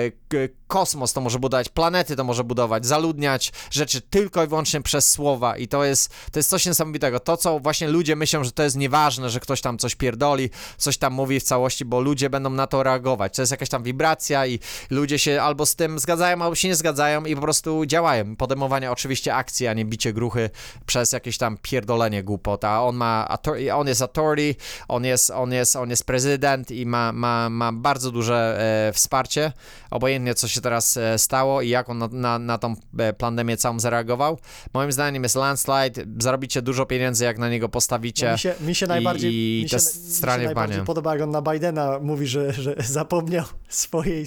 kosmos 0.73 1.13
to 1.13 1.21
może 1.21 1.39
budować, 1.39 1.69
planety 1.69 2.17
to 2.17 2.25
może 2.25 2.45
budować, 2.45 2.87
zaludniać 2.87 3.53
rzeczy 3.71 4.01
tylko 4.01 4.45
i 4.45 4.47
wyłącznie 4.47 4.81
przez 4.81 5.11
słowa 5.11 5.57
i 5.57 5.69
to 5.69 5.85
jest, 5.85 6.15
to 6.33 6.39
jest 6.39 6.51
coś 6.51 6.67
niesamowitego. 6.67 7.21
To, 7.21 7.37
co 7.37 7.61
właśnie 7.61 7.89
ludzie 7.89 8.17
myślą, 8.17 8.45
że 8.45 8.53
to 8.53 8.63
jest 8.63 8.77
nieważne, 8.77 9.31
że 9.31 9.41
ktoś 9.41 9.61
tam 9.61 9.79
coś 9.79 9.95
pierdoli, 9.95 10.51
coś 10.77 10.99
tam 10.99 11.13
mówi 11.13 11.41
w 11.41 11.43
całości, 11.43 11.85
bo 11.85 12.01
ludzie 12.01 12.31
będą 12.31 12.51
na 12.51 12.67
to 12.67 12.83
reagować. 12.83 13.37
To 13.37 13.43
jest 13.43 13.53
jakaś 13.53 13.69
tam 13.69 13.83
wibracja 13.83 14.47
i 14.47 14.59
ludzie 14.91 15.19
się 15.19 15.43
albo 15.43 15.67
z 15.67 15.77
tym 15.77 15.99
zgadzają, 15.99 16.43
albo 16.43 16.55
się 16.55 16.69
nie 16.69 16.77
zgadzają 16.77 17.25
i 17.25 17.35
po 17.35 17.41
prostu 17.41 17.87
działają. 17.87 18.37
Podejmowanie 18.37 18.91
oczywiście 18.91 19.35
akcji, 19.35 19.67
a 19.67 19.75
nie 19.75 19.85
bicie 19.85 20.13
gruchy 20.13 20.51
przez 20.87 21.13
jakieś 21.13 21.39
tam 21.39 21.57
pierdolenie 21.63 22.23
głupot, 22.23 22.65
a 22.65 22.83
on 22.83 22.97
ma, 22.97 23.39
on 23.75 23.89
jest 23.89 24.03
authority, 24.03 24.61
on 24.89 25.05
jest, 25.05 25.31
on 25.31 25.53
jest, 25.53 25.77
on 25.77 25.91
jest 25.91 26.05
prezydent 26.05 26.71
i 26.71 26.87
ma, 26.87 27.13
ma, 27.13 27.51
ma 27.51 27.73
bardzo 27.73 28.11
duże 28.11 28.59
e, 28.89 28.93
wsparcie, 28.93 29.53
obojętnie 29.91 30.35
co 30.35 30.49
się 30.49 30.62
teraz 30.63 30.97
e, 30.97 31.19
stało 31.19 31.63
i 31.63 31.69
jak 31.69 31.89
on 31.89 31.99
na, 31.99 32.09
na, 32.09 32.39
na 32.39 32.59
tą 32.59 32.75
e, 32.99 33.13
pandemię 33.13 33.57
całą 33.57 33.81
zareagował. 33.81 34.39
Moim 34.75 34.93
zdaniem 34.93 35.23
jest 35.23 35.35
landslide, 35.35 36.05
zarobicie 36.19 36.63
dużo 36.63 36.87
pieniędzy, 36.87 37.25
jak 37.25 37.39
na 37.39 37.49
niego 37.49 37.69
postawicie. 37.69 38.27
No, 38.27 38.33
mi, 38.33 38.39
się, 38.39 38.55
mi 38.61 38.75
się 38.75 38.87
najbardziej, 38.87 39.33
i 39.33 39.63
mi 39.63 39.69
się, 39.69 39.77
mi 39.77 40.15
się 40.21 40.45
najbardziej 40.45 40.85
podoba, 40.85 41.13
jak 41.15 41.23
on 41.23 41.31
na 41.31 41.43
Bidena 41.43 41.99
mówi, 41.99 42.27
że, 42.27 42.53
że 42.53 42.75
zapomniał 42.79 43.45
swojej, 43.69 44.27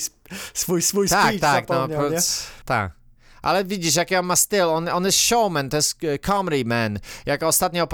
swój, 0.54 0.82
swój 0.82 1.10
Tak, 1.10 1.28
speech 1.28 1.42
tak, 1.42 1.70
no, 1.70 1.76
zapomniał, 1.76 2.04
nie? 2.04 2.10
pro- 2.10 2.66
tak. 2.66 3.05
Ale 3.46 3.66
widzisz, 3.66 3.96
jaki 3.96 4.16
on 4.16 4.26
ma 4.26 4.36
styl, 4.36 4.64
on, 4.64 4.90
on 4.90 5.06
jest 5.06 5.18
showman, 5.18 5.70
to 5.70 5.78
jest 5.78 6.04
e, 6.04 6.20
comedy 6.20 6.66
man. 6.66 7.00
Jak 7.26 7.44
ostatnio, 7.44 7.88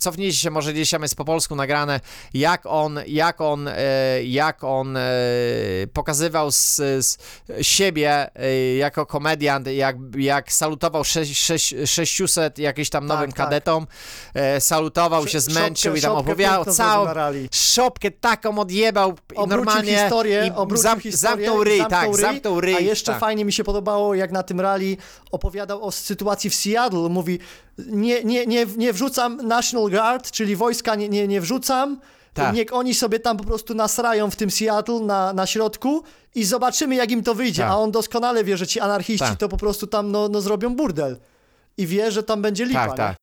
cofnijcie 0.00 0.38
się, 0.38 0.50
może 0.50 0.72
gdzieś 0.72 0.90
tam 0.90 1.02
jest 1.02 1.16
po 1.16 1.24
polsku 1.24 1.56
nagrane, 1.56 2.00
jak 2.34 2.66
on, 2.66 3.00
jak 3.06 3.40
on, 3.40 3.68
e, 3.68 3.74
jak 4.24 4.64
on 4.64 4.96
e, 4.96 5.02
pokazywał 5.92 6.50
z, 6.50 6.76
z 6.76 7.18
siebie 7.62 8.30
jako 8.78 9.06
komediant, 9.06 9.66
jak, 9.66 9.96
jak 10.16 10.52
salutował 10.52 11.04
sześć, 11.04 11.38
sześć, 11.38 11.74
600 11.86 12.58
jakichś 12.58 12.90
tam 12.90 13.06
nowym 13.06 13.30
Tak, 13.30 13.36
tak. 13.36 13.46
kadetom, 13.46 13.86
e, 14.34 14.60
salutował 14.60 15.26
się, 15.26 15.40
zmęczył 15.40 15.94
Szopkę- 15.94 15.98
i 15.98 16.02
tam 16.02 16.12
opowiadał 16.12 16.64
całą, 16.64 17.06
szopkę 17.52 18.10
taką 18.10 18.58
odjebał 18.58 19.10
i 19.10 19.14
Obrócił 19.14 19.46
normalnie 19.46 19.98
historię, 19.98 20.52
i 20.74 20.78
zam, 20.78 21.00
historię, 21.00 21.16
zamknął 21.16 21.64
ryj, 21.64 21.78
zamknął 21.78 22.00
tak, 22.00 22.10
ryj, 22.10 22.20
zamknął 22.20 22.60
ryj. 22.60 22.74
A 22.74 22.80
jeszcze 22.80 23.12
tak. 23.12 23.20
fajnie 23.20 23.44
mi 23.44 23.52
się 23.52 23.64
podobało, 23.64 24.14
jak 24.14 24.32
na 24.32 24.42
tym 24.42 24.60
rally 24.60 24.81
opowiadał 25.30 25.84
o 25.84 25.92
sytuacji 25.92 26.50
w 26.50 26.54
Seattle. 26.54 27.08
Mówi, 27.08 27.38
nie, 27.78 28.24
nie, 28.24 28.46
nie, 28.46 28.66
nie 28.76 28.92
wrzucam 28.92 29.36
National 29.36 29.90
Guard, 29.90 30.30
czyli 30.30 30.56
wojska 30.56 30.94
nie, 30.94 31.08
nie, 31.08 31.28
nie 31.28 31.40
wrzucam. 31.40 32.00
Tak. 32.34 32.54
Niech 32.54 32.72
oni 32.72 32.94
sobie 32.94 33.20
tam 33.20 33.36
po 33.36 33.44
prostu 33.44 33.74
nasrają 33.74 34.30
w 34.30 34.36
tym 34.36 34.50
Seattle 34.50 35.00
na, 35.00 35.32
na 35.32 35.46
środku 35.46 36.02
i 36.34 36.44
zobaczymy, 36.44 36.94
jak 36.94 37.10
im 37.10 37.22
to 37.22 37.34
wyjdzie. 37.34 37.62
Tak. 37.62 37.70
A 37.70 37.78
on 37.78 37.90
doskonale 37.90 38.44
wie, 38.44 38.56
że 38.56 38.66
ci 38.66 38.80
anarchiści 38.80 39.28
Tak. 39.28 39.38
to 39.38 39.48
po 39.48 39.56
prostu 39.56 39.86
tam 39.86 40.10
no, 40.10 40.28
no, 40.28 40.40
zrobią 40.40 40.76
burdel. 40.76 41.16
I 41.76 41.86
wie, 41.86 42.12
że 42.12 42.22
tam 42.22 42.42
będzie 42.42 42.64
lipa. 42.64 42.86
Tak, 42.86 42.96
tak. 42.96 43.16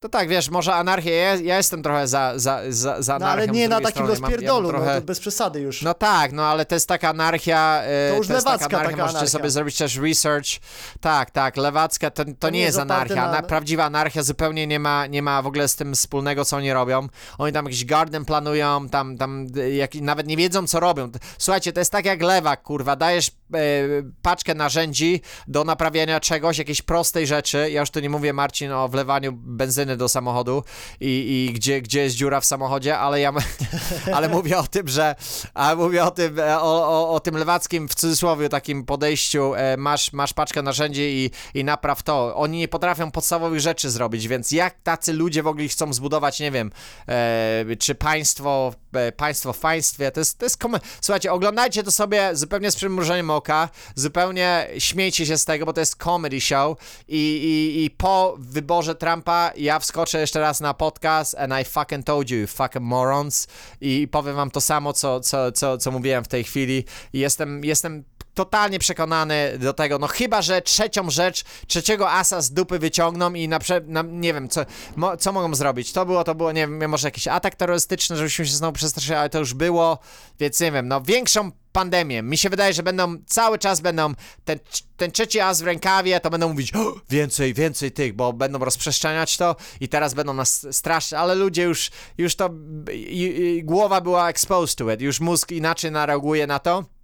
To 0.00 0.08
tak, 0.08 0.28
wiesz, 0.28 0.50
może 0.50 0.74
anarchię, 0.74 1.10
ja, 1.14 1.34
ja 1.34 1.56
jestem 1.56 1.82
trochę 1.82 2.08
za, 2.08 2.32
za, 2.36 2.60
za, 2.68 3.02
za 3.02 3.18
No 3.18 3.26
anarchią. 3.26 3.42
ale 3.42 3.52
nie 3.58 3.68
na 3.68 3.76
takim 3.76 3.90
strony 3.90 4.10
rozpierdolu, 4.10 4.66
ja 4.68 4.72
no 4.72 4.78
trochę... 4.78 5.00
to 5.00 5.06
bez 5.06 5.20
przesady 5.20 5.60
już. 5.60 5.82
No 5.82 5.94
tak, 5.94 6.32
no 6.32 6.46
ale 6.46 6.66
to 6.66 6.74
jest 6.74 6.88
taka 6.88 7.08
anarchia. 7.08 7.82
e, 7.82 8.10
To 8.10 8.16
już 8.16 8.28
jest 8.28 8.46
lewacka 8.46 8.58
taka 8.64 8.76
anarchia, 8.76 8.90
taka 8.90 9.02
możecie 9.02 9.18
anarchia. 9.18 9.38
sobie 9.38 9.50
zrobić 9.50 9.76
też 9.78 9.96
research. 9.96 10.46
Tak, 11.00 11.30
tak, 11.30 11.56
lewacka 11.56 12.10
to, 12.10 12.24
to, 12.38 12.50
nie 12.50 12.60
jest 12.60 12.78
oparte 12.78 12.94
anarchia. 12.94 13.14
na- 13.26 13.32
Na... 13.32 13.42
Prawdziwa 13.42 13.84
anarchia 13.84 14.22
zupełnie 14.22 14.66
nie 14.66 14.78
ma, 14.80 15.06
nie 15.06 15.22
ma 15.22 15.42
w 15.42 15.46
ogóle 15.46 15.68
z 15.68 15.76
tym 15.76 15.94
wspólnego, 15.94 16.44
co 16.44 16.56
oni 16.56 16.72
robią. 16.72 17.08
Oni 17.38 17.52
tam 17.52 17.64
jakiś 17.64 17.84
garden 17.84 18.24
planują, 18.24 18.88
tam, 18.88 19.18
tam 19.18 19.46
e, 19.56 19.70
jak, 19.70 19.94
nawet 19.94 20.26
nie 20.26 20.36
wiedzą, 20.36 20.66
co 20.66 20.80
robią. 20.80 21.10
Słuchajcie, 21.38 21.72
to 21.72 21.80
jest 21.80 21.92
tak 21.92 22.04
jak 22.06 22.22
lewak, 22.22 22.62
kurwa, 22.62 22.96
dajesz 22.96 23.28
e, 23.28 23.60
paczkę 24.22 24.54
narzędzi 24.54 25.20
do 25.48 25.64
naprawiania 25.64 26.20
czegoś, 26.20 26.58
jakiejś 26.58 26.82
prostej 26.82 27.26
rzeczy. 27.26 27.70
Ja 27.70 27.80
już 27.80 27.90
tu 27.90 28.00
nie 28.00 28.10
mówię, 28.10 28.32
Marcin, 28.32 28.72
o 28.72 28.88
wlewaniu 28.88 29.32
benzyny 29.32 29.87
do 29.96 30.08
samochodu 30.08 30.64
i, 31.00 31.46
i 31.48 31.52
gdzie, 31.52 31.82
gdzie 31.82 32.00
jest 32.00 32.16
dziura 32.16 32.40
w 32.40 32.44
samochodzie, 32.44 32.98
ale 32.98 33.20
ja 33.20 33.32
ale 34.16 34.28
mówię 34.28 34.58
o 34.58 34.66
tym, 34.66 34.88
że 34.88 35.14
a 35.54 35.74
mówię 35.74 36.04
o 36.04 36.10
tym, 36.10 36.38
e, 36.38 36.60
o, 36.60 36.88
o, 36.88 37.14
o 37.14 37.20
tym 37.20 37.36
lewackim 37.36 37.88
w 37.88 37.94
cudzysłowie 37.94 38.48
takim 38.48 38.84
podejściu, 38.84 39.54
e, 39.54 39.76
masz, 39.76 40.12
masz 40.12 40.32
paczkę 40.32 40.62
narzędzi 40.62 41.02
i, 41.02 41.30
i 41.60 41.64
napraw 41.64 42.02
to. 42.02 42.36
Oni 42.36 42.58
nie 42.58 42.68
potrafią 42.68 43.10
podstawowych 43.10 43.60
rzeczy 43.60 43.90
zrobić, 43.90 44.28
więc 44.28 44.52
jak 44.52 44.82
tacy 44.82 45.12
ludzie 45.12 45.42
w 45.42 45.46
ogóle 45.46 45.68
chcą 45.68 45.92
zbudować, 45.92 46.40
nie 46.40 46.50
wiem, 46.50 46.70
e, 47.08 47.76
czy 47.78 47.94
państwo, 47.94 48.74
e, 48.92 49.12
państwo 49.12 49.52
w 49.52 49.58
państwie, 49.58 50.10
to 50.10 50.20
jest, 50.20 50.38
to 50.38 50.44
jest 50.46 50.58
kom... 50.58 50.76
Słuchajcie, 51.00 51.32
oglądajcie 51.32 51.82
to 51.82 51.90
sobie 51.90 52.30
zupełnie 52.32 52.70
z 52.70 52.76
przymrużeniem 52.76 53.30
oka, 53.30 53.68
zupełnie 53.94 54.68
śmiejcie 54.78 55.26
się 55.26 55.38
z 55.38 55.44
tego, 55.44 55.66
bo 55.66 55.72
to 55.72 55.80
jest 55.80 55.96
comedy 55.96 56.40
show 56.40 56.78
i, 57.08 57.16
i, 57.18 57.84
i 57.84 57.90
po 57.90 58.36
wyborze 58.38 58.94
Trumpa 58.94 59.52
ja 59.56 59.77
wskoczę 59.78 60.20
jeszcze 60.20 60.40
raz 60.40 60.60
na 60.60 60.74
podcast 60.74 61.34
and 61.38 61.52
I 61.62 61.64
fucking 61.64 62.06
told 62.06 62.30
you, 62.30 62.46
fucking 62.46 62.84
morons. 62.84 63.46
I 63.80 64.08
powiem 64.08 64.36
wam 64.36 64.50
to 64.50 64.60
samo, 64.60 64.92
co, 64.92 65.20
co, 65.20 65.52
co, 65.52 65.78
co 65.78 65.90
mówiłem 65.90 66.24
w 66.24 66.28
tej 66.28 66.44
chwili. 66.44 66.84
Jestem, 67.12 67.64
jestem 67.64 68.04
totalnie 68.38 68.78
przekonany 68.78 69.58
do 69.58 69.72
tego, 69.72 69.98
no 69.98 70.06
chyba, 70.06 70.42
że 70.42 70.62
trzecią 70.62 71.10
rzecz, 71.10 71.44
trzeciego 71.66 72.10
asa 72.10 72.40
z 72.40 72.52
dupy 72.52 72.78
wyciągną 72.78 73.34
i 73.34 73.48
na, 73.48 73.58
prze, 73.58 73.80
na 73.86 74.02
nie 74.02 74.34
wiem, 74.34 74.48
co, 74.48 74.66
mo, 74.96 75.16
co 75.16 75.32
mogą 75.32 75.54
zrobić. 75.54 75.92
To 75.92 76.06
było, 76.06 76.24
to 76.24 76.34
było, 76.34 76.52
nie 76.52 76.60
wiem, 76.60 76.90
może 76.90 77.06
jakiś 77.06 77.28
atak 77.28 77.54
terrorystyczny, 77.54 78.16
żebyśmy 78.16 78.46
się 78.46 78.52
znowu 78.52 78.72
przestraszyli, 78.72 79.14
ale 79.14 79.30
to 79.30 79.38
już 79.38 79.54
było, 79.54 79.98
więc 80.40 80.60
nie 80.60 80.72
wiem, 80.72 80.88
no 80.88 81.00
większą 81.00 81.52
pandemię. 81.72 82.22
Mi 82.22 82.38
się 82.38 82.50
wydaje, 82.50 82.72
że 82.72 82.82
będą, 82.82 83.16
cały 83.26 83.58
czas 83.58 83.80
będą, 83.80 84.14
ten, 84.44 84.58
ten 84.96 85.12
trzeci 85.12 85.40
as 85.40 85.62
w 85.62 85.66
rękawie, 85.66 86.20
to 86.20 86.30
będą 86.30 86.48
mówić 86.48 86.74
o, 86.74 86.94
więcej, 87.10 87.54
więcej 87.54 87.92
tych, 87.92 88.12
bo 88.12 88.32
będą 88.32 88.58
rozprzestrzeniać 88.58 89.36
to 89.36 89.56
i 89.80 89.88
teraz 89.88 90.14
będą 90.14 90.34
nas 90.34 90.66
straszyć, 90.70 91.12
ale 91.12 91.34
ludzie 91.34 91.62
już, 91.62 91.90
już 92.18 92.36
to, 92.36 92.50
i, 92.92 93.22
i, 93.22 93.64
głowa 93.64 94.00
była 94.00 94.28
exposed 94.28 94.78
to 94.78 94.92
it, 94.92 95.00
już 95.00 95.20
mózg 95.20 95.52
inaczej 95.52 95.90
reaguje 95.94 96.46
na 96.46 96.58
to. 96.58 96.97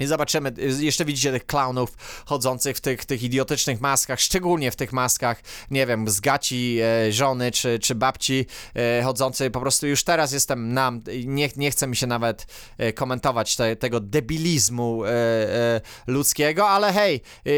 I 0.00 0.06
zobaczymy, 0.06 0.52
jeszcze 0.78 1.04
widzicie 1.04 1.32
tych 1.32 1.46
clownów 1.46 1.96
chodzących 2.26 2.76
w 2.76 2.80
tych, 2.80 3.04
tych 3.04 3.22
idiotycznych 3.22 3.80
maskach, 3.80 4.20
szczególnie 4.20 4.70
w 4.70 4.76
tych 4.76 4.92
maskach, 4.92 5.42
nie 5.70 5.86
wiem, 5.86 6.08
z 6.08 6.20
gaci 6.20 6.78
e, 6.82 7.12
żony 7.12 7.50
czy, 7.50 7.78
czy 7.78 7.94
babci 7.94 8.46
e, 8.74 9.02
chodzącej. 9.02 9.50
Po 9.50 9.60
prostu 9.60 9.86
już 9.86 10.04
teraz 10.04 10.32
jestem 10.32 10.72
nam, 10.72 11.02
nie, 11.24 11.48
nie 11.56 11.70
chce 11.70 11.86
mi 11.86 11.96
się 11.96 12.06
nawet 12.06 12.46
e, 12.78 12.92
komentować 12.92 13.56
te, 13.56 13.76
tego 13.76 14.00
debilizmu 14.00 15.04
e, 15.04 15.08
e, 15.08 15.80
ludzkiego, 16.06 16.68
ale 16.68 16.92
hej, 16.92 17.20
e, 17.46 17.50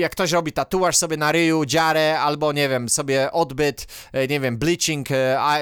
jak 0.00 0.12
ktoś 0.12 0.32
robi 0.32 0.52
tatuaż 0.52 0.96
sobie 0.96 1.16
na 1.16 1.32
ryju, 1.32 1.64
dziarę, 1.64 2.20
albo 2.20 2.52
nie 2.52 2.68
wiem, 2.68 2.88
sobie 2.88 3.32
odbyt, 3.32 3.86
e, 4.12 4.28
nie 4.28 4.40
wiem, 4.40 4.58
bleaching, 4.58 5.10
e, 5.10 5.40
e, 5.40 5.60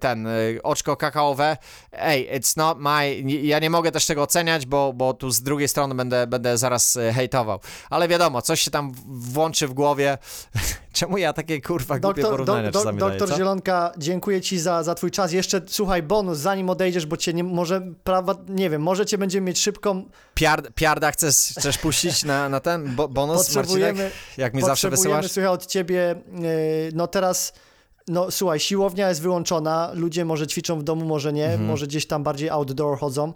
ten, 0.00 0.26
y, 0.26 0.60
oczko 0.62 0.96
kakaowe. 0.96 1.56
Ej, 1.92 2.40
it's 2.40 2.56
not 2.56 2.78
my... 2.78 3.20
Ja 3.42 3.58
nie 3.58 3.70
mogę 3.70 3.92
też 3.92 4.06
tego 4.06 4.22
oceniać, 4.22 4.66
bo, 4.66 4.92
bo 4.92 5.14
tu 5.14 5.30
z 5.30 5.42
drugiej 5.42 5.68
strony 5.68 5.94
będę, 5.94 6.26
będę 6.26 6.58
zaraz 6.58 6.96
y, 6.96 7.12
hejtował. 7.12 7.60
Ale 7.90 8.08
wiadomo, 8.08 8.42
coś 8.42 8.60
się 8.60 8.70
tam 8.70 8.92
włączy 9.06 9.68
w 9.68 9.74
głowie. 9.74 10.18
Czemu 10.92 11.18
ja 11.18 11.32
takie 11.32 11.60
kurwa 11.60 11.98
głupie 11.98 12.22
Doktor, 12.22 12.30
porównania 12.30 12.70
do, 12.70 12.84
do, 12.84 12.92
daję, 12.92 12.98
doktor? 12.98 13.36
Zielonka, 13.36 13.92
dziękuję 13.98 14.40
ci 14.40 14.58
za, 14.58 14.82
za 14.82 14.94
twój 14.94 15.10
czas. 15.10 15.32
Jeszcze 15.32 15.60
słuchaj, 15.66 16.02
bonus, 16.02 16.38
zanim 16.38 16.70
odejdziesz, 16.70 17.06
bo 17.06 17.16
cię 17.16 17.34
nie 17.34 17.44
może, 17.44 17.80
prawa, 18.04 18.34
nie 18.48 18.70
wiem, 18.70 18.82
może 18.82 19.06
cię 19.06 19.18
będziemy 19.18 19.46
mieć 19.46 19.60
szybką. 19.60 20.04
Piard, 20.34 20.68
piarda 20.74 21.10
chcesz, 21.10 21.36
chcesz 21.36 21.78
puścić 21.78 22.24
na, 22.24 22.48
na 22.48 22.60
ten 22.60 22.96
bo, 22.96 23.08
bonus, 23.08 23.36
Potrzebujemy, 23.36 24.02
Marcinek? 24.02 24.12
Jak 24.36 24.54
mi 24.54 24.62
zawsze 24.62 24.90
potrzebujemy, 24.90 25.22
wysyłasz? 25.22 25.32
słuchaj, 25.32 25.48
od 25.48 25.66
ciebie, 25.66 26.14
yy, 26.32 26.48
no 26.94 27.06
teraz, 27.06 27.52
no 28.08 28.30
słuchaj, 28.30 28.60
siłownia 28.60 29.08
jest 29.08 29.22
wyłączona, 29.22 29.90
ludzie 29.94 30.24
może 30.24 30.46
ćwiczą 30.46 30.78
w 30.78 30.82
domu, 30.82 31.04
może 31.04 31.32
nie, 31.32 31.46
Mhm. 31.46 31.64
może 31.64 31.86
gdzieś 31.86 32.06
tam 32.06 32.22
bardziej 32.22 32.50
outdoor 32.50 32.98
chodzą, 32.98 33.32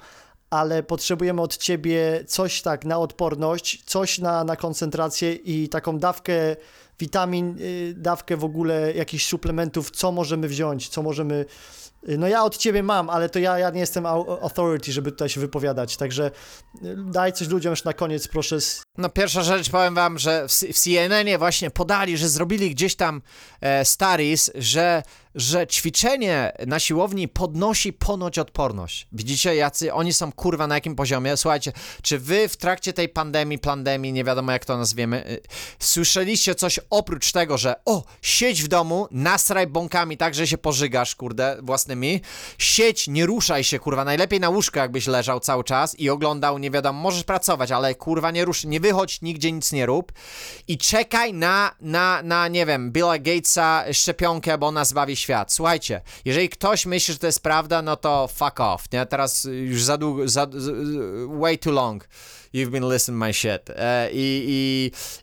ale 0.51 0.83
potrzebujemy 0.83 1.43
od 1.43 1.57
ciebie 1.57 2.25
coś 2.27 2.63
tak 2.63 2.85
na 2.85 2.99
odporność, 2.99 3.83
coś 3.85 4.19
na, 4.19 4.45
na 4.45 4.57
koncentrację 4.57 5.33
i 5.35 5.69
taką 5.69 5.99
dawkę 5.99 6.33
witamin, 7.01 7.57
yy, 7.59 7.95
dawkę 7.97 8.37
w 8.37 8.45
ogóle 8.45 8.93
jakichś 8.93 9.27
suplementów, 9.27 9.91
co 9.91 10.13
możemy 10.13 10.49
wziąć, 10.49 10.89
co 10.89 11.03
możemy... 11.03 11.45
yy, 12.03 12.19
No 12.19 12.29
ja 12.29 12.45
od 12.45 12.57
ciebie 12.57 12.83
mam, 12.83 13.11
ale 13.11 13.29
to 13.29 13.39
ja, 13.39 13.59
ja 13.59 13.71
nie 13.71 13.81
jestem 13.81 14.05
au- 14.05 14.39
authority, 14.43 14.93
żeby 14.93 15.13
tutaj 15.13 15.29
się 15.29 15.41
wypowiadać, 15.41 15.97
także 15.97 16.31
yy, 16.83 16.97
daj 17.11 17.33
coś 17.33 17.49
ludziom 17.49 17.71
już 17.71 17.85
na 17.85 17.93
koniec, 17.93 18.29
proszę, 18.29 18.59
No 18.99 19.09
pierwsza 19.09 19.43
rzecz, 19.43 19.71
powiem 19.71 19.95
wam, 19.95 20.19
że 20.19 20.49
w, 20.49 20.79
CNN-ie 20.81 21.39
właśnie 21.39 21.71
podali, 21.71 22.17
że 22.19 22.29
zrobili 22.29 22.71
gdzieś 22.71 22.97
tam 22.97 23.23
e, 23.61 23.85
stories, 23.85 24.51
że, 24.55 25.03
że 25.35 25.67
ćwiczenie 25.67 26.53
na 26.67 26.79
siłowni 26.79 27.29
podnosi 27.29 27.93
ponoć 27.93 28.39
odporność. 28.39 29.09
Widzicie, 29.13 29.55
jacy 29.55 29.93
oni 29.93 30.13
są 30.13 30.33
kurwa 30.33 30.67
na 30.67 30.75
jakim 30.75 30.97
poziomie? 30.97 31.37
Słuchajcie, 31.37 31.73
czy 32.03 32.19
wy 32.19 32.49
w 32.49 32.57
trakcie 32.57 32.93
tej 32.93 33.09
pandemii, 33.09 33.59
plandemii, 33.59 34.13
nie 34.13 34.25
wiadomo 34.25 34.53
jak 34.53 34.65
to 34.65 34.77
nazwiemy, 34.79 35.27
y, 35.31 35.41
słyszeliście 35.79 36.55
coś 36.55 36.81
oprócz 36.91 37.33
tego, 37.33 37.59
że 37.59 37.75
o, 37.85 38.05
siedź 38.23 38.63
w 38.63 38.69
domu, 38.69 39.09
nastraj 39.11 39.67
bąkami 39.67 40.17
tak, 40.17 40.35
że 40.35 40.47
się 40.47 40.59
pożygasz, 40.59 41.15
kurde, 41.15 41.57
własnymi, 41.63 42.21
siedź, 42.59 43.09
nie 43.09 43.27
ruszaj 43.27 43.65
się, 43.65 43.79
kurwa, 43.79 44.05
najlepiej 44.05 44.41
na 44.41 44.49
łóżku 44.49 44.79
jakbyś 44.79 45.07
leżał 45.07 45.41
cały 45.41 45.65
czas 45.65 45.99
i 45.99 46.11
oglądał, 46.11 46.59
nie 46.59 46.71
wiadomo, 46.71 47.01
możesz 47.01 47.25
pracować, 47.25 47.71
ale 47.71 47.95
kurwa 47.95 48.31
nie 48.31 48.45
rusz, 48.45 48.65
nie 48.65 48.81
wychodź, 48.81 49.23
nigdzie 49.23 49.53
nic 49.53 49.73
nie 49.73 49.87
rób 49.87 50.13
i 50.69 50.79
czekaj 50.79 51.35
na, 51.35 51.75
na, 51.81 52.23
na 52.23 52.49
nie 52.49 52.67
wiem, 52.67 52.93
Billa 52.93 53.19
Gatesa 53.19 53.85
szczepionkę, 53.93 54.59
bo 54.59 54.67
ona 54.67 54.85
zbawi 54.85 55.17
świat. 55.17 55.53
Słuchajcie, 55.53 56.01
jeżeli 56.25 56.49
ktoś 56.49 56.87
myśli, 56.87 57.15
że 57.15 57.21
to 57.21 57.27
jest 57.27 57.43
prawda, 57.43 57.83
no 57.83 57.97
to 57.97 58.29
fuck 58.29 58.61
off, 58.61 58.93
nie? 58.93 59.07
Teraz 59.07 59.45
już 59.45 59.85
za 59.85 59.99
długo, 59.99 60.29
za, 60.29 60.47
way 61.41 61.59
too 61.59 61.73
long. 61.73 62.09
You've 62.55 62.71
been 62.71 62.89
listening 62.93 63.19
my 63.25 63.33
shit. 63.33 63.71
E, 63.71 64.09
i, 64.13 64.45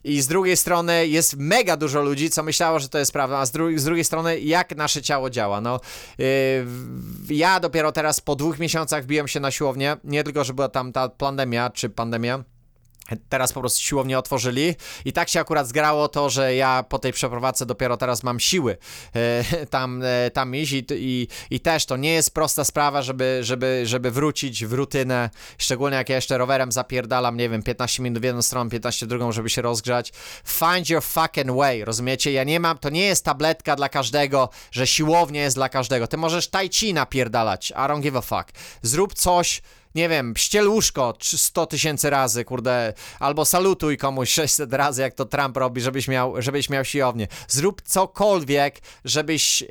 i, 0.04 0.12
I 0.12 0.22
z 0.22 0.26
drugiej 0.26 0.56
strony 0.56 1.08
jest 1.08 1.36
mega 1.36 1.76
dużo 1.76 2.02
ludzi, 2.02 2.30
co 2.30 2.42
myślało, 2.42 2.78
że 2.78 2.88
to 2.88 2.98
jest 2.98 3.12
prawda, 3.12 3.38
a 3.38 3.46
z, 3.46 3.50
dru 3.50 3.78
z 3.78 3.84
drugiej 3.84 4.04
strony 4.04 4.40
jak 4.40 4.76
nasze 4.76 5.02
ciało 5.02 5.30
działa. 5.30 5.60
No, 5.60 5.80
w- 6.18 7.26
ja 7.30 7.60
dopiero 7.60 7.92
teraz 7.92 8.20
po 8.20 8.36
dwóch 8.36 8.58
miesiącach 8.58 9.06
biłem 9.06 9.28
się 9.28 9.40
na 9.40 9.50
siłownię, 9.50 9.96
nie 10.04 10.24
tylko, 10.24 10.44
że 10.44 10.54
była 10.54 10.68
tam 10.68 10.92
ta 10.92 11.08
pandemia, 11.08 11.70
czy 11.70 11.88
pandemia, 11.88 12.44
Teraz 13.28 13.52
po 13.52 13.60
prostu 13.60 13.80
siłownię 13.80 14.18
otworzyli 14.18 14.74
i 15.04 15.12
tak 15.12 15.28
się 15.28 15.40
akurat 15.40 15.68
zgrało 15.68 16.08
to, 16.08 16.30
że 16.30 16.54
ja 16.54 16.84
po 16.88 16.98
tej 16.98 17.12
przeprowadzce 17.12 17.66
dopiero 17.66 17.96
teraz 17.96 18.22
mam 18.22 18.40
siły 18.40 18.76
e, 19.14 19.66
tam, 19.76 20.02
e, 20.02 20.30
tam 20.30 20.54
iść 20.54 20.72
i, 20.72 20.86
i, 20.90 21.28
i 21.50 21.60
też 21.60 21.86
to 21.86 21.96
nie 21.96 22.12
jest 22.12 22.34
prosta 22.34 22.64
sprawa, 22.64 23.02
żeby, 23.02 23.38
żeby, 23.42 23.82
żeby 23.84 24.10
wrócić 24.10 24.66
w 24.66 24.72
rutynę, 24.72 25.30
szczególnie 25.58 25.96
jak 25.96 26.08
ja 26.08 26.16
jeszcze 26.16 26.38
rowerem 26.38 26.72
zapierdalam, 26.72 27.36
nie 27.36 27.48
wiem, 27.48 27.62
15 27.62 28.02
minut 28.02 28.22
w 28.22 28.24
jedną 28.24 28.42
stronę, 28.42 28.70
15 28.70 29.06
w 29.06 29.08
drugą, 29.08 29.32
żeby 29.32 29.50
się 29.50 29.62
rozgrzać. 29.62 30.12
Find 30.46 30.90
your 30.90 31.02
fucking 31.02 31.50
way, 31.50 31.84
rozumiecie? 31.84 32.32
Ja 32.32 32.44
nie 32.44 32.60
mam, 32.60 32.78
to 32.78 32.90
nie 32.90 33.06
jest 33.06 33.24
tabletka 33.24 33.76
dla 33.76 33.88
każdego, 33.88 34.48
że 34.70 34.86
siłownia 34.86 35.42
jest 35.42 35.56
dla 35.56 35.68
każdego. 35.68 36.06
Ty 36.06 36.16
możesz 36.16 36.48
tai 36.48 36.68
chi 36.68 36.94
napierdalać, 36.94 37.70
I 37.70 37.74
don't 37.74 38.00
give 38.00 38.16
a 38.16 38.20
fuck. 38.20 38.52
Zrób 38.82 39.14
coś, 39.14 39.62
nie 39.98 40.08
wiem, 40.08 40.34
ściel 40.36 40.68
łóżko 40.68 41.14
100 41.20 41.66
tysięcy 41.66 42.10
razy, 42.10 42.44
kurde, 42.44 42.92
albo 43.18 43.44
salutuj 43.44 43.96
komuś 43.96 44.30
600 44.30 44.72
razy, 44.72 45.02
jak 45.02 45.14
to 45.14 45.24
Trump 45.24 45.56
robi, 45.56 45.80
żebyś 45.80 46.08
miał, 46.08 46.42
żebyś 46.42 46.70
miał 46.70 46.84
siłownię. 46.84 47.28
Zrób 47.48 47.82
cokolwiek, 47.82 48.80
żebyś 49.04 49.60
yy, 49.60 49.68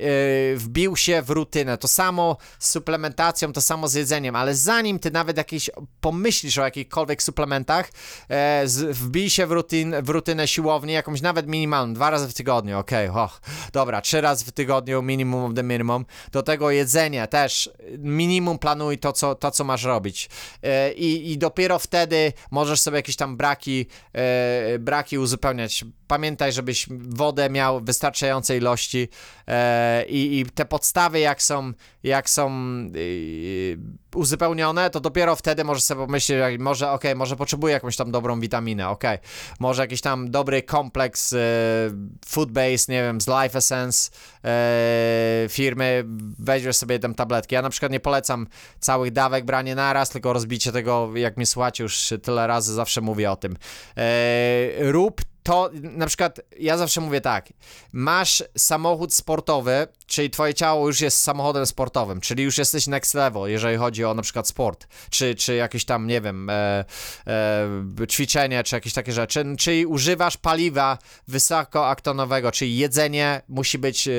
wbił 0.56 0.96
się 0.96 1.22
w 1.22 1.30
rutynę. 1.30 1.78
To 1.78 1.88
samo 1.88 2.38
z 2.60 2.72
suplementacją, 2.72 3.54
to 3.54 3.62
samo 3.62 3.88
z 3.88 3.94
jedzeniem, 3.94 4.36
ale 4.36 4.56
zanim 4.56 5.00
ty 5.00 5.12
nawet 5.12 5.38
jakieś 5.38 5.70
pomyślisz 6.02 6.58
o 6.58 6.64
jakichkolwiek 6.64 7.24
suplementach, 7.24 7.90
e, 8.30 8.68
z, 8.68 8.98
wbij 8.98 9.30
się 9.30 9.48
w, 9.48 9.52
rutyn, 9.52 9.96
w 10.02 10.10
rutynę 10.10 10.48
siłowni, 10.48 10.94
jakąś 10.94 11.22
nawet 11.22 11.48
minimalną, 11.48 11.94
dwa 11.94 12.10
razy 12.10 12.28
w 12.28 12.34
tygodniu, 12.34 12.80
okej, 12.80 13.10
och, 13.10 13.42
dobra, 13.74 14.02
trzy 14.02 14.22
razy 14.22 14.46
w 14.46 14.52
tygodniu, 14.52 15.02
minimum 15.02 15.44
of 15.44 15.54
the 15.56 15.64
minimum. 15.64 16.06
Do 16.32 16.44
tego 16.44 16.72
jedzenie 16.72 17.28
też, 17.28 17.70
minimum 17.98 18.60
planuj 18.60 18.98
to, 18.98 19.14
co, 19.14 19.36
to, 19.36 19.52
co 19.52 19.64
masz 19.64 19.84
robić. 19.84 20.16
E, 20.63 20.93
i, 20.93 21.32
I 21.32 21.38
dopiero 21.38 21.80
wtedy 21.80 22.34
możesz 22.51 22.82
sobie 22.82 22.97
jakieś 22.97 23.15
tam 23.15 23.38
braki, 23.38 23.86
e, 24.13 24.80
braki 24.80 25.18
uzupełniać. 25.18 25.86
Pamiętaj, 26.07 26.51
żebyś 26.51 26.88
wodę 26.89 27.49
miał 27.49 27.82
wystarczającej 27.82 28.57
ilości 28.57 29.09
e, 29.47 30.05
i, 30.05 30.39
i 30.39 30.45
te 30.45 30.65
podstawy 30.65 31.20
jak 31.20 31.43
są, 31.43 31.74
jak 32.03 32.30
są 32.30 32.51
uzupełnione, 34.15 34.89
to 34.89 34.99
dopiero 34.99 35.36
wtedy 35.36 35.63
możesz 35.63 35.84
sobie 35.84 36.05
pomyśleć, 36.05 36.59
może 36.59 36.91
okej, 36.91 37.15
może 37.15 37.36
potrzebuję 37.36 37.74
jakąś 37.74 37.95
tam 37.95 38.11
dobrą 38.11 38.39
witaminę, 38.39 38.89
okej, 38.89 39.18
może 39.59 39.82
jakiś 39.82 40.01
tam 40.01 40.32
dobry 40.32 40.63
kompleks 40.63 41.36
food 42.26 42.51
base, 42.51 42.91
nie 42.91 43.01
wiem, 43.01 43.22
z 43.22 43.28
Life 43.28 43.57
Essence 43.57 44.11
firmy, 45.49 46.03
weźmiesz 46.39 46.76
sobie 46.76 46.99
tam 46.99 47.15
tabletki. 47.15 47.55
Ja 47.55 47.61
na 47.61 47.70
przykład 47.70 47.91
nie 47.91 47.99
polecam 47.99 48.47
całych 48.80 49.11
dawek 49.11 49.45
branie 49.45 49.76
naraz, 49.76 50.07
tylko 50.10 50.34
rozbicie 50.34 50.72
tego, 50.72 51.12
jak 51.16 51.38
mnie 51.38 51.45
słuchacie 51.45 51.84
już 51.84 52.14
tyle 52.24 52.47
razy, 52.47 52.74
zawsze 52.74 53.01
mówię 53.01 53.32
o 53.32 53.36
tym. 53.36 53.58
E, 53.97 54.91
rób 54.91 55.22
to, 55.47 55.70
na 55.74 56.08
przykład, 56.08 56.39
ja 56.60 56.78
zawsze 56.78 57.01
mówię 57.01 57.22
tak, 57.22 57.49
masz 57.91 58.43
samochód 58.58 59.14
sportowy, 59.14 59.88
czyli 60.08 60.30
twoje 60.30 60.53
ciało 60.53 60.88
już 60.88 61.01
jest 61.01 61.22
samochodem 61.22 61.66
sportowym, 61.66 62.22
czyli 62.22 62.43
już 62.43 62.58
jesteś 62.58 62.88
next 62.88 63.14
level, 63.14 63.51
jeżeli 63.51 63.78
chodzi 63.78 64.05
o 64.05 64.14
na 64.14 64.22
przykład 64.22 64.47
sport, 64.47 64.88
czy, 65.10 65.36
czy 65.36 65.55
jakieś 65.55 65.86
tam, 65.86 66.08
nie 66.08 66.22
wiem, 66.22 66.49
e, 66.49 66.86
e, 67.28 68.08
ćwiczenie, 68.08 68.64
czy 68.64 68.76
jakieś 68.76 68.93
takie 68.93 69.12
rzeczy, 69.12 69.45
czyli 69.60 69.86
używasz 69.86 70.38
paliwa 70.38 70.97
wysokoaktonowego, 71.28 72.51
czyli 72.51 72.78
jedzenie 72.78 73.41
musi 73.47 73.78
być 73.78 74.08
e, 74.08 74.12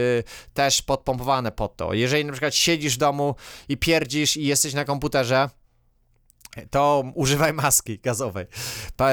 też 0.55 0.83
podpompowane 0.83 1.53
pod 1.53 1.77
to. 1.77 1.95
Jeżeli 1.95 2.25
na 2.25 2.33
przykład 2.33 2.55
siedzisz 2.55 2.95
w 2.95 2.99
domu 2.99 3.35
i 3.69 3.77
pierdzisz 3.77 4.37
i 4.37 4.47
jesteś 4.47 4.75
na 4.75 4.85
komputerze, 4.85 5.49
to 6.71 7.05
używaj 7.15 7.53
maski 7.53 7.99
gazowej. 7.99 8.47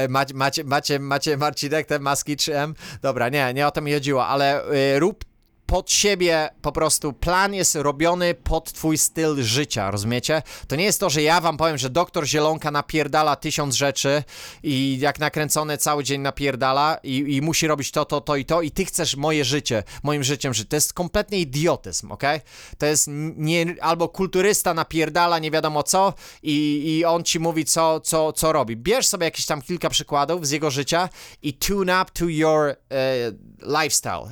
Macie, 0.10 0.34
macie, 0.34 0.64
macie, 0.64 1.00
macie 1.00 1.38
Marcinek 1.38 1.88
te 1.88 2.00
maski 2.00 2.36
3M? 2.36 2.74
Dobra, 3.02 3.30
nie, 3.30 3.54
nie 3.54 3.68
o 3.68 3.72
to 3.72 3.82
mi 3.82 3.94
chodziło, 3.94 4.28
ale 4.28 4.72
y, 4.96 5.00
rób 5.00 5.35
pod 5.66 5.92
siebie 5.92 6.50
po 6.62 6.72
prostu 6.72 7.14
plan 7.14 7.54
jest 7.54 7.76
robiony 7.76 8.34
pod 8.34 8.74
twój 8.74 8.98
styl 8.98 9.44
życia, 9.44 9.92
rozumiecie? 9.92 10.42
To 10.68 10.76
nie 10.76 10.84
jest 10.84 11.00
to, 11.00 11.10
że 11.10 11.22
ja 11.22 11.42
wam 11.42 11.58
powiem, 11.58 11.78
że 11.78 11.90
doktor 11.90 12.26
Zielonka 12.26 12.72
napierdala 12.72 13.36
tysiąc 13.36 13.76
rzeczy 13.76 14.24
i 14.64 14.98
jak 15.00 15.20
nakręcony 15.20 15.78
cały 15.78 16.04
dzień 16.04 16.22
napierdala 16.22 16.98
i, 17.04 17.36
i 17.36 17.42
musi 17.42 17.68
robić 17.68 17.92
to, 17.92 18.06
to, 18.06 18.22
to 18.22 18.36
i 18.36 18.46
to 18.46 18.62
i 18.62 18.72
ty 18.72 18.86
chcesz 18.86 19.16
moje 19.16 19.46
życie, 19.46 19.84
moim 20.04 20.24
życiem 20.24 20.54
żyć. 20.54 20.70
To 20.70 20.76
jest 20.76 20.94
kompletnie 20.94 21.40
idiotyzm, 21.40 22.12
ok? 22.12 22.24
To 22.78 22.86
jest 22.86 23.08
nie, 23.36 23.76
albo 23.82 24.10
kulturysta 24.10 24.74
napierdala 24.74 25.40
nie 25.40 25.52
wiadomo 25.52 25.84
co 25.84 26.14
i, 26.44 26.84
i 26.86 27.06
on 27.06 27.24
ci 27.24 27.40
mówi 27.40 27.66
co, 27.66 28.00
co, 28.00 28.34
co 28.34 28.54
robi. 28.54 28.78
Bierz 28.78 29.08
sobie 29.08 29.26
jakieś 29.26 29.46
tam 29.46 29.62
kilka 29.62 29.90
przykładów 29.90 30.48
z 30.48 30.52
jego 30.52 30.72
życia 30.72 31.10
i 31.42 31.54
tune 31.54 32.02
up 32.02 32.12
to 32.14 32.26
your 32.26 32.62
e, 32.70 32.76
lifestyle. 33.62 34.30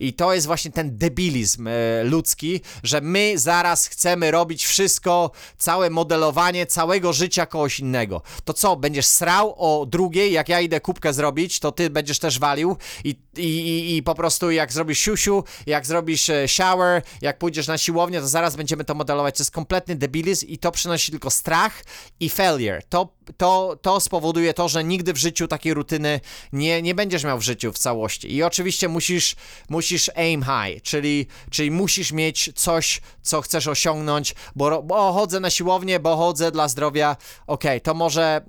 I 0.00 0.12
to 0.12 0.34
jest 0.34 0.46
właśnie 0.46 0.65
ten 0.72 0.98
debilizm 0.98 1.68
e, 1.68 1.72
ludzki, 2.04 2.60
że 2.82 3.00
my 3.00 3.38
zaraz 3.38 3.86
chcemy 3.86 4.30
robić 4.30 4.66
wszystko, 4.66 5.30
całe 5.58 5.90
modelowanie 5.90 6.66
całego 6.66 7.12
życia 7.12 7.46
kogoś 7.46 7.80
innego. 7.80 8.22
To 8.44 8.52
co, 8.52 8.76
będziesz 8.76 9.06
srał 9.06 9.54
o 9.58 9.86
drugiej, 9.86 10.32
jak 10.32 10.48
ja 10.48 10.60
idę 10.60 10.80
kubkę 10.80 11.12
zrobić, 11.12 11.60
to 11.60 11.72
ty 11.72 11.90
będziesz 11.90 12.18
też 12.18 12.38
walił 12.38 12.76
i, 13.04 13.16
i, 13.36 13.42
i, 13.42 13.96
i 13.96 14.02
po 14.02 14.14
prostu 14.14 14.50
jak 14.50 14.72
zrobisz 14.72 14.98
siusiu, 14.98 15.44
jak 15.66 15.86
zrobisz 15.86 16.30
e, 16.30 16.48
shower, 16.48 17.02
jak 17.20 17.38
pójdziesz 17.38 17.66
na 17.66 17.78
siłownię, 17.78 18.20
to 18.20 18.28
zaraz 18.28 18.56
będziemy 18.56 18.84
to 18.84 18.94
modelować. 18.94 19.36
To 19.36 19.42
jest 19.42 19.50
kompletny 19.50 19.96
debilizm 19.96 20.46
i 20.46 20.58
to 20.58 20.72
przynosi 20.72 21.10
tylko 21.10 21.30
strach 21.30 21.84
i 22.20 22.28
failure. 22.28 22.82
To, 22.88 23.15
to, 23.36 23.78
to 23.82 24.00
spowoduje 24.00 24.54
to, 24.54 24.68
że 24.68 24.84
nigdy 24.84 25.12
w 25.12 25.16
życiu 25.16 25.48
takiej 25.48 25.74
rutyny 25.74 26.20
nie, 26.52 26.82
nie 26.82 26.94
będziesz 26.94 27.24
miał 27.24 27.38
w 27.38 27.42
życiu 27.42 27.72
w 27.72 27.78
całości. 27.78 28.34
I 28.34 28.42
oczywiście 28.42 28.88
musisz, 28.88 29.36
musisz 29.68 30.10
aim 30.16 30.42
high, 30.42 30.82
czyli, 30.82 31.26
czyli 31.50 31.70
musisz 31.70 32.12
mieć 32.12 32.50
coś, 32.54 33.00
co 33.22 33.40
chcesz 33.40 33.66
osiągnąć, 33.66 34.34
bo, 34.56 34.82
bo 34.82 35.12
chodzę 35.12 35.40
na 35.40 35.50
siłownię, 35.50 36.00
bo 36.00 36.16
chodzę 36.16 36.50
dla 36.50 36.68
zdrowia, 36.68 37.16
okej, 37.46 37.80
to 37.80 37.94
może 37.94 38.40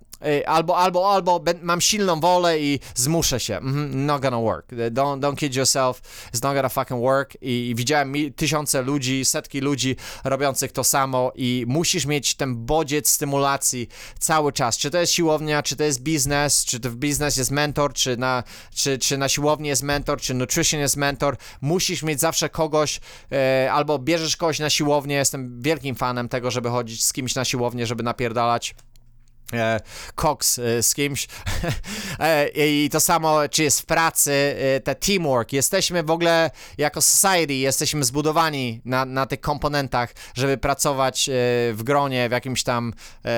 albo, 0.45 0.78
albo, 0.78 1.11
albo 1.11 1.43
mam 1.61 1.82
silną 1.82 2.20
wolę 2.20 2.59
i 2.59 2.80
zmuszę 2.95 3.39
się. 3.39 3.57
Mhm, 3.57 4.05
not 4.05 4.22
gonna 4.22 4.41
work. 4.41 4.72
Don't, 4.72 5.20
don't 5.20 5.36
kid 5.36 5.55
yourself. 5.55 6.01
It's 6.34 6.43
not 6.43 6.55
gonna 6.55 6.70
fucking 6.70 7.01
work. 7.01 7.38
I, 7.41 7.70
i 7.70 7.76
widziałem 7.76 8.13
tysiące 8.36 8.82
ludzi, 8.82 9.26
setki 9.26 9.59
ludzi 9.59 9.95
robiących 10.24 10.72
to 10.72 10.84
samo 10.84 11.32
i 11.36 11.65
musisz 11.68 12.05
mieć 12.05 12.36
ten 12.36 12.65
bodziec 12.65 13.09
stymulacji 13.09 13.88
cały 14.20 14.53
czas. 14.53 14.78
Czy 14.78 14.89
to 14.89 14.97
jest 14.97 15.13
siłownia, 15.13 15.63
czy 15.63 15.76
to 15.76 15.84
jest 15.84 16.01
biznes, 16.01 16.65
czy 16.65 16.80
to 16.80 16.89
w 16.89 16.95
biznes 16.95 17.38
jest 17.38 17.51
mentor, 17.51 17.93
czy 17.93 18.18
na, 18.18 18.43
czy, 18.76 18.97
czy 18.97 19.18
na 19.18 19.30
siłowni 19.30 19.68
jest 19.70 19.84
mentor, 19.84 20.22
czy 20.22 20.34
nutrition 20.34 20.80
jest 20.80 20.97
mentor. 20.97 21.38
Musisz 21.61 22.03
mieć 22.03 22.20
zawsze 22.20 22.49
kogoś, 22.49 22.99
e, 23.32 23.70
albo 23.74 23.99
bierzesz 23.99 24.38
kogoś 24.38 24.59
na 24.59 24.70
siłownię. 24.70 25.15
Jestem 25.15 25.61
wielkim 25.61 25.95
fanem 25.95 26.30
tego, 26.30 26.51
żeby 26.51 26.70
chodzić 26.70 27.05
z 27.05 27.13
kimś 27.13 27.36
na 27.36 27.45
siłownię, 27.45 27.88
żeby 27.88 28.03
napierdalać 28.03 28.76
e, 29.53 29.79
koks 30.15 30.59
e, 30.59 30.83
z 30.83 30.93
kimś. 30.93 31.27
E, 32.19 32.49
i 32.55 32.89
to 32.89 32.99
samo, 32.99 33.49
czy 33.49 33.63
jest 33.63 33.81
w 33.81 33.85
pracy, 33.85 34.55
e, 34.75 34.79
te 34.79 34.95
teamwork, 34.95 35.53
jesteśmy 35.53 36.03
w 36.03 36.11
ogóle 36.11 36.51
jako 36.77 37.01
society, 37.01 37.53
jesteśmy 37.53 38.03
zbudowani 38.03 38.81
na, 38.85 39.05
na 39.05 39.25
tych 39.25 39.41
komponentach, 39.41 40.13
żeby 40.33 40.57
pracować 40.57 41.29
e, 41.29 41.33
w 41.73 41.79
gronie, 41.83 42.29
w 42.29 42.31
jakimś 42.31 42.63
tam 42.63 42.93
e, 43.25 43.29
e, 43.29 43.31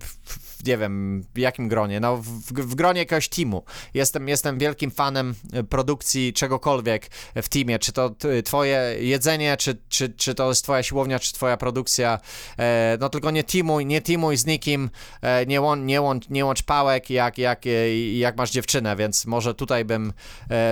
w- 0.00 0.51
nie 0.66 0.78
wiem, 0.78 1.24
w 1.34 1.38
jakim 1.38 1.68
gronie, 1.68 2.00
no 2.00 2.16
w, 2.16 2.28
w 2.52 2.74
gronie 2.74 3.00
jakiegoś 3.00 3.28
teamu. 3.28 3.64
Jestem, 3.94 4.28
jestem 4.28 4.58
wielkim 4.58 4.90
fanem 4.90 5.34
produkcji 5.68 6.32
czegokolwiek 6.32 7.10
w 7.36 7.48
teamie, 7.48 7.78
czy 7.78 7.92
to 7.92 8.14
twoje 8.44 8.96
jedzenie, 9.00 9.56
czy, 9.56 9.78
czy, 9.88 10.08
czy 10.08 10.34
to 10.34 10.48
jest 10.48 10.64
twoja 10.64 10.82
siłownia, 10.82 11.18
czy 11.18 11.32
twoja 11.32 11.56
produkcja, 11.56 12.18
e, 12.58 12.96
no 13.00 13.08
tylko 13.08 13.30
nie 13.30 13.44
teamuj, 13.44 13.86
nie 13.86 14.00
teamuj 14.00 14.36
z 14.36 14.46
nikim, 14.46 14.90
e, 15.22 15.46
nie, 15.46 15.60
łą, 15.60 15.76
nie, 15.76 16.00
łącz, 16.00 16.28
nie 16.28 16.44
łącz 16.44 16.62
pałek, 16.62 17.10
jak, 17.10 17.38
jak, 17.38 17.66
e, 17.66 17.98
jak 18.12 18.36
masz 18.36 18.50
dziewczynę, 18.50 18.96
więc 18.96 19.26
może 19.26 19.54
tutaj 19.54 19.84
bym 19.84 20.12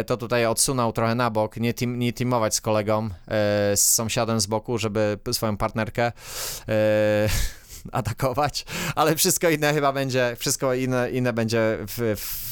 to 0.07 0.16
tutaj 0.16 0.47
odsunął 0.47 0.93
trochę 0.93 1.14
na 1.14 1.30
bok, 1.30 1.57
nie, 1.57 1.74
team, 1.74 1.99
nie 1.99 2.12
teamować 2.12 2.55
z 2.55 2.61
kolegą, 2.61 3.09
z 3.74 3.80
sąsiadem 3.80 4.41
z 4.41 4.47
boku, 4.47 4.78
żeby 4.78 5.18
swoją 5.32 5.57
partnerkę 5.57 6.12
atakować, 7.93 8.64
ale 8.95 9.16
wszystko 9.16 9.51
inne 9.51 9.74
chyba 9.74 9.93
będzie, 9.93 10.37
wszystko 10.39 10.74
inne, 10.74 11.11
inne 11.11 11.33
będzie 11.33 11.78
w, 11.81 12.16
w, 12.16 12.51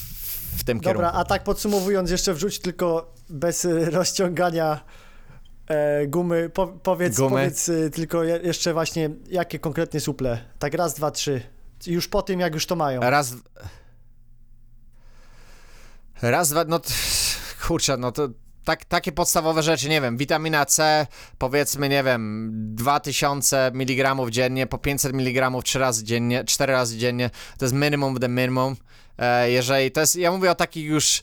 w 0.59 0.65
tym 0.65 0.79
Dobra, 0.79 0.93
kierunku. 0.93 1.19
a 1.19 1.25
tak 1.25 1.45
podsumowując, 1.45 2.11
jeszcze 2.11 2.35
wrzuć 2.35 2.59
tylko 2.59 3.15
bez 3.29 3.65
y, 3.65 3.91
rozciągania 3.91 4.85
e, 5.67 6.07
gumy. 6.07 6.51
Po, 6.51 6.67
powiedz, 6.67 7.17
Gumy. 7.17 7.31
powiedz 7.31 7.69
y, 7.69 7.91
tylko 7.91 8.25
je, 8.25 8.41
jeszcze 8.43 8.73
właśnie, 8.73 9.11
jakie 9.31 9.59
konkretnie 9.59 10.01
suple. 10.01 10.45
Tak 10.59 10.75
raz, 10.75 10.95
dwa, 10.95 11.11
trzy. 11.11 11.41
Już 11.87 12.09
po 12.09 12.23
tym, 12.23 12.41
jak 12.41 12.55
już 12.55 12.67
to 12.67 12.77
mają. 12.77 13.01
Raz. 13.01 13.35
Raz, 16.23 16.51
dwa, 16.51 16.65
no 16.65 16.81
kurczę, 17.67 17.97
no 17.97 18.13
to 18.13 18.29
tak, 18.69 18.85
takie 18.85 19.13
podstawowe 19.13 19.63
rzeczy, 19.63 19.89
nie 19.89 20.01
wiem, 20.01 20.17
witamina 20.17 20.67
C, 20.67 21.07
powiedzmy, 21.39 21.89
nie 21.89 22.03
wiem, 22.03 22.51
2000 22.75 23.71
mg 23.75 24.17
dziennie, 24.31 24.67
po 24.67 24.79
500 24.79 25.13
mg 25.15 25.51
3 25.65 25.79
razy 25.79 26.05
dziennie, 26.05 26.45
4 26.45 26.73
razy 26.73 26.99
dziennie, 26.99 27.31
to 27.59 27.65
jest 27.65 27.75
minimum 27.75 28.19
the 28.19 28.29
minimum. 28.29 28.77
E, 29.19 29.51
jeżeli 29.51 29.91
to 29.91 30.01
jest, 30.01 30.17
ja 30.17 30.33
mówię 30.33 30.51
o 30.51 30.55
takich 30.55 30.85
już 30.85 31.23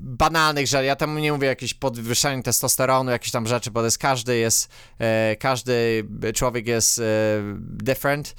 banalnych 0.00 0.66
rzeczach, 0.66 0.84
ja 0.84 0.96
tam 0.96 1.18
nie 1.18 1.32
mówię 1.32 1.48
o 1.48 1.50
jakimś 1.50 1.74
podwyższaniu 1.74 2.42
testosteronu, 2.42 3.10
jakieś 3.10 3.30
tam 3.30 3.46
rzeczy, 3.46 3.70
bo 3.70 3.80
to 3.80 3.84
jest 3.84 3.98
każdy 3.98 4.36
jest, 4.36 4.70
e, 4.98 5.36
każdy 5.36 6.04
człowiek 6.34 6.66
jest 6.66 6.98
e, 6.98 7.02
different. 7.60 8.34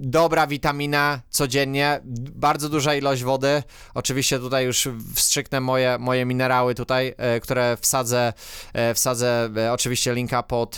Dobra 0.00 0.46
witamina 0.46 1.20
codziennie, 1.30 2.00
bardzo 2.34 2.68
duża 2.68 2.94
ilość 2.94 3.22
wody. 3.22 3.62
Oczywiście 3.94 4.38
tutaj 4.38 4.64
już 4.64 4.88
wstrzyknę 5.14 5.60
moje, 5.60 5.96
moje 5.98 6.24
minerały 6.24 6.74
tutaj, 6.74 7.14
e, 7.16 7.40
które 7.40 7.76
wsadzę, 7.80 8.32
e, 8.72 8.94
wsadzę 8.94 9.50
e, 9.56 9.72
oczywiście 9.72 10.14
linka 10.14 10.42
pod, 10.42 10.76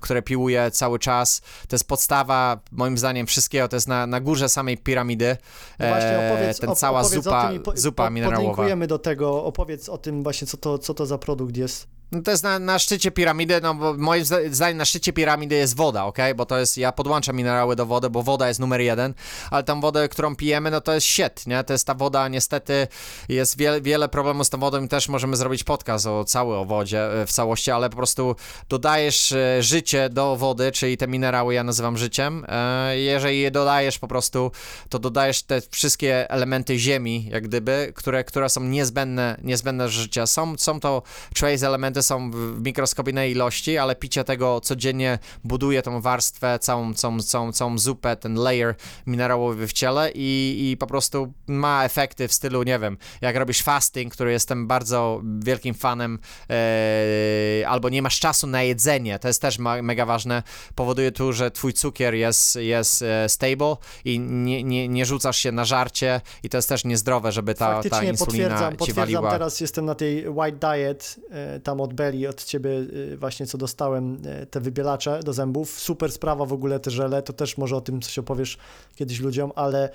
które 0.00 0.22
piłuję 0.22 0.70
cały 0.70 0.98
czas. 0.98 1.40
To 1.68 1.74
jest 1.76 1.88
podstawa, 1.88 2.60
moim 2.72 2.98
zdaniem, 2.98 3.26
wszystkiego. 3.26 3.68
To 3.68 3.76
jest 3.76 3.88
na, 3.88 4.06
na 4.06 4.20
górze 4.20 4.48
samej 4.48 4.78
piramidy. 4.78 5.36
No 5.78 5.88
Właśnie 5.88 6.30
opowiedz, 6.30 6.58
ten 6.58 6.76
cała 6.76 7.00
opowiedz 7.00 7.24
zupa, 7.24 7.50
po, 7.64 7.72
zupa 7.76 8.10
minerałowa. 8.10 8.48
Podlinkujemy 8.48 8.86
do 8.86 8.98
tego, 8.98 9.44
opowiedz 9.44 9.88
o 9.88 9.98
tym 9.98 10.22
właśnie, 10.22 10.46
co 10.46 10.56
to, 10.56 10.78
co 10.78 10.94
to 10.94 11.06
za 11.06 11.18
produkt 11.18 11.56
jest. 11.56 11.93
No 12.12 12.22
to 12.22 12.30
jest 12.30 12.42
na, 12.42 12.58
na 12.58 12.78
szczycie 12.78 13.10
piramidy, 13.10 13.60
no 13.62 13.74
bo 13.74 13.94
moim 13.94 14.24
zda- 14.24 14.50
zdaniem 14.50 14.76
na 14.78 14.84
szczycie 14.84 15.12
piramidy 15.12 15.54
jest 15.54 15.76
woda, 15.76 16.04
ok? 16.04 16.18
Bo 16.36 16.46
to 16.46 16.58
jest, 16.58 16.78
ja 16.78 16.92
podłączam 16.92 17.36
minerały 17.36 17.76
do 17.76 17.86
wody, 17.86 18.10
bo 18.10 18.22
woda 18.22 18.48
jest 18.48 18.60
numer 18.60 18.80
jeden, 18.80 19.14
ale 19.50 19.62
tą 19.62 19.80
wodę, 19.80 20.08
którą 20.08 20.36
pijemy, 20.36 20.70
no 20.70 20.80
to 20.80 20.94
jest 20.94 21.06
shit, 21.06 21.46
nie? 21.46 21.64
To 21.64 21.72
jest 21.72 21.86
ta 21.86 21.94
woda, 21.94 22.28
niestety 22.28 22.88
jest 23.28 23.58
wiele, 23.58 23.80
wiele 23.80 24.08
problemów 24.08 24.46
z 24.46 24.50
tą 24.50 24.58
wodą 24.58 24.84
i 24.84 24.88
też 24.88 25.08
możemy 25.08 25.36
zrobić 25.36 25.64
podcast 25.64 26.06
o 26.06 26.24
cały 26.24 26.56
o 26.56 26.64
wodzie 26.64 27.22
e, 27.22 27.26
w 27.26 27.32
całości, 27.32 27.70
ale 27.70 27.90
po 27.90 27.96
prostu 27.96 28.36
dodajesz 28.68 29.32
e, 29.32 29.62
życie 29.62 30.08
do 30.08 30.36
wody, 30.36 30.72
czyli 30.72 30.96
te 30.96 31.08
minerały 31.08 31.54
ja 31.54 31.64
nazywam 31.64 31.98
życiem. 31.98 32.44
E, 32.48 32.98
Jeżeli 32.98 33.40
je 33.40 33.50
dodajesz 33.50 33.98
po 33.98 34.08
prostu, 34.08 34.50
to 34.88 34.98
dodajesz 34.98 35.42
te 35.42 35.60
wszystkie 35.70 36.30
elementy 36.30 36.78
ziemi, 36.78 37.28
jak 37.30 37.44
gdyby, 37.44 37.92
które, 37.94 38.24
które 38.24 38.48
są 38.48 38.60
niezbędne, 38.60 39.36
niezbędne 39.42 39.84
do 39.84 39.90
życia. 39.90 40.26
Są, 40.26 40.58
są 40.58 40.80
to 40.80 41.02
trace 41.34 41.66
elementy, 41.66 41.93
są 42.02 42.30
w 42.30 42.62
mikroskopijnej 42.64 43.32
ilości, 43.32 43.78
ale 43.78 43.96
picie 43.96 44.24
tego 44.24 44.60
codziennie 44.60 45.18
buduje 45.44 45.82
tą 45.82 46.00
warstwę, 46.00 46.58
całą, 46.58 46.94
całą, 46.94 47.22
całą, 47.22 47.52
całą 47.52 47.78
zupę, 47.78 48.16
ten 48.16 48.34
layer 48.34 48.74
minerałowy 49.06 49.66
w 49.66 49.72
ciele 49.72 50.10
i, 50.14 50.58
i 50.70 50.76
po 50.76 50.86
prostu 50.86 51.32
ma 51.46 51.84
efekty 51.84 52.28
w 52.28 52.32
stylu, 52.32 52.62
nie 52.62 52.78
wiem, 52.78 52.98
jak 53.20 53.36
robisz 53.36 53.62
fasting, 53.62 54.12
który 54.12 54.32
jestem 54.32 54.66
bardzo 54.66 55.22
wielkim 55.38 55.74
fanem, 55.74 56.18
e, 56.50 57.68
albo 57.68 57.88
nie 57.88 58.02
masz 58.02 58.20
czasu 58.20 58.46
na 58.46 58.62
jedzenie, 58.62 59.18
to 59.18 59.28
jest 59.28 59.42
też 59.42 59.58
mega 59.58 60.06
ważne, 60.06 60.42
powoduje 60.74 61.12
tu, 61.12 61.32
że 61.32 61.50
twój 61.50 61.72
cukier 61.72 62.14
jest, 62.14 62.56
jest 62.56 63.02
e, 63.02 63.28
stable 63.28 63.76
i 64.04 64.20
nie, 64.20 64.64
nie, 64.64 64.88
nie 64.88 65.06
rzucasz 65.06 65.36
się 65.36 65.52
na 65.52 65.64
żarcie 65.64 66.20
i 66.42 66.48
to 66.48 66.58
jest 66.58 66.68
też 66.68 66.84
niezdrowe, 66.84 67.32
żeby 67.32 67.54
ta, 67.54 67.82
ta 67.82 68.02
insulina 68.02 68.16
potwierdzam, 68.16 68.72
ci 68.72 68.78
potwierdzam 68.78 69.04
waliła. 69.04 69.30
teraz 69.30 69.60
jestem 69.60 69.84
na 69.84 69.94
tej 69.94 70.28
White 70.28 70.58
Diet, 70.58 71.20
e, 71.30 71.60
tam 71.60 71.80
od 71.84 71.94
Belly, 71.94 72.28
od 72.28 72.44
ciebie 72.44 72.70
e, 73.12 73.16
właśnie 73.16 73.46
co 73.46 73.58
dostałem, 73.58 74.22
e, 74.26 74.46
te 74.46 74.60
wybielacze 74.60 75.20
do 75.22 75.32
zębów. 75.32 75.80
Super 75.80 76.12
sprawa 76.12 76.46
w 76.46 76.52
ogóle 76.52 76.80
te 76.80 76.90
żele, 76.90 77.22
to 77.22 77.32
też 77.32 77.58
może 77.58 77.76
o 77.76 77.80
tym 77.80 78.00
coś 78.00 78.18
opowiesz 78.18 78.58
kiedyś 78.96 79.20
ludziom, 79.20 79.52
ale 79.54 79.90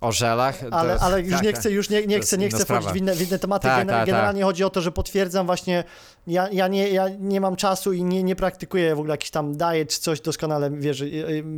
O 0.00 0.12
żelach? 0.12 0.60
Ale, 0.70 0.98
ale 1.00 1.20
już 1.20 1.32
tak, 1.32 1.42
nie 1.42 1.52
tak. 1.52 1.60
chcę, 1.60 1.70
już 1.70 1.90
nie, 1.90 2.06
nie 2.06 2.20
chcę, 2.20 2.38
nie 2.38 2.48
chcę 2.48 2.64
wchodzić 2.64 2.90
w 2.92 2.96
inne, 2.96 3.14
w 3.14 3.28
inne 3.28 3.38
tematy. 3.38 3.68
Tak, 3.68 3.86
Gener- 3.86 3.90
tak, 3.90 4.06
Generalnie 4.06 4.42
chodzi 4.42 4.64
o 4.64 4.70
to, 4.70 4.80
że 4.80 4.92
potwierdzam 4.92 5.46
właśnie, 5.46 5.84
ja, 6.26 6.48
ja, 6.52 6.68
nie, 6.68 6.88
ja 6.88 7.08
nie 7.20 7.40
mam 7.40 7.56
czasu 7.56 7.92
i 7.92 8.04
nie, 8.04 8.22
nie 8.22 8.36
praktykuję 8.36 8.94
w 8.94 8.98
ogóle 8.98 9.12
jakiś 9.12 9.30
tam 9.30 9.56
diet 9.56 9.90
czy 9.90 10.00
coś, 10.00 10.20
doskonale 10.20 10.70
wiesz, 10.70 11.00
y, 11.00 11.04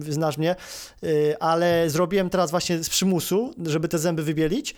y, 0.09 0.13
znasz 0.13 0.39
mnie, 0.39 0.57
y, 1.05 1.37
ale 1.41 1.91
zrobiłem 1.91 2.31
teraz 2.31 2.51
właśnie 2.51 2.85
z 2.85 2.89
przymusu, 2.89 3.55
żeby 3.67 3.89
te 3.89 3.99
zęby 3.99 4.23
wybielić. 4.23 4.75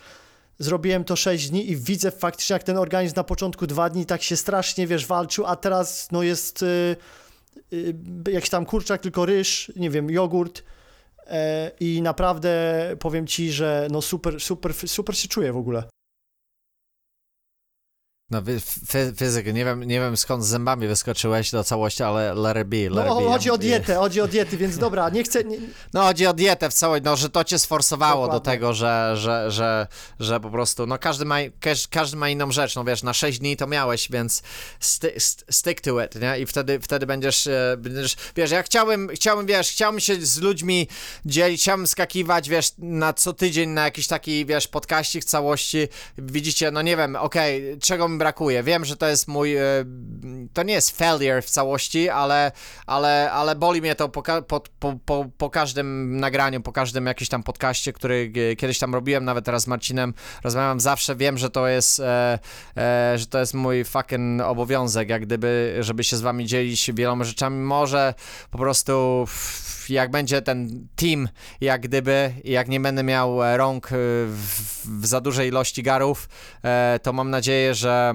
Zrobiłem 0.59 1.05
to 1.05 1.17
6 1.17 1.51
dni 1.51 1.71
i 1.71 1.77
widzę 1.77 2.11
faktycznie, 2.11 2.55
jak 2.55 2.63
ten 2.63 2.77
organizm 2.77 3.17
na 3.17 3.25
początku 3.25 3.67
dwa 3.67 3.91
dni 3.91 4.07
tak 4.07 4.23
się 4.23 4.37
strasznie, 4.37 4.87
wiesz, 4.87 5.07
walczył, 5.07 5.47
a 5.47 5.57
teraz 5.57 6.09
no 6.13 6.23
jest 6.23 6.63
y, 6.63 6.97
y, 7.73 7.95
jakiś 8.33 8.51
tam 8.51 8.67
kurczak, 8.67 9.01
tylko 9.01 9.27
ryż, 9.27 9.73
nie 9.77 9.91
wiem, 9.91 10.11
jogurt, 10.11 10.63
E, 11.29 11.71
I 11.81 12.03
naprawdę 12.03 12.83
powiem 12.99 13.27
ci, 13.27 13.53
że 13.53 13.89
no 13.91 14.03
super, 14.03 14.41
super, 14.41 14.75
super 14.75 15.19
się 15.19 15.29
czuję 15.29 15.53
w 15.53 15.57
ogóle. 15.57 15.83
No, 18.31 18.43
fy, 18.89 19.13
fizyk, 19.17 19.47
nie 19.55 19.65
wiem, 19.65 19.85
nie 19.85 20.01
wiem 20.01 20.17
skąd 20.17 20.45
z 20.45 20.49
zębami 20.49 20.87
wyskoczyłeś 20.89 21.51
do 21.51 21.65
całości, 21.65 22.03
ale 22.03 22.35
let 22.35 22.57
it 22.57 22.69
be, 22.69 22.77
let 22.77 23.07
No 23.07 23.21
it 23.21 23.25
be. 23.27 23.33
chodzi 23.33 23.51
o 23.51 23.59
dietę, 23.59 23.95
chodzi 23.95 24.21
o 24.21 24.29
diety, 24.29 24.57
więc 24.57 24.79
dobra, 24.79 25.09
nie 25.11 25.25
chcę. 25.25 25.45
Nie, 25.45 25.57
No 25.95 26.03
chodzi 26.03 26.27
o 26.27 26.33
dietę 26.35 26.71
w 26.71 26.75
całej, 26.75 27.03
no 27.03 27.17
że 27.17 27.31
to 27.31 27.45
cię 27.45 27.59
sforsowało 27.59 28.27
do 28.27 28.33
Dokładnie. 28.33 28.53
tego, 28.53 28.75
że, 28.75 29.13
że, 29.17 29.51
że, 29.51 29.87
że 30.21 30.41
po 30.41 30.51
prostu, 30.51 30.87
no 30.87 30.99
każdy 30.99 31.25
ma, 31.25 31.37
każ, 31.61 31.89
każdy 31.89 32.17
ma 32.17 32.29
inną 32.29 32.53
rzecz, 32.53 32.75
no 32.77 32.85
wiesz, 32.85 33.03
na 33.03 33.15
6 33.15 33.39
dni 33.39 33.57
to 33.57 33.67
miałeś, 33.67 34.11
więc 34.11 34.43
sti, 34.81 35.07
st- 35.17 35.45
stick 35.51 35.81
to 35.81 36.05
it, 36.05 36.15
nie? 36.21 36.39
I 36.41 36.47
wtedy, 36.47 36.81
wtedy 36.81 37.07
będziesz, 37.07 37.47
e, 37.47 37.77
będziesz, 37.79 38.17
wiesz, 38.37 38.51
ja 38.51 38.63
chciałem, 38.63 39.09
chciałem, 39.09 39.47
wiesz, 39.47 39.71
chciałem 39.71 40.01
się 40.01 40.27
z 40.27 40.39
ludźmi 40.41 40.89
dzielić, 41.27 41.61
chciałem 41.63 41.87
skakiwać, 41.87 42.49
wiesz, 42.49 42.73
na 42.79 43.13
co 43.13 43.33
tydzień 43.33 43.71
na 43.71 43.85
jakiś 43.85 44.07
taki, 44.07 44.47
wiesz, 44.47 44.69
podkaścik 44.69 45.25
całości, 45.25 45.89
widzicie, 46.19 46.71
no 46.71 46.83
nie 46.83 46.97
wiem, 46.97 47.17
okej, 47.17 47.79
czego 47.83 48.18
brakuje, 48.19 48.63
wiem, 48.63 48.85
że 48.85 48.97
to 48.97 49.09
jest 49.09 49.29
mój, 49.29 49.57
e, 49.57 49.63
to 50.53 50.63
nie 50.63 50.75
jest 50.75 50.97
failure 50.99 51.43
w 51.43 51.51
całości, 51.51 52.09
ale, 52.09 52.53
ale, 52.87 53.31
ale 53.33 53.57
boli 53.57 53.81
mnie 53.81 53.95
to 53.95 54.09
po, 54.09 54.23
po, 54.43 54.61
po, 55.05 55.27
po, 55.39 55.51
każdym 55.51 56.17
nagraniu, 56.21 56.61
po 56.61 56.73
każdym 56.73 57.07
jakimś 57.07 57.29
tam 57.29 57.43
podcaście, 57.43 57.93
który 57.93 58.33
e, 58.53 58.57
kiedyś 58.57 58.79
tam 58.79 58.95
robiłem, 58.95 59.25
nawet 59.25 59.45
teraz 59.45 59.63
z 59.63 59.67
Marcinem 59.67 60.15
rozmawiam 60.45 60.81
zawsze, 60.81 61.17
wiem, 61.17 61.39
że 61.39 61.51
to 61.51 61.69
jest, 61.69 62.01
e, 62.01 62.39
że 63.17 63.27
to 63.27 63.39
jest 63.39 63.55
mój 63.55 63.85
fucking 63.85 64.43
obowiązek, 64.43 65.09
jak 65.09 65.23
gdyby, 65.23 65.77
żeby 65.81 66.05
się 66.05 66.17
z 66.17 66.21
wami 66.21 66.47
dzielić 66.47 66.91
wieloma 66.95 67.25
rzeczami, 67.25 67.57
może 67.57 68.15
po 68.51 68.59
prostu 68.59 69.27
jak 69.89 70.11
będzie 70.11 70.43
ten 70.43 70.89
team, 70.97 71.29
jak 71.61 71.81
gdyby, 71.81 72.35
jak 72.45 72.69
nie 72.69 72.81
będę 72.81 73.03
miał 73.03 73.57
rąk 73.57 73.89
w, 73.89 74.83
w 75.01 75.07
za 75.07 75.21
dużej 75.21 75.49
ilości 75.49 75.83
garów, 75.83 76.29
to 77.03 77.13
mam 77.13 77.31
nadzieję, 77.31 77.75
że, 77.75 78.08
e, 78.11 78.15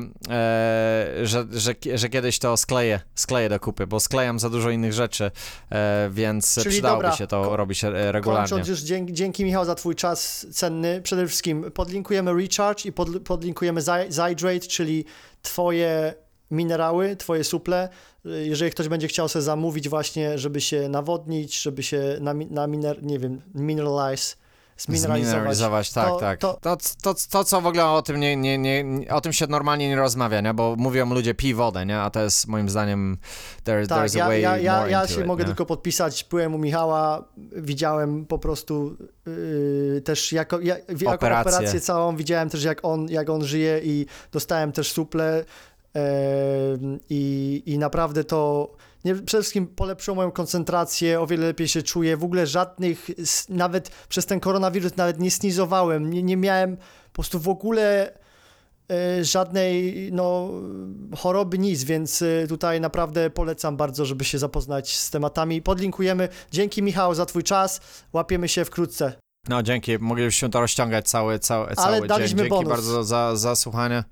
że, 1.24 1.46
że, 1.52 1.74
że 1.96 2.10
kiedyś 2.10 2.39
to 2.39 2.58
skleję, 2.58 3.00
skleję 3.16 3.50
do 3.50 3.60
kupy, 3.60 3.88
bo 3.88 4.00
sklejam 4.00 4.39
za 4.39 4.50
dużo 4.50 4.70
innych 4.70 4.94
rzeczy, 4.94 5.32
e, 5.72 6.10
więc 6.14 6.56
Czyli 6.56 6.70
przydałoby 6.70 7.04
dobra, 7.04 7.18
się 7.18 7.28
to 7.28 7.58
robić 7.58 7.84
regularnie. 7.94 8.50
kończąc 8.50 8.68
już, 8.68 8.80
dzięki, 8.82 9.14
dzięki 9.14 9.46
Michał 9.46 9.66
za 9.66 9.76
Twój 9.76 9.96
czas 9.96 10.48
cenny. 10.52 11.02
Przede 11.02 11.28
wszystkim 11.28 11.72
podlinkujemy 11.72 12.34
Recharge 12.34 12.86
i 12.86 12.91
pod, 12.91 13.10
podlinkujemy 13.20 13.82
Zy- 13.82 14.06
Zydrate, 14.10 14.60
czyli 14.60 15.06
Twoje 15.41 16.14
minerały, 16.52 17.16
Twoje 17.16 17.44
suple. 17.44 17.89
Jeżeli 18.26 18.72
ktoś 18.72 18.88
będzie 18.88 19.08
chciał 19.08 19.30
sobie 19.30 19.44
zamówić, 19.44 19.89
właśnie, 19.89 20.38
żeby 20.38 20.62
się 20.62 20.89
nawodnić, 20.89 21.62
żeby 21.62 21.84
się 21.84 22.18
na, 22.22 22.34
na 22.34 22.68
miner, 22.68 23.04
nie 23.04 23.20
wiem, 23.20 23.41
mineralize, 23.56 24.36
zmineralizować. 24.88 25.28
Zmineralizować, 25.34 25.92
tak, 25.92 26.08
to, 26.08 26.20
tak. 26.20 26.40
To, 26.40 26.58
To, 26.62 26.78
to, 27.02 27.14
to, 27.30 27.44
co 27.44 27.62
w 27.62 27.66
ogóle 27.68 27.86
o 27.86 28.02
tym 28.02 28.20
nie, 28.20 28.38
nie, 28.38 28.58
nie, 28.58 28.84
o 29.14 29.22
tym 29.22 29.34
się 29.34 29.48
normalnie 29.48 29.90
nie 29.90 29.96
rozmawia, 29.96 30.42
nie? 30.42 30.54
Bo 30.54 30.76
mówią 30.78 31.14
ludzie 31.14 31.34
pij 31.36 31.54
wodę, 31.54 31.86
nie? 31.86 32.00
A 32.00 32.10
to 32.10 32.24
jest 32.24 32.48
moim 32.48 32.70
zdaniem 32.70 33.18
there, 33.64 33.88
Tak, 33.88 34.08
there's 34.08 34.16
a 34.16 34.20
ja, 34.20 34.28
way 34.28 34.42
ja, 34.42 34.58
ja, 34.58 34.80
more 34.80 34.92
ja 34.92 35.08
się 35.08 35.22
it, 35.22 35.28
mogę 35.28 35.44
nie? 35.44 35.48
tylko 35.48 35.66
podpisać. 35.66 36.26
Byłem 36.30 36.56
u 36.56 36.58
Michała, 36.58 37.24
widziałem 37.56 38.26
po 38.26 38.40
prostu 38.40 38.98
yy, 39.26 40.02
też 40.06 40.32
jako, 40.32 40.60
ja, 40.60 40.76
jako 40.78 41.12
Operację. 41.16 41.54
operację 41.54 41.82
całą, 41.82 42.16
widziałem 42.16 42.50
też 42.50 42.64
jak 42.64 42.80
on, 42.86 43.10
jak 43.10 43.30
on 43.30 43.44
żyje 43.46 43.80
i 43.84 44.06
dostałem 44.32 44.72
też 44.72 44.92
suple 44.92 45.46
yy, 45.96 46.02
i, 47.10 47.64
i 47.66 47.78
naprawdę 47.78 48.24
to 48.24 48.70
nie, 49.06 49.16
przede 49.16 49.43
wszystkim 49.43 49.68
polepszyło 49.68 50.16
moją 50.16 50.32
koncentrację, 50.32 51.22
o 51.22 51.28
wiele 51.28 51.47
lepiej 51.47 51.68
się 51.68 51.84
czuję. 51.84 52.18
W 52.18 52.24
ogóle 52.24 52.47
żadnych, 52.47 53.08
nawet 53.49 53.89
przez 54.10 54.26
ten 54.26 54.39
koronawirus 54.39 54.95
nawet 54.95 55.20
nie 55.20 55.32
snizowałem, 55.32 56.10
nie, 56.10 56.24
nie 56.24 56.38
miałem 56.38 56.78
po 56.78 57.14
prostu 57.14 57.39
w 57.39 57.47
ogóle 57.47 58.14
e, 58.91 59.24
żadnej 59.24 60.10
no, 60.12 60.49
choroby, 61.18 61.58
nic, 61.58 61.84
więc 61.84 62.22
e, 62.22 62.47
tutaj 62.47 62.82
naprawdę 62.82 63.30
polecam 63.30 63.78
bardzo, 63.78 64.06
żeby 64.06 64.26
się 64.26 64.39
zapoznać 64.39 64.97
z 64.97 65.10
tematami. 65.10 65.62
Podlinkujemy. 65.62 66.30
Dzięki 66.51 66.84
Michał 66.84 67.16
za 67.16 67.26
twój 67.26 67.43
czas. 67.43 67.82
Łapiemy 68.14 68.47
się 68.47 68.66
wkrótce. 68.66 69.14
No 69.49 69.64
dzięki, 69.64 69.99
moglibyśmy 69.99 70.49
to 70.49 70.62
rozciągać 70.62 71.10
cały, 71.10 71.39
cały, 71.39 71.76
cały 71.76 71.99
dzień. 71.99 72.08
daliśmy 72.08 72.38
Dzięki 72.38 72.49
bonus. 72.49 72.70
bardzo 72.70 73.04
za, 73.04 73.36
za 73.36 73.56
słuchanie. 73.56 74.04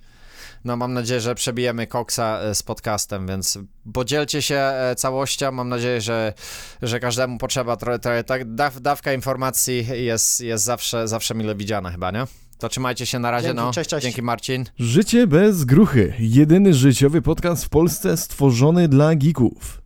No 0.66 0.78
mam 0.78 0.94
nadzieję, 0.94 1.22
że 1.22 1.36
przebijemy 1.36 1.88
Koksa 1.88 2.40
e, 2.40 2.56
z 2.56 2.64
podcastem, 2.64 3.28
więc 3.28 3.60
podzielcie 3.94 4.42
się 4.42 4.56
e, 4.56 4.96
całością. 4.96 5.52
Mam 5.52 5.70
nadzieję, 5.70 6.02
że, 6.02 6.34
że 6.82 7.00
każdemu 7.00 7.38
potrzeba 7.38 7.76
trochę, 7.78 8.00
trochę 8.00 8.24
tak, 8.24 8.56
daw, 8.56 8.82
dawka 8.82 9.14
informacji 9.14 9.88
jest, 9.92 10.42
jest 10.42 10.64
zawsze, 10.64 11.08
zawsze 11.08 11.36
mile 11.36 11.56
widziana 11.56 11.92
chyba, 11.92 12.12
nie? 12.12 12.26
To 12.58 12.70
trzymajcie 12.70 13.06
się 13.06 13.20
na 13.20 13.32
razie, 13.32 13.48
Dzięki, 13.48 13.62
no. 13.62 13.72
cześć, 13.74 13.90
cześć. 13.90 14.04
Dzięki 14.04 14.22
Marcin. 14.22 14.66
Życie 14.80 15.28
bez 15.28 15.66
gruchy. 15.66 16.14
Jedyny 16.20 16.74
życiowy 16.74 17.22
podcast 17.22 17.66
w 17.66 17.70
Polsce 17.70 18.18
stworzony 18.18 18.88
dla 18.88 19.16
geeków. 19.16 19.80